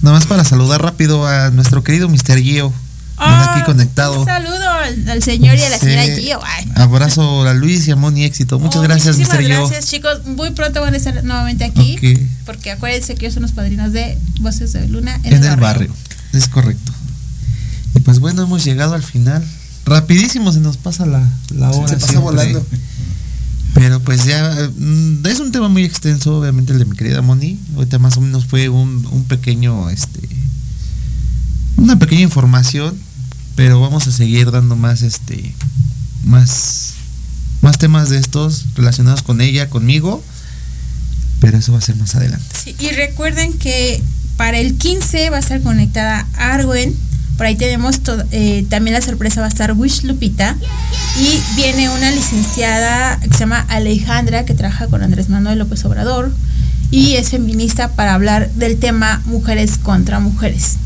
nada 0.02 0.18
más 0.18 0.26
para 0.26 0.43
saludar 0.43 0.82
rápido 0.82 1.28
a 1.28 1.52
nuestro 1.52 1.84
querido 1.84 2.10
Mr. 2.10 2.41
Gio. 2.41 2.74
Aquí 3.18 3.63
conectado. 3.65 4.13
Ah, 4.15 4.20
Un 4.20 4.26
saludo 4.26 4.70
al, 4.70 5.09
al 5.09 5.24
señor 5.24 5.55
y 5.57 5.61
a 5.63 5.70
la 5.70 5.78
Sí. 5.80 5.86
señora 5.86 6.03
Gio. 6.15 6.39
Ay. 6.43 6.72
Abrazo 6.76 7.47
a 7.47 7.53
Luis 7.53 7.88
y 7.88 7.91
a 7.91 7.95
Moni 7.95 8.24
éxito. 8.24 8.59
Muchas 8.59 8.78
Oh, 8.78 8.82
gracias. 8.84 9.15
Gio. 9.18 9.28
gracias, 9.28 9.88
chicos. 9.88 10.26
Muy 10.26 10.51
pronto 10.51 10.82
van 10.82 10.93
a 10.93 10.97
estar 10.97 11.24
nuevamente 11.24 11.63
aquí. 11.65 11.97
Porque 12.45 12.72
acuérdense 12.72 13.15
que 13.15 13.26
ellos 13.26 13.34
son 13.34 13.43
los 13.43 13.51
padrinos 13.51 13.91
de 13.93 14.18
Voces 14.41 14.74
de 14.74 14.88
Luna 14.88 15.20
en, 15.24 15.34
En 15.34 15.43
el 15.43 15.55
barrio. 15.57 15.93
Es 16.34 16.47
correcto. 16.47 16.91
Y 17.95 17.99
pues 18.01 18.20
bueno, 18.20 18.43
hemos 18.43 18.63
llegado 18.63 18.93
al 18.93 19.03
final. 19.03 19.43
Rapidísimo 19.86 20.51
se 20.51 20.59
nos 20.59 20.78
pasa 20.78 21.05
la, 21.05 21.28
la 21.55 21.72
hora. 21.72 21.88
Se 21.88 21.95
pasa 21.95 22.07
siempre. 22.07 22.20
volando. 22.24 22.65
Pero 23.74 23.99
pues 24.01 24.26
ya, 24.26 24.70
mm, 24.78 25.26
es 25.26 25.39
un 25.39 25.51
tema 25.51 25.70
muy 25.70 25.84
extenso, 25.84 26.39
obviamente 26.39 26.74
el 26.74 26.80
de 26.80 26.86
mi 26.86 26.95
querida 26.95 27.22
Moni. 27.22 27.59
Ahorita 27.76 27.99
más 27.99 28.18
o 28.18 28.22
menos 28.22 28.45
fue 28.45 28.70
un, 28.70 29.05
un 29.11 29.24
pequeño, 29.26 29.89
este, 29.89 30.20
una 31.78 31.97
pequeña 31.99 32.22
información, 32.22 32.97
pero 33.58 33.82
vamos 33.82 34.05
a 34.08 34.12
seguir 34.12 34.51
dando 34.51 34.76
más, 34.76 35.01
este, 35.01 35.51
más, 36.24 36.93
más 37.62 37.80
temas 37.80 38.08
de 38.08 38.20
estos 38.20 38.68
relacionados 38.76 39.24
con 39.24 39.41
ella, 39.41 39.68
conmigo. 39.68 40.24
Pero 41.39 41.58
eso 41.58 41.72
va 41.72 41.80
a 41.80 41.82
ser 41.82 41.95
más 41.95 42.14
adelante. 42.14 42.45
Sí, 42.64 42.76
y 42.80 42.89
recuerden 42.89 43.53
que 43.53 44.01
para 44.38 44.60
el 44.60 44.76
15 44.78 45.32
va 45.32 45.38
a 45.38 45.39
estar 45.39 45.60
conectada 45.62 46.28
Arwen. 46.38 46.95
Por 47.36 47.47
ahí 47.47 47.55
tenemos 47.55 47.99
eh, 48.30 48.64
también 48.70 48.93
la 48.93 49.01
sorpresa 49.01 49.41
va 49.41 49.47
a 49.47 49.49
estar 49.49 49.74
Wish 49.74 50.03
Lupita. 50.03 50.55
Y 51.20 51.55
viene 51.55 51.89
una 51.89 52.12
licenciada 52.12 53.20
que 53.20 53.30
se 53.30 53.39
llama 53.39 53.66
Alejandra, 53.70 54.45
que 54.45 54.53
trabaja 54.53 54.86
con 54.86 55.01
Andrés 55.01 55.30
Manuel 55.30 55.58
López 55.58 55.84
Obrador. 55.84 56.32
Y 56.91 57.16
es 57.16 57.30
feminista 57.30 57.89
para 57.93 58.14
hablar 58.14 58.51
del 58.51 58.78
tema 58.78 59.24
mujeres 59.26 59.80
contra 59.80 60.20
mujeres. 60.20 60.78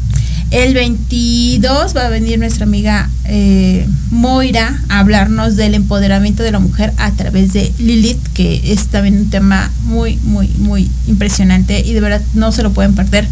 El 0.52 0.74
22 0.74 1.96
va 1.96 2.08
a 2.08 2.10
venir 2.10 2.38
nuestra 2.38 2.66
amiga 2.66 3.10
eh, 3.24 3.88
Moira 4.10 4.82
a 4.90 5.00
hablarnos 5.00 5.56
del 5.56 5.76
empoderamiento 5.76 6.44
de 6.44 6.52
la 6.52 6.60
mujer 6.60 6.92
a 6.98 7.12
través 7.12 7.54
de 7.54 7.72
Lilith, 7.80 8.22
que 8.34 8.74
es 8.74 8.88
también 8.88 9.18
un 9.18 9.30
tema 9.30 9.72
muy, 9.86 10.18
muy, 10.24 10.50
muy 10.60 10.92
impresionante 11.08 11.80
y 11.80 11.94
de 11.94 12.02
verdad 12.02 12.22
no 12.34 12.52
se 12.52 12.64
lo 12.64 12.74
pueden 12.74 12.96
perder. 12.96 13.26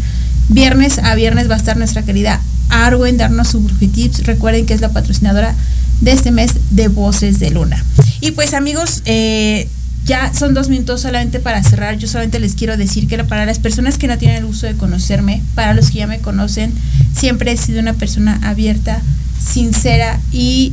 Viernes 0.48 0.98
a 0.98 1.14
viernes 1.14 1.50
va 1.50 1.54
a 1.54 1.58
estar 1.58 1.76
nuestra 1.76 2.02
querida 2.02 2.40
Arwen 2.70 3.18
darnos 3.18 3.48
su 3.48 3.60
tips. 3.68 4.24
Recuerden 4.24 4.64
que 4.64 4.72
es 4.72 4.80
la 4.80 4.88
patrocinadora 4.88 5.54
de 6.00 6.12
este 6.12 6.30
mes 6.30 6.52
de 6.70 6.88
Voces 6.88 7.38
de 7.38 7.50
Luna. 7.50 7.84
Y 8.22 8.30
pues 8.30 8.54
amigos, 8.54 9.02
eh, 9.04 9.68
ya 10.10 10.34
son 10.34 10.54
dos 10.54 10.68
minutos 10.68 11.02
solamente 11.02 11.38
para 11.38 11.62
cerrar. 11.62 11.96
Yo 11.96 12.08
solamente 12.08 12.40
les 12.40 12.56
quiero 12.56 12.76
decir 12.76 13.06
que 13.06 13.22
para 13.22 13.46
las 13.46 13.60
personas 13.60 13.96
que 13.96 14.08
no 14.08 14.18
tienen 14.18 14.38
el 14.38 14.46
gusto 14.46 14.66
de 14.66 14.74
conocerme, 14.74 15.40
para 15.54 15.72
los 15.72 15.92
que 15.92 15.98
ya 15.98 16.08
me 16.08 16.18
conocen, 16.18 16.72
siempre 17.16 17.52
he 17.52 17.56
sido 17.56 17.78
una 17.78 17.92
persona 17.92 18.40
abierta, 18.42 19.00
sincera 19.40 20.18
y 20.32 20.72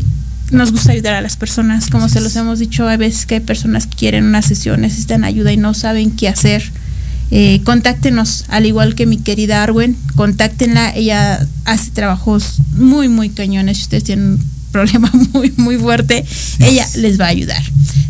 nos 0.49 0.71
gusta 0.71 0.93
ayudar 0.93 1.13
a 1.13 1.21
las 1.21 1.37
personas. 1.37 1.91
Como 1.91 2.09
se 2.09 2.19
los 2.19 2.35
hemos 2.35 2.57
dicho, 2.57 2.87
hay 2.87 2.97
veces 2.97 3.27
que 3.27 3.35
hay 3.35 3.41
personas 3.41 3.85
que 3.85 3.95
quieren 3.95 4.25
una 4.25 4.41
sesión, 4.41 4.81
necesitan 4.81 5.23
ayuda 5.23 5.53
y 5.53 5.57
no 5.57 5.75
saben 5.75 6.09
qué 6.09 6.29
hacer. 6.29 6.63
Eh, 7.29 7.61
contáctenos, 7.63 8.45
al 8.47 8.65
igual 8.65 8.95
que 8.95 9.05
mi 9.05 9.17
querida 9.17 9.61
Arwen, 9.61 9.95
contáctenla, 10.15 10.95
ella 10.95 11.45
hace 11.65 11.91
trabajos 11.91 12.59
muy, 12.71 13.07
muy 13.07 13.29
cañones. 13.29 13.77
Si 13.77 13.83
ustedes 13.83 14.03
tienen 14.03 14.25
un 14.25 14.45
problema 14.71 15.11
muy, 15.33 15.53
muy 15.57 15.77
fuerte, 15.77 16.25
ella 16.59 16.87
les 16.95 17.21
va 17.21 17.25
a 17.25 17.29
ayudar. 17.29 17.61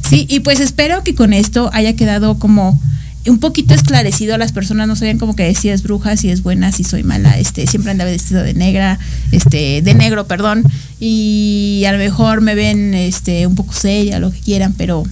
Sí, 0.10 0.26
y 0.30 0.40
pues 0.40 0.60
espero 0.60 1.04
que 1.04 1.16
con 1.16 1.34
esto 1.34 1.70
haya 1.74 1.96
quedado 1.96 2.40
como 2.40 2.80
un 3.28 3.40
poquito 3.40 3.74
esclarecido. 3.74 4.38
Las 4.38 4.52
personas, 4.52 4.88
no 4.88 4.96
sabían 4.96 5.18
como 5.18 5.36
que 5.36 5.54
si 5.56 5.70
es 5.70 5.84
bruja, 5.84 6.18
si 6.18 6.30
es 6.30 6.44
buena, 6.44 6.72
si 6.72 6.84
soy 6.84 7.04
mala, 7.04 7.38
este, 7.38 7.68
siempre 7.68 7.92
andaba 7.92 8.10
vestido 8.10 8.44
de 8.44 8.54
negra, 8.54 9.00
este, 9.32 9.82
de 9.82 9.94
negro, 9.94 10.28
perdón, 10.28 10.64
y 11.00 11.84
a 11.88 11.92
lo 11.92 11.98
mejor 11.98 12.42
me 12.42 12.56
ven 12.56 12.94
este 12.94 13.48
un 13.48 13.56
poco 13.56 13.74
seria, 13.74 14.20
lo 14.20 14.32
que 14.32 14.40
quieran, 14.40 14.74
pero 14.78 15.04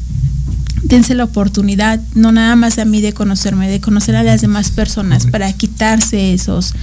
dense 0.83 1.15
la 1.15 1.23
oportunidad, 1.23 1.99
no 2.13 2.31
nada 2.31 2.55
más 2.55 2.77
a 2.79 2.85
mí 2.85 3.01
de 3.01 3.13
conocerme, 3.13 3.69
de 3.69 3.81
conocer 3.81 4.15
a 4.15 4.23
las 4.23 4.41
demás 4.41 4.69
personas 4.69 5.25
para 5.25 5.51
quitarse 5.53 6.33
esos 6.33 6.73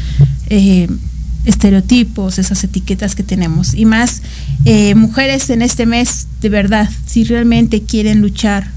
eh, 0.50 0.88
estereotipos, 1.45 2.38
esas 2.38 2.62
etiquetas 2.64 3.14
que 3.14 3.22
tenemos. 3.22 3.74
Y 3.74 3.84
más, 3.84 4.22
eh, 4.64 4.95
mujeres 4.95 5.51
en 5.51 5.62
este 5.62 5.86
mes, 5.86 6.26
de 6.40 6.49
verdad, 6.49 6.88
si 7.07 7.24
realmente 7.24 7.82
quieren 7.82 8.20
luchar 8.20 8.70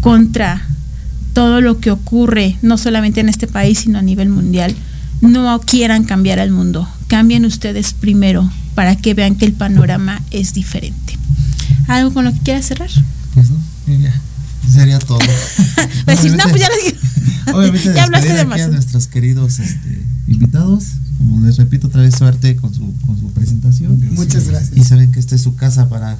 contra 0.00 0.66
todo 1.32 1.60
lo 1.60 1.80
que 1.80 1.90
ocurre, 1.90 2.56
no 2.62 2.78
solamente 2.78 3.20
en 3.20 3.28
este 3.28 3.46
país, 3.46 3.80
sino 3.80 3.98
a 3.98 4.02
nivel 4.02 4.28
mundial, 4.28 4.74
no 5.20 5.60
quieran 5.60 6.04
cambiar 6.04 6.38
al 6.38 6.50
mundo. 6.50 6.88
Cambien 7.08 7.44
ustedes 7.44 7.92
primero 7.92 8.50
para 8.74 8.96
que 8.96 9.14
vean 9.14 9.36
que 9.36 9.44
el 9.44 9.52
panorama 9.52 10.22
es 10.30 10.52
diferente. 10.52 11.18
¿Algo 11.88 12.12
con 12.12 12.24
lo 12.24 12.32
que 12.32 12.40
quieras 12.40 12.66
cerrar? 12.66 12.90
Pues 13.34 13.50
no, 13.50 13.58
sería 14.70 14.98
todo. 14.98 15.18
Pues 16.04 16.22
no, 16.24 16.44
pues 16.50 16.60
ya 16.60 16.68
les 16.68 16.94
Obviamente 17.54 17.92
ya 17.94 18.04
hablaste 18.04 18.32
de 18.32 18.40
aquí 18.40 18.60
a 18.60 18.66
más. 18.66 18.70
nuestros 18.70 19.06
queridos 19.06 19.58
este, 19.58 20.02
invitados. 20.26 20.84
Como 21.18 21.46
les 21.46 21.56
repito 21.56 21.86
otra 21.88 22.02
vez, 22.02 22.14
suerte 22.16 22.56
con 22.56 22.72
su, 22.74 22.92
con 23.06 23.18
su 23.18 23.28
presentación. 23.30 24.00
Muchas 24.12 24.48
gracias. 24.48 24.76
Y 24.76 24.84
saben 24.84 25.12
que 25.12 25.20
esta 25.20 25.34
es 25.34 25.42
su 25.42 25.54
casa 25.56 25.88
para 25.88 26.18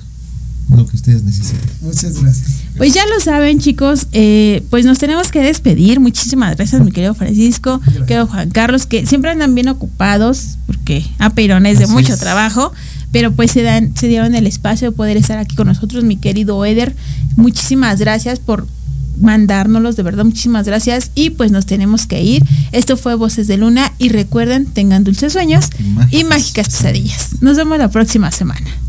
lo 0.74 0.86
que 0.86 0.97
ustedes 0.97 1.22
necesiten. 1.24 1.61
Muchas 1.82 2.20
gracias. 2.22 2.51
Pues 2.78 2.95
ya 2.95 3.03
lo 3.07 3.20
saben, 3.22 3.59
chicos. 3.59 4.07
eh, 4.12 4.62
pues 4.70 4.86
nos 4.86 4.99
tenemos 4.99 5.30
que 5.30 5.40
despedir. 5.40 6.01
Muchísimas 6.01 6.57
gracias, 6.57 6.82
mi 6.82 6.90
querido 6.90 7.14
Francisco, 7.14 7.80
querido 8.07 8.26
Juan 8.26 8.51
Carlos, 8.51 8.86
que 8.86 9.05
siempre 9.07 9.30
andan 9.30 9.55
bien 9.55 9.68
ocupados, 9.68 10.57
porque 10.66 11.05
a 11.18 11.30
Peirones 11.30 11.78
de 11.78 11.84
Así 11.84 11.92
mucho 11.92 12.14
es. 12.14 12.20
trabajo. 12.20 12.72
pero 13.12 13.32
pues 13.32 13.51
se, 13.51 13.62
dan, 13.62 13.95
se 13.97 14.09
dieron 14.09 14.34
el 14.34 14.47
espacio 14.47 14.90
de 14.90 14.97
poder 14.97 15.16
estar 15.18 15.38
aquí 15.38 15.55
con 15.55 15.66
nosotros, 15.68 16.03
mi 16.03 16.16
querido 16.16 16.64
Eder. 16.64 16.97
Muchísimas 17.36 17.99
gracias 18.01 18.38
por 18.40 18.66
mandárnoslos, 19.21 19.97
de 19.97 20.03
verdad, 20.03 20.25
muchísimas 20.25 20.67
gracias. 20.67 21.11
Y 21.15 21.31
pues 21.31 21.51
nos 21.51 21.67
tenemos 21.67 22.07
que 22.07 22.23
ir. 22.23 22.45
Esto 22.73 22.97
fue 22.97 23.15
Voces 23.15 23.47
de 23.47 23.57
Luna 23.57 23.93
y 23.99 24.09
recuerden, 24.09 24.67
tengan 24.67 25.05
dulces 25.05 25.33
sueños 25.33 25.71
y 26.11 26.25
mágicas 26.25 26.69
pesadillas. 26.69 27.43
Nos 27.43 27.57
vemos 27.57 27.79
la 27.79 27.91
próxima 27.91 28.31
semana. 28.31 28.84